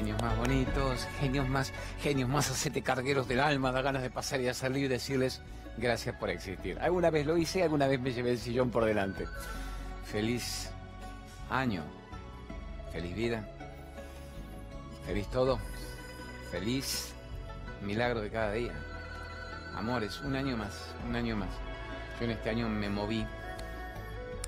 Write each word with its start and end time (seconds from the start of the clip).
genios 0.00 0.22
más 0.22 0.38
bonitos, 0.38 1.06
genios 1.20 1.46
más, 1.46 1.74
genios 2.00 2.26
más 2.26 2.50
acete 2.50 2.80
cargueros 2.80 3.28
del 3.28 3.38
alma, 3.38 3.70
da 3.70 3.82
ganas 3.82 4.00
de 4.00 4.08
pasar 4.08 4.40
y 4.40 4.44
de 4.44 4.54
salir 4.54 4.84
y 4.86 4.88
decirles 4.88 5.42
gracias 5.76 6.16
por 6.16 6.30
existir. 6.30 6.78
Alguna 6.80 7.10
vez 7.10 7.26
lo 7.26 7.36
hice, 7.36 7.62
alguna 7.62 7.86
vez 7.86 8.00
me 8.00 8.10
llevé 8.10 8.30
el 8.30 8.38
sillón 8.38 8.70
por 8.70 8.86
delante. 8.86 9.26
Feliz 10.06 10.70
año, 11.50 11.82
feliz 12.90 13.14
vida, 13.14 13.46
feliz 15.04 15.26
todo, 15.26 15.58
feliz 16.50 17.12
milagro 17.82 18.22
de 18.22 18.30
cada 18.30 18.52
día. 18.52 18.72
Amores, 19.74 20.18
un 20.22 20.34
año 20.34 20.56
más, 20.56 20.94
un 21.06 21.14
año 21.14 21.36
más. 21.36 21.50
Yo 22.18 22.24
en 22.24 22.30
este 22.30 22.48
año 22.48 22.70
me 22.70 22.88
moví 22.88 23.26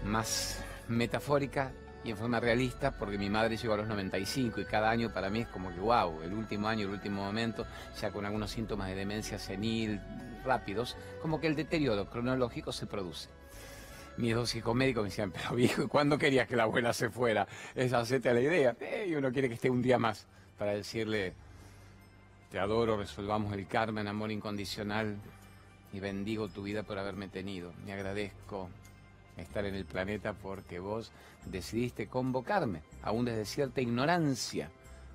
más 0.03 0.65
metafórica 0.89 1.73
y 2.05 2.11
en 2.11 2.17
forma 2.17 2.41
realista 2.41 2.91
porque 2.91 3.19
mi 3.19 3.31
madre 3.31 3.57
llegó 3.57 3.75
a 3.75 3.77
los 3.77 3.89
95 3.89 4.61
y 4.61 4.65
cada 4.65 4.91
año 4.91 5.13
para 5.13 5.31
mí 5.31 5.41
es 5.41 5.49
como 5.49 5.73
que 5.73 5.81
wow, 5.81 6.23
el 6.23 6.33
último 6.33 6.69
año, 6.69 6.87
el 6.87 6.93
último 6.93 7.23
momento, 7.23 7.67
ya 8.01 8.11
con 8.11 8.25
algunos 8.25 8.51
síntomas 8.51 8.89
de 8.89 8.95
demencia 8.95 9.39
senil 9.39 10.01
rápidos, 10.45 10.97
como 11.21 11.41
que 11.41 11.47
el 11.47 11.57
deterioro 11.57 12.09
cronológico 12.11 12.73
se 12.73 12.87
produce. 12.87 13.29
Mis 14.17 14.35
dos 14.35 14.55
hijos 14.55 14.75
médicos 14.75 15.05
me 15.05 15.09
decían, 15.09 15.31
pero 15.33 15.55
viejo, 15.55 15.89
¿cuándo 15.89 16.19
querías 16.19 16.47
que 16.47 16.57
la 16.57 16.65
abuela 16.65 16.93
se 16.93 17.11
fuera? 17.11 17.47
Es 17.75 17.93
hacerte 17.93 18.29
a 18.29 18.35
la 18.35 18.41
idea. 18.41 18.77
Eh, 18.81 19.07
y 19.09 19.15
uno 19.15 19.33
quiere 19.33 19.49
que 19.49 19.55
esté 19.55 19.71
un 19.71 19.81
día 19.81 19.99
más 19.99 20.27
para 20.59 20.73
decirle, 20.73 21.33
te 22.51 22.59
adoro, 22.59 22.99
resolvamos 22.99 23.55
el 23.55 23.67
karma 23.67 24.03
en 24.03 24.09
amor 24.09 24.31
incondicional 24.31 25.17
y 25.93 26.01
bendigo 26.01 26.49
tu 26.49 26.63
vida 26.63 26.83
por 26.83 26.99
haberme 26.99 27.29
tenido. 27.29 27.73
Me 27.87 27.93
agradezco, 27.93 28.69
estar 29.37 29.65
en 29.65 29.75
el 29.75 29.85
planeta 29.85 30.35
porque 30.35 30.79
vos 30.79 31.13
decidiste 31.47 32.09
convocarme, 32.09 32.83
aún 33.03 33.25
desde 33.25 33.45
cierta 33.45 33.81
ignorancia, 33.81 34.71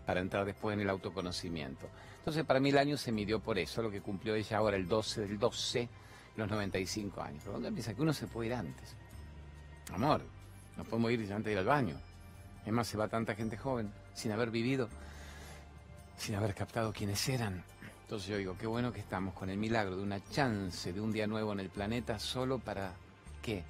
para 0.05 0.21
entrar 0.21 0.45
después 0.45 0.73
en 0.73 0.81
el 0.81 0.89
autoconocimiento. 0.89 1.87
Entonces 2.19 2.45
para 2.45 2.59
mí 2.59 2.69
el 2.69 2.77
año 2.77 2.97
se 2.97 3.11
midió 3.11 3.39
por 3.39 3.59
eso, 3.59 3.81
lo 3.81 3.91
que 3.91 4.01
cumplió 4.01 4.35
ella 4.35 4.57
ahora 4.57 4.77
el 4.77 4.87
12 4.87 5.21
del 5.21 5.37
12, 5.37 5.89
los 6.37 6.49
95 6.49 7.21
años. 7.21 7.41
Pero 7.43 7.53
¿dónde 7.53 7.69
empieza? 7.69 7.93
Que 7.93 8.01
uno 8.01 8.13
se 8.13 8.27
puede 8.27 8.47
ir 8.47 8.55
antes. 8.55 8.95
Amor, 9.93 10.21
nos 10.75 10.87
podemos 10.87 11.11
ir 11.11 11.21
antes 11.31 11.45
de 11.45 11.51
ir 11.53 11.57
al 11.57 11.65
baño. 11.65 11.97
Es 12.65 12.73
más, 12.73 12.87
se 12.87 12.97
va 12.97 13.07
tanta 13.07 13.33
gente 13.35 13.57
joven, 13.57 13.91
sin 14.13 14.31
haber 14.31 14.51
vivido, 14.51 14.89
sin 16.17 16.35
haber 16.35 16.53
captado 16.53 16.91
quiénes 16.91 17.27
eran. 17.29 17.63
Entonces 18.03 18.29
yo 18.29 18.37
digo, 18.37 18.57
qué 18.57 18.67
bueno 18.67 18.91
que 18.91 18.99
estamos 18.99 19.33
con 19.33 19.49
el 19.49 19.57
milagro 19.57 19.97
de 19.97 20.03
una 20.03 20.21
chance 20.29 20.91
de 20.93 21.01
un 21.01 21.11
día 21.11 21.27
nuevo 21.27 21.53
en 21.53 21.59
el 21.59 21.69
planeta 21.69 22.19
solo 22.19 22.59
para 22.59 22.93
qué? 23.41 23.63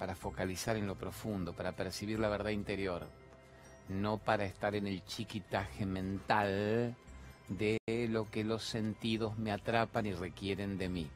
Para 0.00 0.14
focalizar 0.14 0.76
en 0.76 0.86
lo 0.86 0.94
profundo, 0.94 1.52
para 1.52 1.72
percibir 1.72 2.18
la 2.18 2.30
verdad 2.30 2.52
interior, 2.52 3.06
no 3.90 4.16
para 4.16 4.46
estar 4.46 4.74
en 4.74 4.86
el 4.86 5.04
chiquitaje 5.04 5.84
mental 5.84 6.96
de 7.48 7.78
lo 8.08 8.30
que 8.30 8.42
los 8.42 8.64
sentidos 8.64 9.36
me 9.36 9.52
atrapan 9.52 10.06
y 10.06 10.14
requieren 10.14 10.78
de 10.78 10.88
mí. 10.88 11.10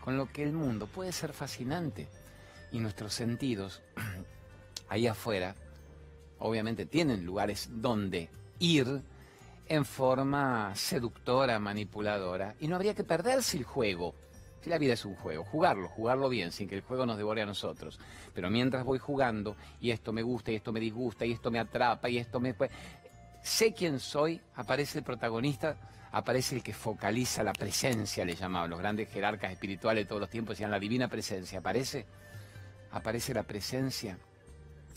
Con 0.00 0.16
lo 0.16 0.26
que 0.26 0.42
el 0.42 0.52
mundo 0.52 0.88
puede 0.88 1.12
ser 1.12 1.32
fascinante 1.32 2.08
y 2.72 2.80
nuestros 2.80 3.14
sentidos 3.14 3.80
ahí 4.88 5.06
afuera 5.06 5.54
obviamente 6.40 6.86
tienen 6.86 7.24
lugares 7.24 7.68
donde 7.70 8.28
ir 8.58 9.02
en 9.68 9.84
forma 9.84 10.74
seductora, 10.74 11.60
manipuladora, 11.60 12.56
y 12.58 12.66
no 12.66 12.74
habría 12.74 12.96
que 12.96 13.04
perderse 13.04 13.56
el 13.56 13.62
juego 13.62 14.16
la 14.68 14.78
vida 14.78 14.92
es 14.92 15.04
un 15.04 15.14
juego, 15.14 15.44
jugarlo, 15.44 15.88
jugarlo 15.88 16.28
bien, 16.28 16.52
sin 16.52 16.68
que 16.68 16.74
el 16.74 16.82
juego 16.82 17.06
nos 17.06 17.16
devore 17.16 17.40
a 17.40 17.46
nosotros. 17.46 17.98
Pero 18.34 18.50
mientras 18.50 18.84
voy 18.84 18.98
jugando, 18.98 19.56
y 19.80 19.90
esto 19.90 20.12
me 20.12 20.22
gusta, 20.22 20.52
y 20.52 20.56
esto 20.56 20.72
me 20.72 20.80
disgusta, 20.80 21.24
y 21.24 21.32
esto 21.32 21.50
me 21.50 21.58
atrapa, 21.58 22.10
y 22.10 22.18
esto 22.18 22.40
me... 22.40 22.54
Sé 23.42 23.72
quién 23.72 23.98
soy, 23.98 24.40
aparece 24.56 24.98
el 24.98 25.04
protagonista, 25.04 25.76
aparece 26.12 26.56
el 26.56 26.62
que 26.62 26.74
focaliza 26.74 27.42
la 27.42 27.54
presencia, 27.54 28.24
le 28.24 28.34
llamaban 28.34 28.68
los 28.68 28.78
grandes 28.78 29.08
jerarcas 29.08 29.52
espirituales 29.52 30.04
de 30.04 30.08
todos 30.08 30.20
los 30.20 30.30
tiempos, 30.30 30.56
decían 30.56 30.70
la 30.70 30.78
divina 30.78 31.08
presencia, 31.08 31.60
aparece, 31.60 32.04
aparece 32.92 33.32
la 33.32 33.44
presencia, 33.44 34.18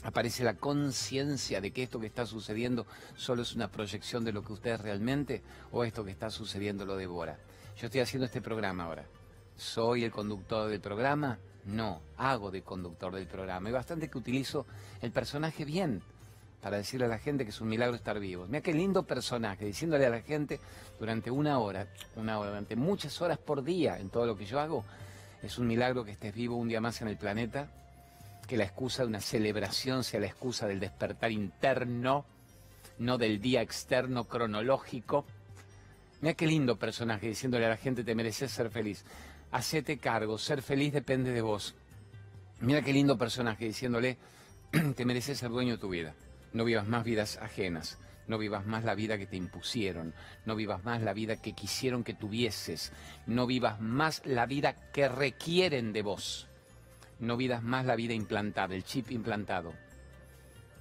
aparece 0.04 0.44
la 0.44 0.56
conciencia 0.56 1.62
de 1.62 1.72
que 1.72 1.84
esto 1.84 2.02
que 2.02 2.08
está 2.08 2.26
sucediendo 2.26 2.86
solo 3.16 3.44
es 3.44 3.56
una 3.56 3.70
proyección 3.70 4.26
de 4.26 4.34
lo 4.34 4.44
que 4.44 4.54
usted 4.54 4.72
es 4.72 4.82
realmente, 4.82 5.42
o 5.72 5.86
esto 5.86 6.04
que 6.04 6.12
está 6.12 6.30
sucediendo 6.30 6.86
lo 6.86 6.98
devora. 6.98 7.38
Yo 7.78 7.88
estoy 7.88 8.02
haciendo 8.02 8.26
este 8.26 8.42
programa 8.42 8.84
ahora. 8.84 9.06
¿Soy 9.56 10.04
el 10.04 10.12
conductor 10.12 10.70
del 10.70 10.80
programa? 10.80 11.38
No, 11.66 12.02
hago 12.18 12.52
de 12.52 12.62
conductor 12.62 13.14
del 13.14 13.28
programa. 13.28 13.70
Y 13.70 13.72
bastante 13.72 14.10
que 14.10 14.18
utilizo 14.18 14.66
el 15.02 15.12
personaje 15.12 15.64
bien 15.64 16.02
para 16.62 16.78
decirle 16.78 17.06
a 17.06 17.10
la 17.10 17.20
gente 17.20 17.44
que 17.44 17.52
es 17.52 17.62
un 17.62 17.68
milagro 17.68 17.96
estar 17.96 18.20
vivos. 18.20 18.48
Mira 18.50 18.62
qué 18.62 18.74
lindo 18.74 19.04
personaje, 19.04 19.66
diciéndole 19.66 20.06
a 20.06 20.10
la 20.10 20.22
gente 20.22 20.60
durante 21.00 21.30
una 21.30 21.60
hora, 21.60 21.88
una 22.16 22.40
hora, 22.40 22.50
durante 22.50 22.76
muchas 22.76 23.22
horas 23.22 23.38
por 23.38 23.64
día 23.64 24.00
en 24.00 24.10
todo 24.10 24.26
lo 24.26 24.38
que 24.38 24.46
yo 24.46 24.60
hago, 24.60 24.84
es 25.42 25.58
un 25.58 25.68
milagro 25.68 26.06
que 26.06 26.12
estés 26.12 26.34
vivo 26.34 26.56
un 26.56 26.70
día 26.70 26.80
más 26.80 27.02
en 27.02 27.10
el 27.10 27.18
planeta, 27.18 27.68
que 28.48 28.56
la 28.56 28.64
excusa 28.64 29.04
de 29.04 29.10
una 29.10 29.20
celebración 29.20 30.04
sea 30.04 30.22
la 30.22 30.28
excusa 30.28 30.68
del 30.68 30.80
despertar 30.80 31.32
interno, 31.32 32.26
no 33.00 33.18
del 33.18 33.42
día 33.42 33.62
externo 33.62 34.24
cronológico. 34.24 35.26
Mira 36.22 36.34
qué 36.34 36.48
lindo 36.48 36.78
personaje 36.78 37.28
diciéndole 37.28 37.66
a 37.66 37.70
la 37.70 37.78
gente 37.78 38.06
te 38.06 38.16
mereces 38.16 38.52
ser 38.52 38.70
feliz 38.70 39.04
hacete 39.54 40.00
cargo, 40.00 40.38
ser 40.38 40.64
feliz 40.64 40.92
depende 40.92 41.32
de 41.32 41.42
vos. 41.42 41.76
Mira 42.60 42.82
qué 42.82 42.92
lindo 42.92 43.18
personaje 43.18 43.66
diciéndole, 43.66 44.18
te 44.96 45.06
mereces 45.06 45.38
ser 45.38 45.52
dueño 45.52 45.74
de 45.74 45.78
tu 45.78 45.90
vida. 45.90 46.16
No 46.54 46.66
vivas 46.66 46.88
más 46.88 47.04
vidas 47.04 47.38
ajenas, 47.38 48.00
no 48.28 48.40
vivas 48.40 48.66
más 48.66 48.84
la 48.84 48.96
vida 48.96 49.18
que 49.18 49.28
te 49.28 49.38
impusieron, 49.38 50.16
no 50.46 50.56
vivas 50.56 50.84
más 50.84 51.04
la 51.04 51.14
vida 51.14 51.36
que 51.36 51.54
quisieron 51.54 52.04
que 52.04 52.16
tuvieses, 52.16 52.92
no 53.28 53.46
vivas 53.46 53.80
más 53.80 54.24
la 54.26 54.48
vida 54.48 54.74
que 54.92 55.08
requieren 55.08 55.94
de 55.94 56.02
vos, 56.02 56.48
no 57.20 57.38
vivas 57.38 57.62
más 57.62 57.86
la 57.86 57.96
vida 57.96 58.14
implantada, 58.14 58.74
el 58.74 58.84
chip 58.84 59.12
implantado. 59.12 59.74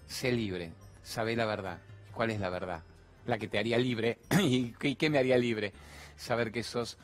Sé 0.06 0.32
libre, 0.32 0.72
sabe 1.02 1.36
la 1.36 1.44
verdad. 1.44 1.78
¿Cuál 2.14 2.30
es 2.30 2.40
la 2.40 2.48
verdad? 2.48 2.82
La 3.26 3.36
que 3.36 3.48
te 3.48 3.58
haría 3.58 3.76
libre. 3.76 4.18
¿Y 4.40 4.72
qué 4.72 5.10
me 5.10 5.18
haría 5.18 5.36
libre? 5.36 5.72
Saber 6.16 6.52
que 6.52 6.62
sos 6.62 6.98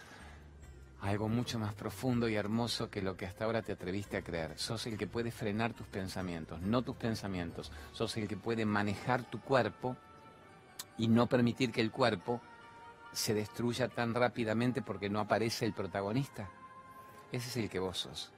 algo 1.01 1.29
mucho 1.29 1.59
más 1.59 1.75
profundo 1.75 2.29
y 2.29 2.35
hermoso 2.35 2.91
que 2.91 3.03
lo 3.03 3.17
que 3.17 3.27
hasta 3.27 3.45
ahora 3.45 3.63
te 3.63 3.73
atreviste 3.73 4.17
a 4.17 4.23
creer. 4.23 4.59
Sos 4.59 4.87
el 4.87 4.99
que 4.99 5.07
puede 5.07 5.31
frenar 5.31 5.73
tus 5.73 5.87
pensamientos, 5.87 6.61
no 6.61 6.83
tus 6.83 6.97
pensamientos. 6.97 7.71
Sos 7.93 8.17
el 8.17 8.27
que 8.27 8.37
puede 8.37 8.65
manejar 8.65 9.23
tu 9.23 9.41
cuerpo 9.41 9.97
y 10.97 11.09
no 11.09 11.27
permitir 11.27 11.71
que 11.71 11.81
el 11.81 11.93
cuerpo 11.93 12.41
se 13.13 13.35
destruya 13.35 13.89
tan 13.89 14.15
rápidamente 14.15 14.83
porque 14.83 15.09
no 15.09 15.21
aparece 15.21 15.65
el 15.65 15.73
protagonista. 15.73 16.51
Ese 17.31 17.49
es 17.49 17.57
el 17.57 17.71
que 17.71 17.79
vos 17.79 17.99
sos. 17.99 18.33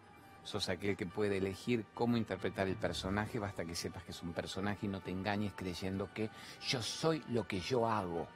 Sos 0.44 0.68
aquel 0.68 0.96
que 0.96 1.06
puede 1.06 1.38
elegir 1.38 1.86
cómo 1.94 2.16
interpretar 2.16 2.66
el 2.66 2.76
personaje, 2.76 3.38
basta 3.38 3.64
que 3.64 3.74
sepas 3.74 4.02
que 4.04 4.12
es 4.12 4.22
un 4.22 4.32
personaje 4.32 4.86
y 4.86 4.88
no 4.88 5.00
te 5.00 5.10
engañes 5.10 5.52
creyendo 5.54 6.12
que 6.12 6.30
yo 6.66 6.82
soy 6.82 7.22
lo 7.28 7.46
que 7.46 7.60
yo 7.60 7.88
hago. 7.88 8.26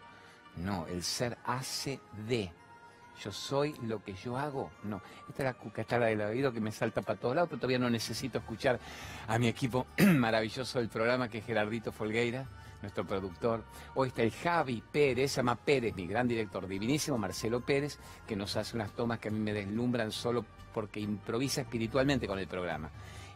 No, 0.56 0.86
el 0.86 1.02
ser 1.02 1.38
hace 1.44 2.00
de 2.26 2.52
yo 3.22 3.32
soy 3.32 3.74
lo 3.82 4.02
que 4.02 4.14
yo 4.14 4.36
hago. 4.36 4.70
No, 4.84 5.00
esta 5.28 5.42
es 5.42 5.44
la 5.44 5.54
cucachara 5.54 6.06
del 6.06 6.20
oído 6.20 6.52
que 6.52 6.60
me 6.60 6.72
salta 6.72 7.02
para 7.02 7.18
todos 7.18 7.34
lados, 7.34 7.48
pero 7.50 7.60
todavía 7.60 7.78
no 7.78 7.90
necesito 7.90 8.38
escuchar 8.38 8.78
a 9.26 9.38
mi 9.38 9.48
equipo 9.48 9.86
maravilloso 10.14 10.78
del 10.78 10.88
programa, 10.88 11.28
que 11.28 11.38
es 11.38 11.46
Gerardito 11.46 11.92
Folgueira, 11.92 12.46
nuestro 12.82 13.06
productor. 13.06 13.64
Hoy 13.94 14.08
está 14.08 14.22
el 14.22 14.32
Javi 14.32 14.82
Pérez, 14.90 15.36
llama 15.36 15.56
Pérez, 15.56 15.94
mi 15.94 16.06
gran 16.06 16.28
director, 16.28 16.66
divinísimo, 16.66 17.18
Marcelo 17.18 17.60
Pérez, 17.60 17.98
que 18.26 18.36
nos 18.36 18.56
hace 18.56 18.76
unas 18.76 18.92
tomas 18.92 19.18
que 19.18 19.28
a 19.28 19.30
mí 19.30 19.38
me 19.38 19.52
deslumbran 19.52 20.12
solo 20.12 20.44
porque 20.72 21.00
improvisa 21.00 21.60
espiritualmente 21.60 22.26
con 22.26 22.38
el 22.38 22.48
programa 22.48 22.90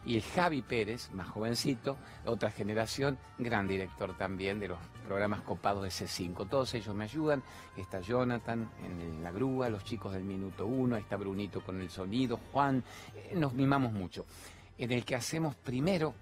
y 0.05 0.15
el 0.15 0.23
Javi 0.23 0.61
Pérez, 0.61 1.11
más 1.11 1.27
jovencito, 1.27 1.97
otra 2.25 2.51
generación, 2.51 3.17
gran 3.37 3.67
director 3.67 4.17
también 4.17 4.59
de 4.59 4.69
los 4.69 4.79
programas 5.05 5.41
copados 5.41 5.83
de 5.83 5.89
C5. 5.89 6.47
Todos 6.49 6.73
ellos 6.73 6.95
me 6.95 7.03
ayudan. 7.03 7.43
Está 7.75 7.99
Jonathan 7.99 8.69
en 8.83 9.23
la 9.23 9.31
grúa, 9.31 9.69
los 9.69 9.83
chicos 9.83 10.13
del 10.13 10.23
minuto 10.23 10.65
uno, 10.65 10.95
está 10.95 11.17
Brunito 11.17 11.61
con 11.61 11.81
el 11.81 11.89
sonido, 11.89 12.39
Juan, 12.51 12.83
eh, 13.15 13.33
nos 13.35 13.53
mimamos 13.53 13.91
mucho. 13.91 14.25
En 14.77 14.91
el 14.91 15.03
que 15.03 15.15
hacemos 15.15 15.55
primero, 15.55 16.13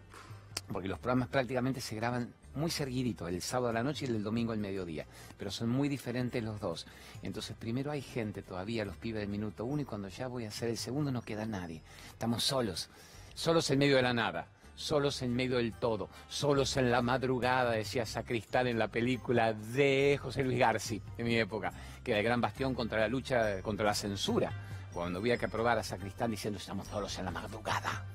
porque 0.71 0.87
los 0.87 0.99
programas 0.99 1.29
prácticamente 1.29 1.79
se 1.79 1.95
graban 1.95 2.33
muy 2.55 2.71
seguiditos, 2.71 3.29
el 3.29 3.41
sábado 3.41 3.69
a 3.69 3.73
la 3.73 3.83
noche 3.83 4.05
y 4.05 4.09
el 4.09 4.23
domingo 4.23 4.51
al 4.51 4.57
mediodía, 4.57 5.05
pero 5.37 5.51
son 5.51 5.69
muy 5.69 5.87
diferentes 5.89 6.43
los 6.43 6.59
dos. 6.59 6.87
Entonces 7.21 7.55
primero 7.55 7.91
hay 7.91 8.01
gente 8.01 8.41
todavía, 8.41 8.83
los 8.83 8.97
pibes 8.97 9.21
del 9.21 9.29
minuto 9.29 9.63
uno, 9.63 9.83
y 9.83 9.85
cuando 9.85 10.07
ya 10.07 10.27
voy 10.27 10.45
a 10.45 10.47
hacer 10.47 10.69
el 10.69 10.77
segundo 10.77 11.11
no 11.11 11.21
queda 11.21 11.45
nadie. 11.45 11.83
Estamos 12.09 12.43
solos 12.43 12.89
solos 13.37 13.69
en 13.69 13.77
medio 13.77 13.97
de 13.97 14.01
la 14.01 14.15
nada, 14.15 14.47
solos 14.75 15.21
en 15.21 15.35
medio 15.35 15.57
del 15.57 15.71
todo, 15.71 16.09
solos 16.27 16.75
en 16.75 16.89
la 16.89 17.03
madrugada, 17.03 17.69
decía 17.69 18.03
Sacristán 18.03 18.65
en 18.65 18.79
la 18.79 18.87
película 18.87 19.53
de 19.53 20.19
José 20.19 20.43
Luis 20.43 20.57
Garci, 20.57 20.99
de 21.15 21.23
mi 21.23 21.37
época, 21.37 21.71
que 22.03 22.11
era 22.11 22.19
el 22.19 22.25
gran 22.25 22.41
bastión 22.41 22.73
contra 22.73 22.99
la 22.99 23.07
lucha, 23.07 23.61
contra 23.61 23.85
la 23.85 23.93
censura, 23.93 24.51
cuando 24.91 25.19
había 25.19 25.37
que 25.37 25.45
aprobar 25.45 25.77
a 25.77 25.83
Sacristán 25.83 26.31
diciendo 26.31 26.57
estamos 26.57 26.87
solos 26.87 27.15
en 27.19 27.25
la 27.25 27.31
madrugada. 27.31 28.05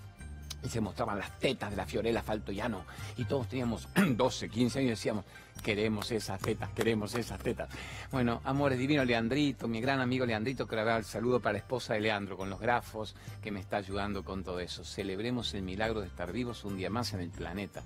y 0.65 0.69
se 0.69 0.81
mostraban 0.81 1.19
las 1.21 1.39
tetas 1.39 1.71
de 1.71 1.77
la 1.77 1.87
Fiorella 1.87 2.23
Faltoyano 2.23 2.85
y 3.17 3.25
todos 3.25 3.49
teníamos 3.49 3.89
12, 3.95 4.49
15 4.49 4.79
años 4.81 4.87
y 4.89 4.91
decíamos, 4.91 5.25
queremos 5.63 6.11
esas 6.11 6.41
tetas, 6.41 6.71
queremos 6.71 7.15
esas 7.15 7.41
tetas. 7.41 7.69
Bueno, 8.11 8.41
amores 8.45 8.79
divino 8.79 9.05
Leandrito, 9.05 9.69
mi 9.69 9.81
gran 9.81 10.01
amigo 10.01 10.27
Leandrito, 10.27 10.67
que 10.67 10.77
el 10.77 11.05
saludo 11.05 11.41
para 11.41 11.55
la 11.55 11.59
esposa 11.59 11.95
de 11.95 12.01
Leandro 12.01 12.37
con 12.37 12.51
los 12.51 12.61
grafos, 12.61 13.15
que 13.43 13.51
me 13.51 13.61
está 13.61 13.77
ayudando 13.77 14.25
con 14.25 14.43
todo 14.43 14.61
eso. 14.61 14.85
Celebremos 14.85 15.55
el 15.55 15.63
milagro 15.63 16.01
de 16.01 16.09
estar 16.09 16.33
vivos 16.33 16.65
un 16.65 16.77
día 16.77 16.91
más 16.91 17.13
en 17.15 17.21
el 17.21 17.31
planeta. 17.31 17.83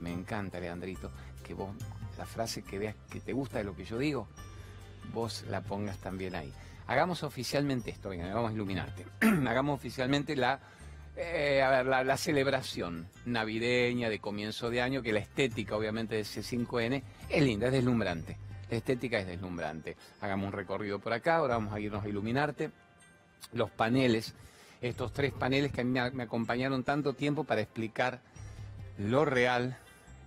Me 0.00 0.12
encanta, 0.12 0.58
Leandrito, 0.58 1.10
que 1.44 1.54
vos, 1.54 1.74
la 2.18 2.26
frase 2.26 2.62
que 2.62 2.78
veas 2.78 2.96
que 3.10 3.20
te 3.20 3.32
gusta 3.32 3.58
de 3.58 3.64
lo 3.64 3.76
que 3.76 3.84
yo 3.84 3.98
digo, 3.98 4.26
vos 5.12 5.44
la 5.48 5.60
pongas 5.60 5.98
también 5.98 6.34
ahí. 6.34 6.52
Hagamos 6.86 7.22
oficialmente 7.22 7.90
esto, 7.90 8.08
venga, 8.08 8.34
vamos 8.34 8.50
a 8.50 8.54
iluminarte. 8.54 9.06
Hagamos 9.46 9.78
oficialmente 9.78 10.34
la 10.34 10.60
eh, 11.16 11.62
a 11.62 11.70
ver, 11.70 11.86
la, 11.86 12.16
celebración 12.16 13.06
navideña 13.26 14.08
de 14.08 14.20
comienzo 14.20 14.70
de 14.70 14.80
año, 14.80 15.02
que 15.02 15.12
la 15.12 15.18
estética 15.18 15.76
obviamente 15.76 16.14
de 16.14 16.22
C5N 16.22 17.02
es 17.28 17.42
linda, 17.42 17.66
es 17.66 17.72
deslumbrante. 17.72 18.36
La 18.70 18.76
estética 18.76 19.18
es 19.18 19.26
deslumbrante. 19.26 19.96
Hagamos 20.20 20.46
un 20.46 20.52
recorrido 20.52 20.98
por 21.00 21.12
acá, 21.12 21.36
ahora 21.36 21.54
vamos 21.54 21.74
a 21.74 21.80
irnos 21.80 22.04
a 22.04 22.08
iluminarte. 22.08 22.70
Los 23.52 23.70
paneles, 23.70 24.34
estos 24.80 25.12
tres 25.12 25.32
paneles 25.32 25.72
que 25.72 25.80
a 25.80 25.84
mí 25.84 25.98
me, 26.12 26.22
acompañaron 26.22 26.84
tanto 26.84 27.14
tiempo 27.14 27.44
para 27.44 27.60
explicar 27.60 28.20
lo 28.96 29.24
real, 29.24 29.76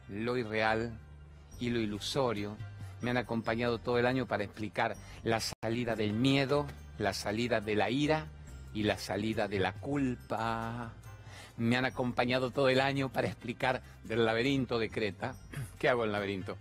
lo 0.10 0.38
irreal 0.38 1.00
y 1.60 1.70
lo 1.70 1.80
ilusorio, 1.80 2.58
me 3.02 3.12
han 3.12 3.18
acompañado 3.18 3.80
todo 3.80 3.98
el 3.98 4.06
año 4.06 4.28
para 4.28 4.44
explicar 4.44 4.96
la 5.24 5.40
salida 5.40 5.96
del 5.96 6.14
miedo, 6.14 6.68
la 6.98 7.14
salida 7.14 7.62
de 7.62 7.76
la 7.76 7.90
ira 7.90 8.28
y 8.74 8.84
la 8.84 8.98
salida 8.98 9.48
de 9.48 9.60
la 9.60 9.74
culpa. 9.74 10.92
Me 11.58 11.78
han 11.78 11.86
acompañado 11.86 12.52
todo 12.52 12.70
el 12.70 12.81
año 12.81 13.10
para 13.10 13.28
explicar 13.28 13.81
del 14.04 14.25
laberinto 14.25 14.80
de 14.80 14.90
Creta. 14.90 15.36
¿Qué 15.78 15.90
hago 15.90 16.04
el 16.04 16.12
laberinto? 16.12 16.58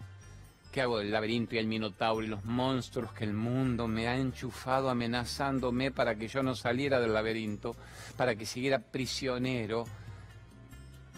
¿Qué 0.71 0.81
hago 0.81 0.99
del 0.99 1.11
laberinto 1.11 1.55
y 1.55 1.59
el 1.59 1.67
minotauro 1.67 2.25
y 2.25 2.29
los 2.29 2.45
monstruos 2.45 3.13
que 3.13 3.25
el 3.25 3.35
mundo 3.35 3.89
me 3.89 4.09
ha 4.09 4.17
enchufado 4.17 4.89
amenazándome 4.89 5.91
para 5.91 6.15
que 6.15 6.29
yo 6.29 6.43
no 6.43 6.55
saliera 6.55 6.99
del 6.99 7.13
laberinto, 7.13 7.77
para 8.17 8.35
que 8.35 8.47
siguiera 8.47 8.79
prisionero 8.79 9.85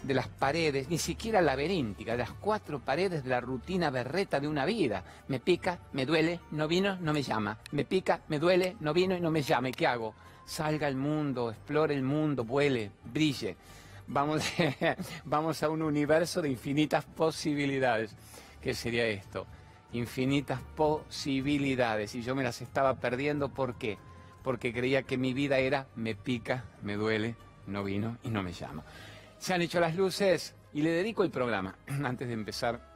de 0.03 0.13
las 0.13 0.27
paredes, 0.27 0.89
ni 0.89 0.97
siquiera 0.97 1.41
laberíntica, 1.41 2.11
de 2.11 2.19
las 2.19 2.31
cuatro 2.31 2.79
paredes 2.79 3.23
de 3.23 3.29
la 3.29 3.41
rutina 3.41 3.89
berreta 3.89 4.39
de 4.39 4.47
una 4.47 4.65
vida. 4.65 5.03
Me 5.27 5.39
pica, 5.39 5.79
me 5.93 6.05
duele, 6.05 6.39
no 6.51 6.67
vino, 6.67 6.97
no 6.97 7.11
me 7.11 7.23
llama. 7.23 7.57
Me 7.71 7.85
pica, 7.85 8.21
me 8.27 8.39
duele, 8.39 8.75
no 8.81 8.93
vino 8.93 9.15
y 9.15 9.21
no 9.21 9.31
me 9.31 9.41
llama. 9.41 9.69
¿Y 9.69 9.71
qué 9.71 9.87
hago? 9.87 10.13
Salga 10.45 10.87
al 10.87 10.95
mundo, 10.95 11.49
explore 11.49 11.93
el 11.93 12.03
mundo, 12.03 12.43
vuele, 12.43 12.91
brille. 13.03 13.57
Vamos, 14.07 14.43
vamos 15.25 15.63
a 15.63 15.69
un 15.69 15.81
universo 15.81 16.41
de 16.41 16.49
infinitas 16.49 17.05
posibilidades. 17.05 18.15
¿Qué 18.61 18.73
sería 18.73 19.05
esto? 19.07 19.47
Infinitas 19.93 20.61
posibilidades. 20.75 22.15
Y 22.15 22.21
yo 22.21 22.35
me 22.35 22.43
las 22.43 22.61
estaba 22.61 22.95
perdiendo. 22.95 23.49
¿Por 23.49 23.75
qué? 23.75 23.97
Porque 24.43 24.73
creía 24.73 25.03
que 25.03 25.17
mi 25.17 25.33
vida 25.33 25.57
era 25.57 25.87
me 25.95 26.15
pica, 26.15 26.65
me 26.83 26.95
duele, 26.95 27.35
no 27.67 27.83
vino 27.83 28.17
y 28.23 28.29
no 28.29 28.43
me 28.43 28.53
llama. 28.53 28.83
Se 29.37 29.53
han 29.53 29.61
hecho 29.61 29.79
las 29.79 29.95
luces 29.95 30.55
y 30.73 30.81
le 30.81 30.91
dedico 30.91 31.23
el 31.23 31.31
programa 31.31 31.75
antes 32.03 32.27
de 32.27 32.33
empezar 32.33 32.93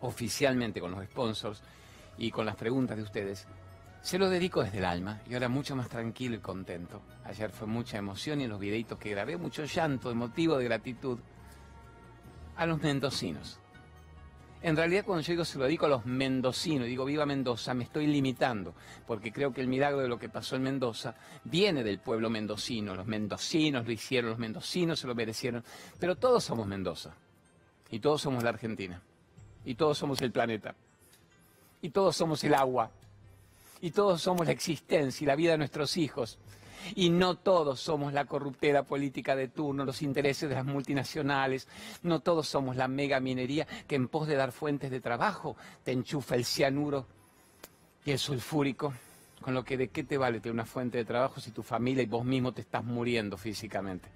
oficialmente 0.00 0.80
con 0.80 0.90
los 0.90 1.04
sponsors 1.04 1.62
y 2.16 2.30
con 2.30 2.46
las 2.46 2.56
preguntas 2.56 2.96
de 2.96 3.02
ustedes. 3.02 3.46
Se 4.08 4.18
lo 4.18 4.30
dedico 4.30 4.64
desde 4.64 4.78
el 4.78 4.86
alma 4.86 5.20
y 5.28 5.34
ahora 5.34 5.50
mucho 5.50 5.76
más 5.76 5.90
tranquilo 5.90 6.34
y 6.34 6.38
contento. 6.38 7.02
Ayer 7.24 7.50
fue 7.50 7.66
mucha 7.66 7.98
emoción 7.98 8.40
y 8.40 8.44
en 8.44 8.48
los 8.48 8.58
videitos 8.58 8.98
que 8.98 9.10
grabé 9.10 9.36
mucho 9.36 9.66
llanto 9.66 10.10
emotivo 10.10 10.56
de 10.56 10.64
gratitud 10.64 11.18
a 12.56 12.64
los 12.64 12.80
mendocinos. 12.80 13.60
En 14.62 14.76
realidad 14.76 15.04
cuando 15.04 15.20
yo 15.20 15.32
digo 15.34 15.44
se 15.44 15.58
lo 15.58 15.66
dedico 15.66 15.84
a 15.84 15.90
los 15.90 16.06
mendocinos, 16.06 16.86
digo 16.86 17.04
viva 17.04 17.26
Mendoza, 17.26 17.74
me 17.74 17.84
estoy 17.84 18.06
limitando, 18.06 18.74
porque 19.06 19.30
creo 19.30 19.52
que 19.52 19.60
el 19.60 19.68
milagro 19.68 20.00
de 20.00 20.08
lo 20.08 20.18
que 20.18 20.30
pasó 20.30 20.56
en 20.56 20.62
Mendoza 20.62 21.14
viene 21.44 21.84
del 21.84 21.98
pueblo 21.98 22.30
mendocino. 22.30 22.94
Los 22.94 23.06
mendocinos 23.06 23.84
lo 23.84 23.92
hicieron, 23.92 24.30
los 24.30 24.38
mendocinos 24.38 24.98
se 24.98 25.06
lo 25.06 25.14
merecieron, 25.14 25.62
pero 26.00 26.16
todos 26.16 26.44
somos 26.44 26.66
Mendoza, 26.66 27.12
y 27.90 27.98
todos 27.98 28.22
somos 28.22 28.42
la 28.42 28.48
Argentina, 28.48 29.02
y 29.66 29.74
todos 29.74 29.98
somos 29.98 30.22
el 30.22 30.32
planeta, 30.32 30.74
y 31.82 31.90
todos 31.90 32.16
somos 32.16 32.42
el 32.42 32.54
agua, 32.54 32.90
y 33.80 33.90
todos 33.90 34.22
somos 34.22 34.46
la 34.46 34.52
existencia 34.52 35.24
y 35.24 35.26
la 35.26 35.36
vida 35.36 35.52
de 35.52 35.58
nuestros 35.58 35.96
hijos. 35.96 36.38
Y 36.94 37.10
no 37.10 37.36
todos 37.36 37.80
somos 37.80 38.12
la 38.12 38.24
corruptera 38.24 38.84
política 38.84 39.34
de 39.34 39.48
turno, 39.48 39.84
los 39.84 40.00
intereses 40.00 40.48
de 40.48 40.54
las 40.54 40.64
multinacionales, 40.64 41.68
no 42.02 42.20
todos 42.20 42.48
somos 42.48 42.76
la 42.76 42.88
mega 42.88 43.20
minería 43.20 43.66
que 43.86 43.96
en 43.96 44.08
pos 44.08 44.28
de 44.28 44.36
dar 44.36 44.52
fuentes 44.52 44.90
de 44.90 45.00
trabajo 45.00 45.56
te 45.82 45.92
enchufa 45.92 46.36
el 46.36 46.44
cianuro 46.44 47.06
y 48.04 48.12
el 48.12 48.18
sulfúrico, 48.18 48.94
con 49.40 49.54
lo 49.54 49.64
que 49.64 49.76
de 49.76 49.88
qué 49.88 50.04
te 50.04 50.16
vale 50.16 50.40
tener 50.40 50.54
una 50.54 50.64
fuente 50.64 50.98
de 50.98 51.04
trabajo 51.04 51.40
si 51.40 51.50
tu 51.50 51.62
familia 51.62 52.02
y 52.02 52.06
vos 52.06 52.24
mismo 52.24 52.52
te 52.52 52.62
estás 52.62 52.84
muriendo 52.84 53.36
físicamente 53.36 54.08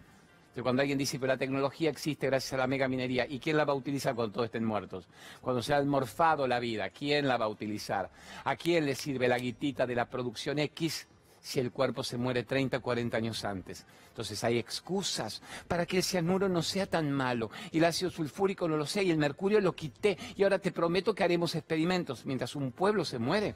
cuando 0.61 0.83
alguien 0.83 0.99
dice, 0.99 1.19
pero 1.19 1.33
la 1.33 1.39
tecnología 1.39 1.89
existe 1.89 2.27
gracias 2.27 2.53
a 2.53 2.59
la 2.59 2.67
mega 2.67 2.87
minería, 2.87 3.27
¿y 3.27 3.39
quién 3.39 3.57
la 3.57 3.65
va 3.65 3.73
a 3.73 3.77
utilizar 3.77 4.15
cuando 4.15 4.35
todos 4.35 4.47
estén 4.47 4.65
muertos? 4.65 5.09
Cuando 5.41 5.63
se 5.63 5.73
ha 5.73 5.79
almorfado 5.79 6.47
la 6.47 6.61
vida, 6.61 6.91
¿quién 6.91 7.27
la 7.27 7.39
va 7.39 7.47
a 7.47 7.49
utilizar? 7.49 8.11
¿A 8.45 8.57
quién 8.57 8.85
le 8.85 8.95
sirve 8.95 9.29
la 9.29 9.39
guitita 9.39 9.87
de 9.87 9.95
la 9.95 10.11
producción 10.11 10.59
X 10.59 11.09
si 11.41 11.59
el 11.59 11.73
cuerpo 11.73 12.05
se 12.05 12.19
muere 12.19 12.43
30, 12.43 12.81
40 12.81 13.17
años 13.17 13.45
antes? 13.47 13.87
Entonces 14.09 14.45
hay 14.45 14.59
excusas 14.59 15.41
para 15.67 15.87
que 15.87 15.97
el 15.97 16.03
cianuro 16.03 16.51
no 16.51 16.61
sea 16.63 16.87
tan 16.87 17.11
malo, 17.11 17.51
y 17.71 17.79
el 17.79 17.85
ácido 17.87 18.11
sulfúrico 18.11 18.69
no 18.69 18.77
lo 18.77 18.85
sea, 18.85 19.03
y 19.03 19.11
el 19.11 19.17
mercurio 19.17 19.59
lo 19.59 19.75
quité, 19.75 20.19
y 20.37 20.43
ahora 20.43 20.59
te 20.59 20.71
prometo 20.71 21.15
que 21.15 21.25
haremos 21.25 21.55
experimentos 21.55 22.27
mientras 22.27 22.55
un 22.55 22.73
pueblo 22.73 23.07
se 23.07 23.19
muere. 23.19 23.55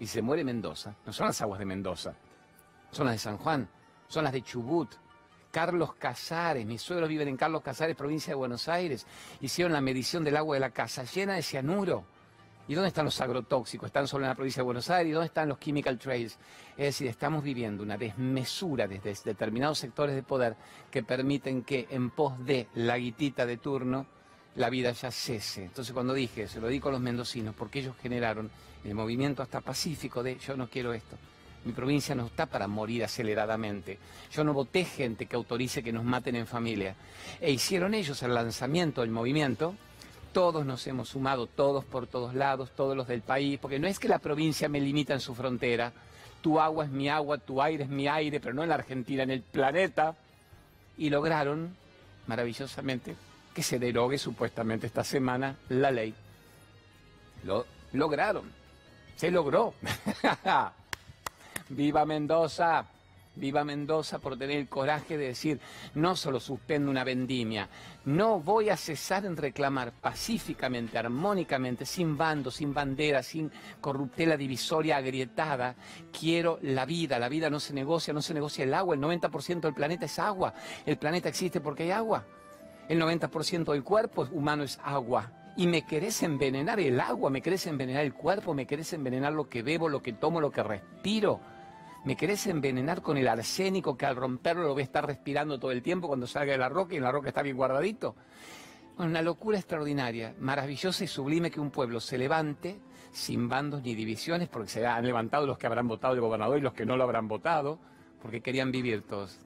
Y 0.00 0.08
se 0.08 0.22
muere 0.22 0.42
Mendoza, 0.42 0.96
no 1.06 1.12
son 1.12 1.28
las 1.28 1.40
aguas 1.40 1.60
de 1.60 1.66
Mendoza, 1.66 2.14
son 2.90 3.06
las 3.06 3.14
de 3.14 3.18
San 3.20 3.36
Juan, 3.36 3.68
son 4.08 4.24
las 4.24 4.32
de 4.32 4.42
Chubut, 4.42 4.90
Carlos 5.52 5.94
Casares, 5.94 6.64
mis 6.64 6.80
suegros 6.80 7.10
viven 7.10 7.28
en 7.28 7.36
Carlos 7.36 7.62
Casares, 7.62 7.94
provincia 7.94 8.30
de 8.30 8.36
Buenos 8.36 8.68
Aires, 8.68 9.06
hicieron 9.42 9.74
la 9.74 9.82
medición 9.82 10.24
del 10.24 10.38
agua 10.38 10.56
de 10.56 10.60
la 10.60 10.70
casa 10.70 11.04
llena 11.04 11.34
de 11.34 11.42
cianuro. 11.42 12.04
¿Y 12.68 12.74
dónde 12.74 12.88
están 12.88 13.04
los 13.04 13.20
agrotóxicos? 13.20 13.86
¿Están 13.86 14.08
solo 14.08 14.24
en 14.24 14.30
la 14.30 14.34
provincia 14.34 14.60
de 14.60 14.64
Buenos 14.64 14.88
Aires? 14.88 15.10
¿Y 15.10 15.12
dónde 15.12 15.26
están 15.26 15.50
los 15.50 15.60
chemical 15.60 15.98
trails? 15.98 16.38
Es 16.70 16.86
decir, 16.86 17.06
estamos 17.08 17.44
viviendo 17.44 17.82
una 17.82 17.98
desmesura 17.98 18.88
desde 18.88 19.14
determinados 19.24 19.78
sectores 19.78 20.14
de 20.14 20.22
poder 20.22 20.56
que 20.90 21.02
permiten 21.02 21.64
que 21.64 21.86
en 21.90 22.08
pos 22.10 22.42
de 22.46 22.68
la 22.74 22.96
guitita 22.96 23.44
de 23.44 23.58
turno 23.58 24.06
la 24.56 24.70
vida 24.70 24.92
ya 24.92 25.10
cese. 25.10 25.64
Entonces 25.64 25.92
cuando 25.92 26.14
dije, 26.14 26.48
se 26.48 26.60
lo 26.60 26.68
digo 26.68 26.88
a 26.88 26.92
los 26.92 27.00
mendocinos, 27.00 27.54
porque 27.54 27.80
ellos 27.80 27.96
generaron 28.00 28.50
el 28.84 28.94
movimiento 28.94 29.42
hasta 29.42 29.60
pacífico 29.60 30.22
de 30.22 30.38
yo 30.38 30.56
no 30.56 30.68
quiero 30.68 30.94
esto, 30.94 31.16
mi 31.64 31.72
provincia 31.72 32.14
no 32.14 32.26
está 32.26 32.46
para 32.46 32.66
morir 32.66 33.04
aceleradamente. 33.04 33.98
Yo 34.32 34.42
no 34.42 34.52
voté 34.52 34.84
gente 34.84 35.26
que 35.26 35.36
autorice 35.36 35.82
que 35.82 35.92
nos 35.92 36.04
maten 36.04 36.34
en 36.36 36.46
familia. 36.46 36.96
E 37.40 37.52
hicieron 37.52 37.94
ellos 37.94 38.22
el 38.22 38.34
lanzamiento 38.34 39.02
del 39.02 39.10
movimiento. 39.10 39.74
Todos 40.32 40.66
nos 40.66 40.86
hemos 40.86 41.10
sumado, 41.10 41.46
todos 41.46 41.84
por 41.84 42.06
todos 42.06 42.34
lados, 42.34 42.70
todos 42.74 42.96
los 42.96 43.06
del 43.06 43.20
país, 43.20 43.58
porque 43.60 43.78
no 43.78 43.86
es 43.86 43.98
que 43.98 44.08
la 44.08 44.18
provincia 44.18 44.68
me 44.68 44.80
limita 44.80 45.12
en 45.12 45.20
su 45.20 45.34
frontera. 45.34 45.92
Tu 46.40 46.58
agua 46.58 46.84
es 46.84 46.90
mi 46.90 47.08
agua, 47.08 47.38
tu 47.38 47.62
aire 47.62 47.84
es 47.84 47.90
mi 47.90 48.08
aire, 48.08 48.40
pero 48.40 48.54
no 48.54 48.62
en 48.62 48.70
la 48.70 48.74
Argentina, 48.76 49.22
en 49.22 49.30
el 49.30 49.42
planeta. 49.42 50.16
Y 50.98 51.10
lograron, 51.10 51.76
maravillosamente, 52.26 53.14
que 53.54 53.62
se 53.62 53.78
derogue 53.78 54.18
supuestamente 54.18 54.86
esta 54.86 55.04
semana 55.04 55.56
la 55.68 55.90
ley. 55.90 56.12
Lo 57.44 57.66
lograron. 57.92 58.50
Se 59.14 59.30
logró. 59.30 59.74
Viva 61.72 62.04
Mendoza. 62.04 62.86
Viva 63.34 63.64
Mendoza 63.64 64.18
por 64.18 64.36
tener 64.36 64.58
el 64.58 64.68
coraje 64.68 65.16
de 65.16 65.28
decir, 65.28 65.58
no 65.94 66.16
solo 66.16 66.38
suspendo 66.38 66.90
una 66.90 67.02
vendimia, 67.02 67.66
no 68.04 68.40
voy 68.40 68.68
a 68.68 68.76
cesar 68.76 69.24
en 69.24 69.38
reclamar 69.38 69.92
pacíficamente, 69.92 70.98
armónicamente, 70.98 71.86
sin 71.86 72.18
bando, 72.18 72.50
sin 72.50 72.74
bandera, 72.74 73.22
sin 73.22 73.50
corruptela 73.80 74.36
divisoria 74.36 74.98
agrietada. 74.98 75.76
Quiero 76.12 76.58
la 76.60 76.84
vida, 76.84 77.18
la 77.18 77.30
vida 77.30 77.48
no 77.48 77.58
se 77.58 77.72
negocia, 77.72 78.12
no 78.12 78.20
se 78.20 78.34
negocia 78.34 78.64
el 78.64 78.74
agua, 78.74 78.96
el 78.96 79.00
90% 79.00 79.60
del 79.60 79.72
planeta 79.72 80.04
es 80.04 80.18
agua, 80.18 80.52
el 80.84 80.98
planeta 80.98 81.30
existe 81.30 81.62
porque 81.62 81.84
hay 81.84 81.92
agua, 81.92 82.26
el 82.86 83.00
90% 83.00 83.72
del 83.72 83.82
cuerpo 83.82 84.28
humano 84.32 84.62
es 84.62 84.78
agua. 84.84 85.32
Y 85.56 85.66
me 85.66 85.86
querés 85.86 86.22
envenenar 86.22 86.80
el 86.80 87.00
agua, 87.00 87.30
me 87.30 87.40
querés 87.40 87.66
envenenar 87.66 88.04
el 88.04 88.12
cuerpo, 88.12 88.52
me 88.52 88.66
querés 88.66 88.92
envenenar 88.92 89.32
lo 89.32 89.48
que 89.48 89.62
bebo, 89.62 89.88
lo 89.88 90.02
que 90.02 90.12
tomo, 90.12 90.40
lo 90.40 90.50
que 90.50 90.62
respiro 90.62 91.40
¿Me 92.04 92.16
querés 92.16 92.48
envenenar 92.48 93.00
con 93.00 93.16
el 93.16 93.28
arsénico 93.28 93.96
que 93.96 94.06
al 94.06 94.16
romperlo 94.16 94.64
lo 94.64 94.72
voy 94.72 94.80
a 94.80 94.84
estar 94.84 95.06
respirando 95.06 95.60
todo 95.60 95.70
el 95.70 95.82
tiempo 95.82 96.08
cuando 96.08 96.26
salga 96.26 96.50
de 96.50 96.58
la 96.58 96.68
roca 96.68 96.94
y 96.94 96.96
en 96.96 97.04
la 97.04 97.12
roca 97.12 97.28
está 97.28 97.42
bien 97.42 97.56
guardadito? 97.56 98.16
Una 98.98 99.22
locura 99.22 99.56
extraordinaria, 99.56 100.34
maravillosa 100.40 101.04
y 101.04 101.06
sublime 101.06 101.52
que 101.52 101.60
un 101.60 101.70
pueblo 101.70 102.00
se 102.00 102.18
levante 102.18 102.80
sin 103.12 103.48
bandos 103.48 103.82
ni 103.82 103.94
divisiones, 103.94 104.48
porque 104.48 104.68
se 104.68 104.84
han 104.84 105.06
levantado 105.06 105.46
los 105.46 105.58
que 105.58 105.68
habrán 105.68 105.86
votado 105.86 106.14
el 106.14 106.20
gobernador 106.20 106.58
y 106.58 106.62
los 106.62 106.72
que 106.72 106.84
no 106.84 106.96
lo 106.96 107.04
habrán 107.04 107.28
votado, 107.28 107.78
porque 108.20 108.40
querían 108.40 108.72
vivir 108.72 109.02
todos 109.02 109.38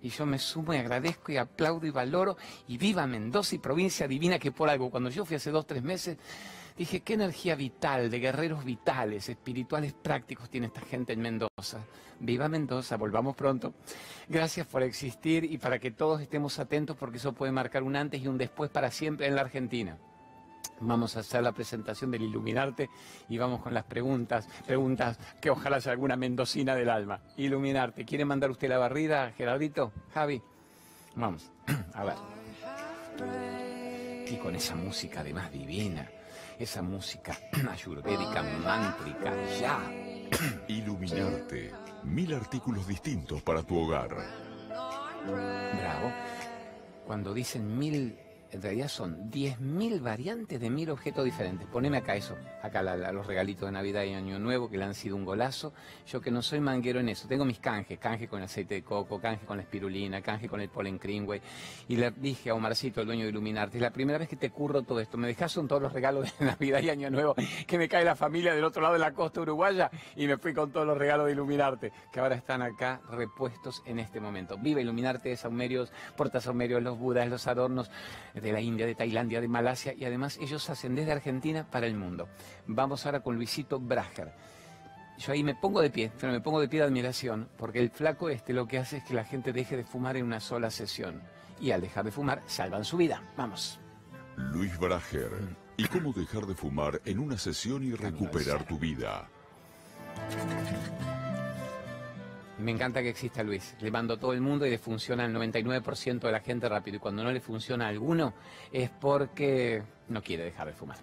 Y 0.00 0.10
yo 0.10 0.26
me 0.26 0.38
sumo 0.38 0.74
y 0.74 0.76
agradezco 0.76 1.32
y 1.32 1.38
aplaudo 1.38 1.86
y 1.86 1.90
valoro. 1.90 2.36
Y 2.68 2.78
viva 2.78 3.04
Mendoza 3.08 3.56
y 3.56 3.58
provincia 3.58 4.06
divina 4.06 4.38
que 4.38 4.52
por 4.52 4.68
algo, 4.68 4.90
cuando 4.90 5.10
yo 5.10 5.24
fui 5.24 5.34
hace 5.36 5.50
dos, 5.50 5.66
tres 5.66 5.82
meses, 5.82 6.18
dije, 6.76 7.00
qué 7.00 7.14
energía 7.14 7.54
vital, 7.54 8.10
de 8.10 8.18
guerreros 8.18 8.64
vitales, 8.64 9.28
espirituales, 9.28 9.92
prácticos 9.92 10.50
tiene 10.50 10.66
esta 10.68 10.80
gente 10.80 11.12
en 11.12 11.20
Mendoza. 11.20 11.84
Viva 12.20 12.48
Mendoza, 12.48 12.96
volvamos 12.96 13.36
pronto. 13.36 13.74
Gracias 14.28 14.66
por 14.66 14.82
existir 14.82 15.44
y 15.44 15.58
para 15.58 15.78
que 15.78 15.90
todos 15.90 16.20
estemos 16.20 16.58
atentos 16.58 16.96
porque 16.96 17.18
eso 17.18 17.32
puede 17.32 17.52
marcar 17.52 17.82
un 17.82 17.96
antes 17.96 18.22
y 18.22 18.28
un 18.28 18.38
después 18.38 18.70
para 18.70 18.90
siempre 18.90 19.26
en 19.26 19.34
la 19.34 19.42
Argentina. 19.42 19.98
Vamos 20.80 21.16
a 21.16 21.20
hacer 21.20 21.42
la 21.42 21.52
presentación 21.52 22.10
del 22.10 22.22
Iluminarte 22.22 22.90
y 23.28 23.38
vamos 23.38 23.62
con 23.62 23.72
las 23.72 23.84
preguntas, 23.84 24.46
preguntas 24.66 25.18
que 25.40 25.50
ojalá 25.50 25.80
sea 25.80 25.92
alguna 25.92 26.16
mendocina 26.16 26.74
del 26.74 26.90
alma. 26.90 27.20
Iluminarte, 27.36 28.04
¿quiere 28.04 28.24
mandar 28.24 28.50
usted 28.50 28.68
la 28.68 28.78
barrida, 28.78 29.32
Gerardito? 29.32 29.92
Javi, 30.12 30.42
vamos, 31.14 31.50
a 31.94 32.04
ver. 32.04 32.14
Y 34.28 34.36
con 34.36 34.54
esa 34.54 34.74
música 34.74 35.20
además 35.20 35.50
divina, 35.50 36.10
esa 36.58 36.82
música 36.82 37.36
ayurvédica, 37.70 38.42
mántrica, 38.42 39.32
ya. 39.60 39.80
Iluminarte, 40.68 41.72
mil 42.04 42.34
artículos 42.34 42.86
distintos 42.86 43.42
para 43.42 43.62
tu 43.62 43.78
hogar. 43.78 44.10
Bravo. 45.26 46.12
Cuando 47.06 47.32
dicen 47.32 47.78
mil 47.78 48.18
en 48.56 48.62
realidad 48.62 48.88
son 48.88 49.30
10.000 49.30 50.00
variantes 50.00 50.58
de 50.58 50.70
mil 50.70 50.88
objetos 50.88 51.26
diferentes. 51.26 51.68
Poneme 51.68 51.98
acá 51.98 52.16
eso, 52.16 52.36
acá 52.62 52.82
los 52.82 53.26
regalitos 53.26 53.68
de 53.68 53.72
Navidad 53.72 54.02
y 54.04 54.14
Año 54.14 54.38
Nuevo 54.38 54.70
que 54.70 54.78
le 54.78 54.84
han 54.84 54.94
sido 54.94 55.14
un 55.14 55.26
golazo. 55.26 55.74
Yo 56.06 56.22
que 56.22 56.30
no 56.30 56.40
soy 56.40 56.60
manguero 56.60 56.98
en 56.98 57.10
eso, 57.10 57.28
tengo 57.28 57.44
mis 57.44 57.58
canjes, 57.58 57.98
canje 57.98 58.28
con 58.28 58.40
aceite 58.40 58.76
de 58.76 58.82
coco, 58.82 59.20
canje 59.20 59.44
con 59.44 59.58
la 59.58 59.62
espirulina, 59.62 60.22
canje 60.22 60.48
con 60.48 60.62
el 60.62 60.70
polen 60.70 60.98
Greenway. 60.98 61.42
Y 61.86 61.96
le 61.96 62.12
dije 62.12 62.48
a 62.48 62.54
Omarcito, 62.54 63.02
el 63.02 63.06
dueño 63.06 63.24
de 63.24 63.28
Iluminarte, 63.28 63.76
es 63.76 63.82
la 63.82 63.90
primera 63.90 64.18
vez 64.18 64.26
que 64.26 64.36
te 64.36 64.48
curro 64.48 64.82
todo 64.82 65.00
esto. 65.00 65.18
Me 65.18 65.28
dejas 65.28 65.52
todos 65.52 65.82
los 65.82 65.92
regalos 65.92 66.32
de 66.38 66.46
Navidad 66.46 66.80
y 66.80 66.88
Año 66.88 67.10
Nuevo, 67.10 67.34
que 67.66 67.76
me 67.76 67.90
cae 67.90 68.06
la 68.06 68.16
familia 68.16 68.54
del 68.54 68.64
otro 68.64 68.80
lado 68.80 68.94
de 68.94 69.00
la 69.00 69.12
costa 69.12 69.42
uruguaya 69.42 69.90
y 70.16 70.26
me 70.26 70.38
fui 70.38 70.54
con 70.54 70.72
todos 70.72 70.86
los 70.86 70.96
regalos 70.96 71.26
de 71.26 71.32
Iluminarte, 71.32 71.92
que 72.10 72.20
ahora 72.20 72.36
están 72.36 72.62
acá 72.62 73.02
repuestos 73.10 73.82
en 73.84 73.98
este 73.98 74.18
momento. 74.18 74.56
Viva 74.56 74.80
Iluminarte 74.80 75.28
de 75.28 75.36
Saumerios, 75.36 75.92
Saumerios, 76.40 76.82
los 76.82 76.98
Budas, 76.98 77.28
los 77.28 77.46
adornos 77.46 77.90
la 78.52 78.60
India, 78.60 78.86
de 78.86 78.94
Tailandia, 78.94 79.40
de 79.40 79.48
Malasia 79.48 79.94
y 79.94 80.04
además 80.04 80.38
ellos 80.40 80.68
hacen 80.70 80.94
desde 80.94 81.12
Argentina 81.12 81.66
para 81.70 81.86
el 81.86 81.94
mundo. 81.94 82.28
Vamos 82.66 83.06
ahora 83.06 83.20
con 83.20 83.36
Luisito 83.36 83.80
Brager. 83.80 84.32
Yo 85.18 85.32
ahí 85.32 85.42
me 85.42 85.54
pongo 85.54 85.80
de 85.80 85.90
pie, 85.90 86.12
pero 86.20 86.32
me 86.32 86.40
pongo 86.40 86.60
de 86.60 86.68
pie 86.68 86.80
de 86.80 86.86
admiración, 86.86 87.48
porque 87.56 87.78
el 87.78 87.90
flaco 87.90 88.28
este 88.28 88.52
lo 88.52 88.66
que 88.68 88.78
hace 88.78 88.98
es 88.98 89.04
que 89.04 89.14
la 89.14 89.24
gente 89.24 89.52
deje 89.52 89.76
de 89.76 89.84
fumar 89.84 90.16
en 90.16 90.24
una 90.24 90.40
sola 90.40 90.70
sesión. 90.70 91.22
Y 91.58 91.70
al 91.70 91.80
dejar 91.80 92.04
de 92.04 92.12
fumar, 92.12 92.42
salvan 92.46 92.84
su 92.84 92.98
vida. 92.98 93.22
Vamos. 93.36 93.80
Luis 94.36 94.78
Brager. 94.78 95.30
¿Y 95.78 95.86
cómo 95.88 96.12
dejar 96.12 96.46
de 96.46 96.54
fumar 96.54 97.00
en 97.04 97.18
una 97.18 97.38
sesión 97.38 97.82
y 97.82 97.92
recuperar 97.94 98.64
tu 98.66 98.78
vida? 98.78 99.28
Me 102.58 102.72
encanta 102.72 103.02
que 103.02 103.10
exista 103.10 103.42
Luis. 103.42 103.76
Le 103.80 103.90
mando 103.90 104.14
a 104.14 104.16
todo 104.18 104.32
el 104.32 104.40
mundo 104.40 104.66
y 104.66 104.70
le 104.70 104.78
funciona 104.78 105.24
al 105.24 105.34
99% 105.34 106.20
de 106.20 106.32
la 106.32 106.40
gente 106.40 106.68
rápido. 106.68 106.96
Y 106.96 107.00
cuando 107.00 107.22
no 107.22 107.30
le 107.30 107.40
funciona 107.40 107.86
a 107.86 107.88
alguno 107.88 108.32
es 108.72 108.88
porque 108.88 109.82
no 110.08 110.22
quiere 110.22 110.44
dejar 110.44 110.68
de 110.68 110.72
fumar. 110.72 110.96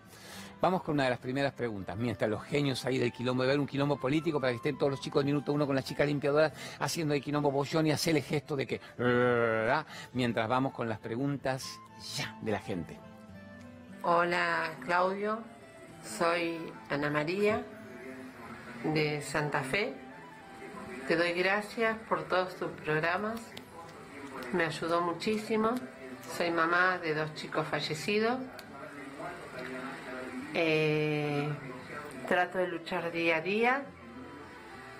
Vamos 0.59 0.81
con 0.81 0.93
una 0.95 1.03
de 1.03 1.11
las 1.11 1.19
primeras 1.19 1.53
preguntas. 1.53 1.95
Mientras 1.95 2.29
los 2.29 2.41
genios 2.43 2.83
ahí 2.85 2.97
del 2.97 3.11
quilombo, 3.11 3.43
de 3.43 3.49
ver 3.49 3.59
un 3.59 3.67
quilombo 3.67 3.97
político 3.97 4.39
para 4.39 4.51
que 4.51 4.57
estén 4.57 4.77
todos 4.77 4.91
los 4.91 5.01
chicos 5.01 5.21
de 5.21 5.25
minuto 5.25 5.53
uno 5.53 5.67
con 5.67 5.75
las 5.75 5.85
chicas 5.85 6.07
limpiadoras 6.07 6.53
haciendo 6.79 7.13
el 7.13 7.21
quilombo 7.21 7.51
bollón 7.51 7.85
y 7.85 7.91
hacer 7.91 8.15
el 8.15 8.23
gesto 8.23 8.55
de 8.55 8.65
que... 8.65 8.81
Mientras 10.13 10.47
vamos 10.47 10.73
con 10.73 10.89
las 10.89 10.99
preguntas 10.99 11.79
ya 12.15 12.35
de 12.41 12.51
la 12.51 12.59
gente. 12.59 12.97
Hola 14.01 14.71
Claudio, 14.85 15.39
soy 16.03 16.57
Ana 16.89 17.09
María 17.09 17.63
de 18.83 19.21
Santa 19.21 19.63
Fe 19.63 20.02
te 21.07 21.17
doy 21.17 21.33
gracias 21.33 21.97
por 22.07 22.23
todos 22.23 22.55
tus 22.55 22.71
programas. 22.71 23.39
Me 24.53 24.65
ayudó 24.65 25.01
muchísimo. 25.01 25.75
Soy 26.37 26.49
mamá 26.51 26.97
de 26.97 27.13
dos 27.13 27.33
chicos 27.35 27.67
fallecidos. 27.67 28.39
Eh, 30.53 31.49
trato 32.27 32.57
de 32.59 32.67
luchar 32.67 33.11
día 33.11 33.37
a 33.37 33.41
día 33.41 33.83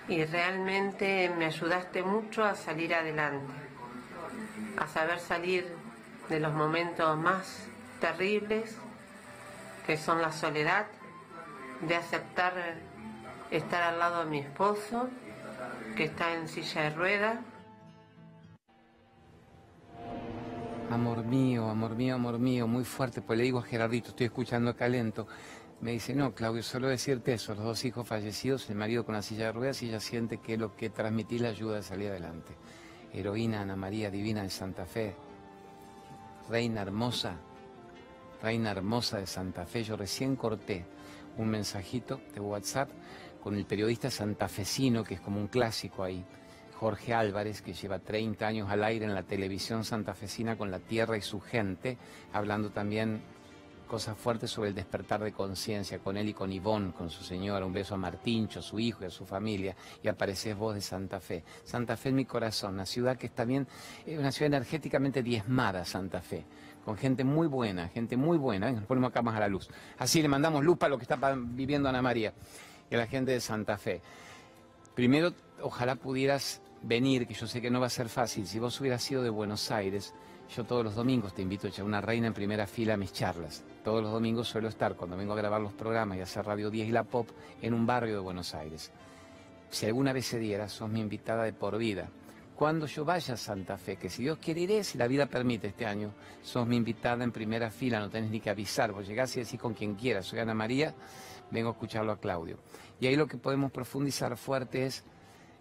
y 0.08 0.24
realmente 0.24 1.32
me 1.38 1.46
ayudaste 1.46 2.02
mucho 2.02 2.44
a 2.44 2.54
salir 2.54 2.94
adelante, 2.94 3.52
a 4.76 4.86
saber 4.86 5.20
salir 5.20 5.74
de 6.28 6.40
los 6.40 6.52
momentos 6.52 7.16
más 7.16 7.66
terribles, 8.00 8.76
que 9.86 9.96
son 9.96 10.20
la 10.20 10.32
soledad, 10.32 10.86
de 11.80 11.96
aceptar 11.96 12.52
estar 13.50 13.82
al 13.82 13.98
lado 13.98 14.24
de 14.24 14.30
mi 14.30 14.40
esposo 14.40 15.08
que 15.94 16.04
está 16.04 16.34
en 16.34 16.48
silla 16.48 16.82
de 16.82 16.90
ruedas. 16.90 17.38
Amor 20.90 21.24
mío, 21.24 21.68
amor 21.68 21.96
mío, 21.96 22.14
amor 22.14 22.38
mío, 22.38 22.66
muy 22.66 22.84
fuerte, 22.84 23.22
pues 23.22 23.38
le 23.38 23.44
digo 23.44 23.58
a 23.58 23.62
Gerardito, 23.62 24.10
estoy 24.10 24.26
escuchando 24.26 24.70
acá 24.70 24.88
lento. 24.88 25.26
Me 25.80 25.92
dice, 25.92 26.14
no, 26.14 26.34
Claudio, 26.34 26.62
solo 26.62 26.88
decirte 26.88 27.34
eso, 27.34 27.54
los 27.54 27.64
dos 27.64 27.84
hijos 27.84 28.06
fallecidos, 28.06 28.68
el 28.70 28.76
marido 28.76 29.04
con 29.04 29.14
la 29.14 29.22
silla 29.22 29.46
de 29.46 29.52
ruedas 29.52 29.82
y 29.82 29.88
ella 29.88 30.00
siente 30.00 30.38
que 30.38 30.56
lo 30.56 30.76
que 30.76 30.90
transmití 30.90 31.38
le 31.38 31.48
ayuda 31.48 31.78
a 31.78 31.82
salir 31.82 32.10
adelante. 32.10 32.54
Heroína 33.12 33.62
Ana 33.62 33.76
María 33.76 34.10
Divina 34.10 34.42
de 34.42 34.50
Santa 34.50 34.86
Fe, 34.86 35.14
Reina 36.48 36.82
Hermosa, 36.82 37.36
Reina 38.42 38.70
Hermosa 38.70 39.18
de 39.18 39.26
Santa 39.26 39.66
Fe, 39.66 39.84
yo 39.84 39.96
recién 39.96 40.36
corté 40.36 40.86
un 41.36 41.48
mensajito 41.48 42.20
de 42.34 42.40
WhatsApp 42.40 42.90
con 43.44 43.56
el 43.56 43.66
periodista 43.66 44.10
santafesino, 44.10 45.04
que 45.04 45.14
es 45.14 45.20
como 45.20 45.38
un 45.38 45.48
clásico 45.48 46.02
ahí, 46.02 46.24
Jorge 46.80 47.12
Álvarez, 47.12 47.60
que 47.60 47.74
lleva 47.74 47.98
30 47.98 48.46
años 48.46 48.70
al 48.70 48.82
aire 48.82 49.04
en 49.04 49.14
la 49.14 49.22
televisión 49.22 49.84
santafesina 49.84 50.56
con 50.56 50.70
la 50.70 50.78
tierra 50.78 51.18
y 51.18 51.20
su 51.20 51.40
gente, 51.40 51.98
hablando 52.32 52.70
también 52.70 53.20
cosas 53.86 54.16
fuertes 54.16 54.50
sobre 54.50 54.70
el 54.70 54.74
despertar 54.74 55.22
de 55.22 55.32
conciencia 55.32 55.98
con 55.98 56.16
él 56.16 56.30
y 56.30 56.32
con 56.32 56.50
Ivón, 56.50 56.92
con 56.92 57.10
su 57.10 57.22
señora. 57.22 57.66
Un 57.66 57.74
beso 57.74 57.94
a 57.94 57.98
Martincho, 57.98 58.62
su 58.62 58.80
hijo 58.80 59.04
y 59.04 59.08
a 59.08 59.10
su 59.10 59.26
familia. 59.26 59.76
Y 60.02 60.08
apareces 60.08 60.56
vos 60.56 60.74
de 60.74 60.80
Santa 60.80 61.20
Fe. 61.20 61.44
Santa 61.64 61.98
Fe 61.98 62.08
en 62.08 62.14
mi 62.14 62.24
corazón, 62.24 62.72
una 62.72 62.86
ciudad 62.86 63.18
que 63.18 63.26
es 63.26 63.34
también 63.34 63.68
es 64.06 64.18
una 64.18 64.32
ciudad 64.32 64.46
energéticamente 64.46 65.22
diezmada, 65.22 65.84
Santa 65.84 66.22
Fe. 66.22 66.46
Con 66.82 66.96
gente 66.96 67.24
muy 67.24 67.46
buena, 67.46 67.88
gente 67.88 68.16
muy 68.16 68.38
buena. 68.38 68.72
Nos 68.72 68.84
ponemos 68.84 69.10
acá 69.10 69.20
más 69.20 69.36
a 69.36 69.40
la 69.40 69.48
luz. 69.48 69.68
Así 69.98 70.22
le 70.22 70.28
mandamos 70.28 70.64
luz 70.64 70.78
para 70.78 70.90
lo 70.90 70.96
que 70.96 71.04
está 71.04 71.18
viviendo 71.36 71.90
Ana 71.90 72.00
María 72.00 72.32
y 72.94 72.96
a 72.96 73.00
la 73.00 73.06
gente 73.08 73.32
de 73.32 73.40
Santa 73.40 73.76
Fe. 73.76 74.00
Primero, 74.94 75.32
ojalá 75.60 75.96
pudieras 75.96 76.62
venir, 76.82 77.26
que 77.26 77.34
yo 77.34 77.48
sé 77.48 77.60
que 77.60 77.68
no 77.68 77.80
va 77.80 77.86
a 77.86 77.90
ser 77.90 78.08
fácil. 78.08 78.46
Si 78.46 78.60
vos 78.60 78.80
hubieras 78.80 79.02
sido 79.02 79.24
de 79.24 79.30
Buenos 79.30 79.72
Aires, 79.72 80.14
yo 80.54 80.62
todos 80.62 80.84
los 80.84 80.94
domingos 80.94 81.34
te 81.34 81.42
invito 81.42 81.66
a 81.66 81.82
una 81.82 82.00
reina 82.00 82.28
en 82.28 82.34
primera 82.34 82.68
fila 82.68 82.94
a 82.94 82.96
mis 82.96 83.12
charlas. 83.12 83.64
Todos 83.82 84.00
los 84.00 84.12
domingos 84.12 84.46
suelo 84.46 84.68
estar, 84.68 84.94
cuando 84.94 85.16
vengo 85.16 85.32
a 85.32 85.36
grabar 85.36 85.60
los 85.60 85.72
programas 85.72 86.18
y 86.18 86.20
hacer 86.20 86.46
Radio 86.46 86.70
10 86.70 86.88
y 86.88 86.92
La 86.92 87.02
Pop, 87.02 87.28
en 87.60 87.74
un 87.74 87.84
barrio 87.84 88.14
de 88.14 88.20
Buenos 88.20 88.54
Aires. 88.54 88.92
Si 89.70 89.86
alguna 89.86 90.12
vez 90.12 90.26
se 90.26 90.38
diera, 90.38 90.68
sos 90.68 90.88
mi 90.88 91.00
invitada 91.00 91.42
de 91.42 91.52
por 91.52 91.76
vida. 91.76 92.08
Cuando 92.54 92.86
yo 92.86 93.04
vaya 93.04 93.34
a 93.34 93.36
Santa 93.36 93.76
Fe, 93.76 93.96
que 93.96 94.08
si 94.08 94.22
Dios 94.22 94.38
quiere 94.38 94.60
iré, 94.60 94.84
si 94.84 94.96
la 94.96 95.08
vida 95.08 95.26
permite 95.26 95.66
este 95.66 95.84
año, 95.84 96.12
sos 96.40 96.64
mi 96.68 96.76
invitada 96.76 97.24
en 97.24 97.32
primera 97.32 97.68
fila, 97.68 97.98
no 97.98 98.08
tenés 98.08 98.30
ni 98.30 98.38
que 98.38 98.50
avisar, 98.50 98.92
vos 98.92 99.08
llegás 99.08 99.36
y 99.36 99.40
decís 99.40 99.58
con 99.58 99.74
quien 99.74 99.96
quieras, 99.96 100.26
soy 100.26 100.38
Ana 100.38 100.54
María, 100.54 100.94
vengo 101.50 101.68
a 101.68 101.72
escucharlo 101.72 102.12
a 102.12 102.20
Claudio. 102.20 102.58
Y 103.00 103.06
ahí 103.06 103.16
lo 103.16 103.26
que 103.26 103.38
podemos 103.38 103.72
profundizar 103.72 104.36
fuerte 104.36 104.86
es 104.86 105.04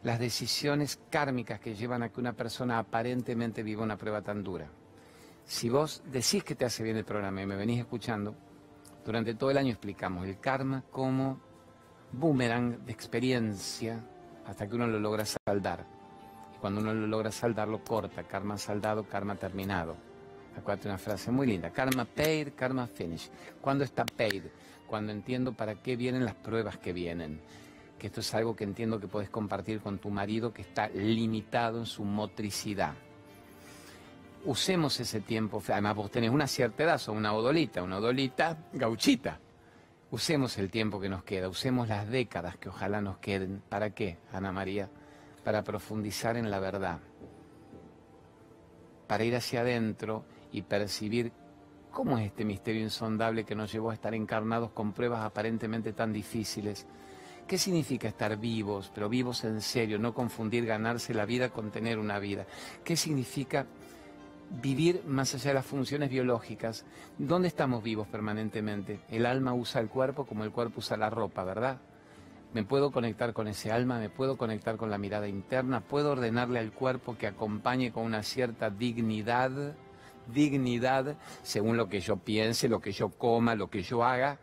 las 0.03 0.19
decisiones 0.19 0.99
kármicas 1.09 1.59
que 1.59 1.75
llevan 1.75 2.03
a 2.03 2.09
que 2.09 2.19
una 2.19 2.33
persona 2.33 2.77
aparentemente 2.77 3.63
viva 3.63 3.83
una 3.83 3.97
prueba 3.97 4.21
tan 4.21 4.43
dura. 4.43 4.69
Si 5.45 5.69
vos 5.69 6.03
decís 6.05 6.43
que 6.43 6.55
te 6.55 6.65
hace 6.65 6.83
bien 6.83 6.97
el 6.97 7.05
programa 7.05 7.41
y 7.41 7.45
me 7.45 7.55
venís 7.55 7.79
escuchando, 7.79 8.35
durante 9.05 9.35
todo 9.35 9.51
el 9.51 9.57
año 9.57 9.71
explicamos 9.71 10.25
el 10.25 10.39
karma 10.39 10.83
como 10.89 11.39
boomerang 12.11 12.85
de 12.85 12.91
experiencia 12.91 14.03
hasta 14.45 14.67
que 14.67 14.75
uno 14.75 14.87
lo 14.87 14.99
logra 14.99 15.25
saldar. 15.25 15.85
Y 16.55 16.57
cuando 16.59 16.81
uno 16.81 16.93
lo 16.93 17.07
logra 17.07 17.31
saldar, 17.31 17.67
lo 17.67 17.83
corta. 17.83 18.23
Karma 18.23 18.57
saldado, 18.57 19.03
karma 19.07 19.35
terminado. 19.35 19.95
Acuérdate 20.57 20.87
una 20.87 20.97
frase 20.97 21.31
muy 21.31 21.47
linda. 21.47 21.71
Karma 21.71 22.05
paid, 22.05 22.49
karma 22.55 22.87
finish. 22.87 23.29
¿Cuándo 23.59 23.83
está 23.83 24.05
paid? 24.05 24.43
Cuando 24.93 25.12
entiendo 25.12 25.53
para 25.53 25.73
qué 25.73 25.95
vienen 25.95 26.23
las 26.23 26.35
pruebas 26.35 26.77
que 26.77 26.93
vienen. 26.93 27.41
Que 27.97 28.05
esto 28.05 28.19
es 28.19 28.31
algo 28.35 28.55
que 28.55 28.63
entiendo 28.63 29.00
que 29.00 29.07
puedes 29.07 29.27
compartir 29.27 29.79
con 29.79 29.97
tu 29.97 30.12
marido 30.12 30.53
que 30.53 30.62
está 30.62 30.88
limitado 30.89 31.79
en 31.79 31.88
su 31.88 32.03
motricidad. 32.03 32.93
Usemos 34.45 35.00
ese 35.00 35.19
tiempo, 35.19 35.63
además 35.67 35.95
vos 35.95 36.12
tenés 36.12 36.29
una 36.29 36.45
cierta 36.45 36.83
edad, 36.83 37.00
sos 37.00 37.15
una 37.17 37.33
odolita, 37.33 37.81
una 37.81 37.97
odolita 37.97 38.55
gauchita. 38.71 39.39
Usemos 40.12 40.59
el 40.59 40.69
tiempo 40.69 41.00
que 41.00 41.09
nos 41.09 41.23
queda, 41.23 41.50
usemos 41.50 41.88
las 41.88 42.07
décadas 42.07 42.55
que 42.57 42.69
ojalá 42.69 43.01
nos 43.01 43.17
queden. 43.17 43.63
¿Para 43.67 43.95
qué, 43.95 44.19
Ana 44.31 44.51
María? 44.51 44.91
Para 45.43 45.63
profundizar 45.63 46.38
en 46.38 46.51
la 46.51 46.59
verdad. 46.59 47.00
para 49.07 49.23
ir 49.23 49.35
hacia 49.35 49.62
adentro 49.62 50.23
y 50.51 50.62
percibir 50.62 51.31
cómo 51.93 52.17
es 52.17 52.25
este 52.25 52.43
misterio 52.43 52.81
insondable 52.81 53.45
que 53.45 53.55
nos 53.55 53.71
llevó 53.71 53.91
a 53.91 53.93
estar 53.93 54.15
encarnados 54.15 54.71
con 54.71 54.93
pruebas 54.93 55.23
aparentemente 55.23 55.93
tan 55.93 56.12
difíciles. 56.12 56.88
¿Qué 57.47 57.57
significa 57.57 58.07
estar 58.07 58.35
vivos, 58.38 58.91
pero 58.93 59.09
vivos 59.09 59.43
en 59.43 59.62
serio, 59.62 60.00
no 60.00 60.13
confundir 60.13 60.65
ganarse 60.65 61.13
la 61.13 61.25
vida 61.25 61.50
con 61.50 61.71
tener 61.71 62.00
una 62.00 62.17
vida? 62.17 62.47
¿Qué 62.83 62.95
significa 62.95 63.67
vivir 64.62 65.03
más 65.05 65.35
allá 65.35 65.51
de 65.51 65.53
las 65.53 65.65
funciones 65.65 66.09
biológicas? 66.09 66.83
¿Dónde 67.17 67.47
estamos 67.47 67.83
vivos 67.83 68.07
permanentemente? 68.07 69.01
El 69.09 69.27
alma 69.27 69.53
usa 69.53 69.79
el 69.79 69.89
cuerpo 69.89 70.25
como 70.25 70.43
el 70.43 70.51
cuerpo 70.51 70.79
usa 70.79 70.97
la 70.97 71.12
ropa, 71.12 71.43
¿verdad? 71.43 71.79
Me 72.53 72.63
puedo 72.63 72.91
conectar 72.91 73.33
con 73.33 73.47
ese 73.47 73.71
alma, 73.71 74.00
me 74.00 74.09
puedo 74.09 74.35
conectar 74.35 74.77
con 74.77 74.89
la 74.89 74.97
mirada 74.97 75.27
interna, 75.27 75.81
puedo 75.81 76.13
ordenarle 76.13 76.59
al 76.59 76.71
cuerpo 76.71 77.17
que 77.17 77.27
acompañe 77.27 77.91
con 77.91 78.03
una 78.03 78.23
cierta 78.23 78.69
dignidad, 78.69 79.75
dignidad, 80.27 81.18
según 81.42 81.77
lo 81.77 81.89
que 81.89 82.00
yo 82.00 82.18
piense, 82.18 82.70
lo 82.70 82.80
que 82.80 82.92
yo 82.92 83.10
coma, 83.10 83.56
lo 83.56 83.70
que 83.70 83.82
yo 83.82 84.03
haga, 84.03 84.39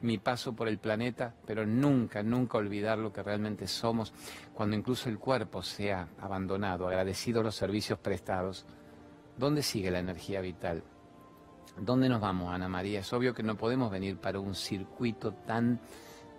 mi 0.00 0.18
paso 0.18 0.54
por 0.54 0.68
el 0.68 0.78
planeta, 0.78 1.34
pero 1.46 1.66
nunca, 1.66 2.22
nunca 2.22 2.58
olvidar 2.58 2.98
lo 2.98 3.12
que 3.12 3.22
realmente 3.22 3.66
somos, 3.66 4.12
cuando 4.52 4.76
incluso 4.76 5.08
el 5.08 5.18
cuerpo 5.18 5.62
sea 5.62 6.08
abandonado, 6.20 6.86
agradecido 6.86 7.42
los 7.42 7.54
servicios 7.54 7.98
prestados. 7.98 8.66
¿Dónde 9.38 9.62
sigue 9.62 9.90
la 9.90 10.00
energía 10.00 10.40
vital? 10.40 10.82
¿Dónde 11.78 12.08
nos 12.08 12.20
vamos, 12.20 12.52
Ana 12.52 12.68
María? 12.68 13.00
Es 13.00 13.12
obvio 13.12 13.34
que 13.34 13.42
no 13.42 13.56
podemos 13.56 13.90
venir 13.90 14.18
para 14.18 14.38
un 14.38 14.54
circuito 14.54 15.32
tan 15.32 15.80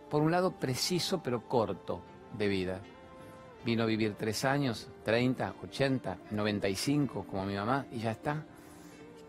por 0.10 0.22
un 0.22 0.32
lado 0.32 0.52
preciso 0.52 1.22
pero 1.22 1.48
corto 1.48 2.02
de 2.38 2.48
vida. 2.48 2.80
Vino 3.66 3.84
a 3.84 3.88
vivir 3.88 4.14
tres 4.14 4.46
años, 4.46 4.88
30, 5.04 5.56
80, 5.64 6.18
95 6.32 7.26
como 7.26 7.46
mi 7.46 7.56
mamá 7.56 7.88
y 7.92 8.00
ya 8.00 8.12
está. 8.12 8.46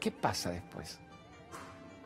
¿Qué 0.00 0.10
pasa 0.10 0.50
después? 0.50 0.98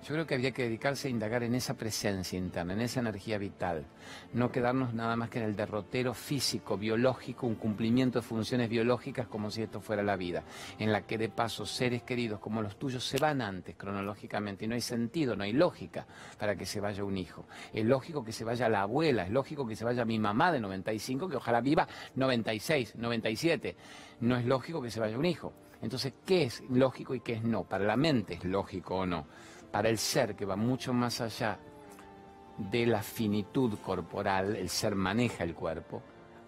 Yo 0.03 0.15
creo 0.15 0.27
que 0.27 0.35
habría 0.35 0.53
que 0.53 0.63
dedicarse 0.63 1.09
a 1.09 1.11
indagar 1.11 1.43
en 1.43 1.55
esa 1.55 1.75
presencia 1.75 2.39
interna, 2.39 2.73
en 2.73 2.81
esa 2.81 3.01
energía 3.01 3.37
vital, 3.37 3.85
no 4.33 4.51
quedarnos 4.51 4.95
nada 4.95 5.15
más 5.15 5.29
que 5.29 5.41
en 5.41 5.45
el 5.45 5.55
derrotero 5.55 6.15
físico, 6.15 6.79
biológico, 6.79 7.47
un 7.47 7.57
cumplimiento 7.57 8.21
de 8.21 8.27
funciones 8.27 8.71
biológicas 8.71 9.27
como 9.27 9.51
si 9.51 9.63
esto 9.63 9.83
fuera 9.83 10.03
la 10.03 10.17
vida, 10.17 10.43
en 10.79 10.91
la 10.91 11.03
que 11.03 11.19
de 11.19 11.29
paso 11.29 11.67
seres 11.67 12.03
queridos 12.03 12.41
como 12.41 12.63
los 12.63 12.79
tuyos 12.79 13.05
se 13.05 13.19
van 13.19 13.43
antes 13.43 13.77
cronológicamente 13.77 14.65
y 14.65 14.69
no 14.69 14.75
hay 14.75 14.81
sentido, 14.81 15.37
no 15.37 15.45
hay 15.45 15.53
lógica 15.53 16.07
para 16.39 16.57
que 16.57 16.65
se 16.65 16.81
vaya 16.81 17.05
un 17.05 17.19
hijo. 17.19 17.45
Es 17.71 17.85
lógico 17.85 18.25
que 18.25 18.33
se 18.33 18.45
vaya 18.45 18.71
la 18.71 18.83
abuela, 18.83 19.25
es 19.25 19.31
lógico 19.31 19.67
que 19.67 19.77
se 19.77 19.85
vaya 19.85 20.07
mi 20.07 20.19
mamá 20.19 20.51
de 20.51 20.61
95, 20.61 21.29
que 21.29 21.37
ojalá 21.37 21.61
viva 21.61 21.87
96, 22.15 22.95
97. 22.97 23.77
No 24.21 24.39
es 24.39 24.47
lógico 24.47 24.81
que 24.81 24.91
se 24.91 24.99
vaya 24.99 25.19
un 25.19 25.27
hijo. 25.27 25.53
Entonces, 25.83 26.15
¿qué 26.25 26.45
es 26.45 26.63
lógico 26.71 27.15
y 27.15 27.21
qué 27.21 27.35
es 27.35 27.43
no? 27.43 27.65
Para 27.65 27.85
la 27.85 27.97
mente 27.97 28.35
es 28.35 28.45
lógico 28.45 28.97
o 28.97 29.07
no 29.07 29.27
para 29.71 29.89
el 29.89 29.99
ser 29.99 30.35
que 30.35 30.45
va 30.45 30.57
mucho 30.57 30.93
más 30.93 31.21
allá 31.21 31.59
de 32.59 32.87
la 32.87 33.03
finitud 33.03 33.79
corporal, 33.79 34.57
el 34.57 34.69
ser 34.69 34.95
maneja 34.95 35.45
el 35.45 35.55
cuerpo, 35.55 36.03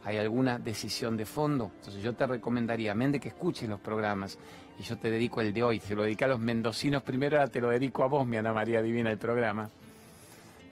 ¿hay 0.04 0.18
alguna 0.18 0.58
decisión 0.58 1.16
de 1.16 1.24
fondo? 1.24 1.70
Entonces 1.76 2.02
yo 2.02 2.14
te 2.14 2.26
recomendaría, 2.26 2.94
Mende, 2.94 3.20
que 3.20 3.28
escuches 3.28 3.68
los 3.68 3.80
programas, 3.80 4.38
y 4.78 4.82
yo 4.82 4.98
te 4.98 5.10
dedico 5.10 5.40
el 5.40 5.52
de 5.52 5.62
hoy, 5.62 5.78
te 5.78 5.94
lo 5.94 6.02
dediqué 6.02 6.24
a 6.24 6.28
los 6.28 6.40
mendocinos 6.40 7.02
primero, 7.02 7.38
ahora 7.38 7.50
te 7.50 7.60
lo 7.60 7.70
dedico 7.70 8.02
a 8.02 8.08
vos, 8.08 8.26
mi 8.26 8.36
Ana 8.36 8.52
María 8.52 8.82
Divina, 8.82 9.10
el 9.10 9.18
programa, 9.18 9.70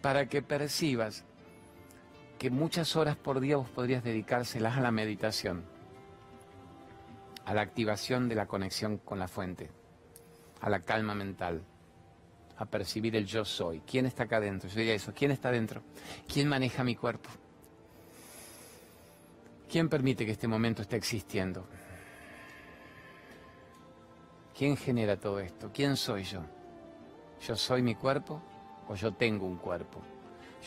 para 0.02 0.26
que 0.26 0.42
percibas 0.42 1.24
que 2.38 2.50
muchas 2.50 2.96
horas 2.96 3.16
por 3.16 3.40
día 3.40 3.56
vos 3.56 3.68
podrías 3.68 4.02
dedicárselas 4.02 4.76
a 4.76 4.80
la 4.80 4.90
meditación, 4.90 5.64
a 7.44 7.54
la 7.54 7.62
activación 7.62 8.28
de 8.28 8.34
la 8.34 8.46
conexión 8.46 8.98
con 8.98 9.18
la 9.18 9.28
fuente, 9.28 9.70
a 10.60 10.70
la 10.70 10.80
calma 10.80 11.14
mental, 11.14 11.62
a 12.60 12.66
percibir 12.66 13.16
el 13.16 13.24
yo 13.24 13.42
soy. 13.42 13.80
¿Quién 13.80 14.04
está 14.04 14.24
acá 14.24 14.36
adentro? 14.36 14.68
Yo 14.68 14.76
diría 14.76 14.92
eso. 14.92 15.14
¿Quién 15.14 15.30
está 15.30 15.48
adentro? 15.48 15.82
¿Quién 16.30 16.46
maneja 16.46 16.84
mi 16.84 16.94
cuerpo? 16.94 17.30
¿Quién 19.66 19.88
permite 19.88 20.26
que 20.26 20.32
este 20.32 20.46
momento 20.46 20.82
esté 20.82 20.96
existiendo? 20.96 21.64
¿Quién 24.54 24.76
genera 24.76 25.18
todo 25.18 25.40
esto? 25.40 25.70
¿Quién 25.72 25.96
soy 25.96 26.24
yo? 26.24 26.42
¿Yo 27.46 27.56
soy 27.56 27.80
mi 27.80 27.94
cuerpo 27.94 28.42
o 28.88 28.94
yo 28.94 29.14
tengo 29.14 29.46
un 29.46 29.56
cuerpo? 29.56 30.02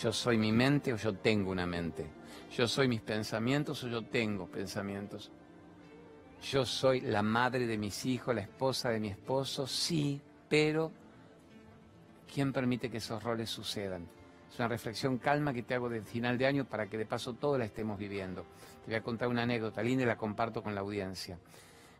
¿Yo 0.02 0.12
soy 0.12 0.40
mi 0.40 0.52
mente 0.52 0.94
o 0.94 0.96
yo 0.96 1.14
tengo 1.14 1.52
una 1.52 1.68
mente? 1.68 2.08
¿Yo 2.58 2.68
soy 2.68 2.88
mis 2.88 3.02
pensamientos 3.02 3.84
o 3.84 3.88
yo 3.88 4.02
tengo 4.02 4.48
pensamientos? 4.48 5.32
¿Yo 6.42 6.66
soy 6.66 7.02
la 7.02 7.22
madre 7.22 7.68
de 7.68 7.78
mis 7.78 8.04
hijos, 8.08 8.34
la 8.34 8.42
esposa 8.42 8.90
de 8.90 9.00
mi 9.00 9.10
esposo? 9.10 9.68
Sí, 9.68 10.20
pero 10.50 11.03
¿Quién 12.34 12.52
permite 12.52 12.90
que 12.90 12.98
esos 12.98 13.22
roles 13.22 13.52
sucedan? 13.52 14.08
Es 14.52 14.58
una 14.58 14.68
reflexión 14.68 15.20
calma 15.20 15.54
que 15.54 15.62
te 15.62 15.76
hago 15.76 15.88
de 15.88 16.02
final 16.02 16.36
de 16.36 16.48
año 16.48 16.66
para 16.66 16.88
que 16.88 16.98
de 16.98 17.06
paso 17.06 17.34
todo 17.34 17.60
la 17.60 17.66
estemos 17.66 18.00
viviendo. 18.00 18.44
Te 18.84 18.88
voy 18.88 18.96
a 18.96 19.04
contar 19.04 19.28
una 19.28 19.44
anécdota 19.44 19.84
linda 19.84 20.02
y 20.04 20.08
la 20.08 20.18
comparto 20.18 20.64
con 20.64 20.74
la 20.74 20.82
audiencia. 20.82 21.38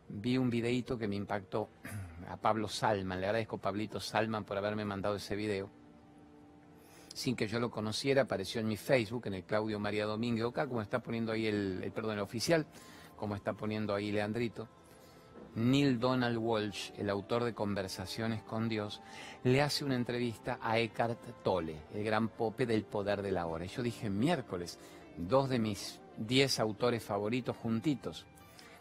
Vi 0.08 0.36
un 0.36 0.50
videíto 0.50 0.98
que 0.98 1.06
me 1.06 1.14
impactó 1.14 1.68
a 2.28 2.36
Pablo 2.36 2.68
Salman. 2.68 3.20
Le 3.20 3.26
agradezco 3.26 3.56
a 3.56 3.60
Pablito 3.60 4.00
Salman 4.00 4.44
por 4.44 4.58
haberme 4.58 4.84
mandado 4.84 5.14
ese 5.14 5.36
video. 5.36 5.70
Sin 7.14 7.36
que 7.36 7.46
yo 7.46 7.60
lo 7.60 7.70
conociera, 7.70 8.22
apareció 8.22 8.60
en 8.60 8.66
mi 8.66 8.76
Facebook, 8.76 9.28
en 9.28 9.34
el 9.34 9.44
Claudio 9.44 9.78
María 9.78 10.04
Domínguez 10.04 10.46
acá, 10.46 10.66
como 10.66 10.82
está 10.82 10.98
poniendo 10.98 11.30
ahí 11.30 11.46
el 11.46 11.92
perdón, 11.94 12.14
el 12.14 12.20
oficial, 12.20 12.66
como 13.14 13.36
está 13.36 13.52
poniendo 13.52 13.94
ahí 13.94 14.10
Leandrito. 14.10 14.68
Neil 15.54 16.00
Donald 16.00 16.36
Walsh, 16.36 16.90
el 16.98 17.08
autor 17.08 17.44
de 17.44 17.54
Conversaciones 17.54 18.42
con 18.42 18.68
Dios, 18.68 19.00
le 19.44 19.62
hace 19.62 19.84
una 19.84 19.94
entrevista 19.94 20.58
a 20.60 20.78
Eckhart 20.78 21.42
Tolle, 21.42 21.76
el 21.94 22.02
gran 22.02 22.28
pope 22.28 22.66
del 22.66 22.84
poder 22.84 23.22
de 23.22 23.30
la 23.30 23.46
hora. 23.46 23.64
Yo 23.64 23.82
dije, 23.82 24.10
miércoles, 24.10 24.78
dos 25.16 25.48
de 25.48 25.58
mis 25.60 26.00
diez 26.16 26.58
autores 26.58 27.04
favoritos 27.04 27.56
juntitos. 27.56 28.26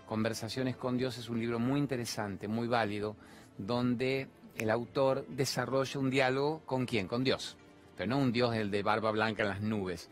Conversaciones 0.08 0.76
con 0.76 0.98
Dios 0.98 1.18
es 1.18 1.30
un 1.30 1.40
libro 1.40 1.60
muy 1.60 1.80
interesante, 1.80 2.48
muy 2.48 2.68
válido, 2.68 3.16
donde 3.58 4.28
el 4.58 4.70
autor 4.70 5.26
desarrolla 5.28 6.00
un 6.00 6.10
diálogo 6.10 6.62
con 6.66 6.86
quién, 6.86 7.08
con 7.08 7.24
Dios, 7.24 7.56
pero 7.96 8.10
no 8.10 8.18
un 8.18 8.32
Dios 8.32 8.56
el 8.56 8.72
de 8.72 8.84
barba 8.84 9.12
blanca 9.12 9.44
en 9.44 9.50
las 9.50 9.62
nubes, 9.62 10.10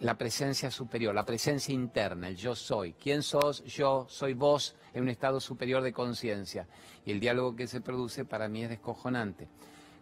la 0.00 0.18
presencia 0.18 0.70
superior, 0.70 1.14
la 1.14 1.24
presencia 1.24 1.72
interna, 1.72 2.28
el 2.28 2.36
yo 2.36 2.54
soy. 2.54 2.92
¿Quién 2.94 3.22
sos? 3.22 3.64
Yo, 3.64 4.06
soy 4.08 4.34
vos 4.34 4.76
en 4.92 5.02
un 5.02 5.08
estado 5.08 5.40
superior 5.40 5.82
de 5.82 5.92
conciencia. 5.92 6.68
Y 7.04 7.12
el 7.12 7.20
diálogo 7.20 7.56
que 7.56 7.66
se 7.66 7.80
produce 7.80 8.24
para 8.24 8.48
mí 8.48 8.62
es 8.62 8.68
descojonante. 8.68 9.48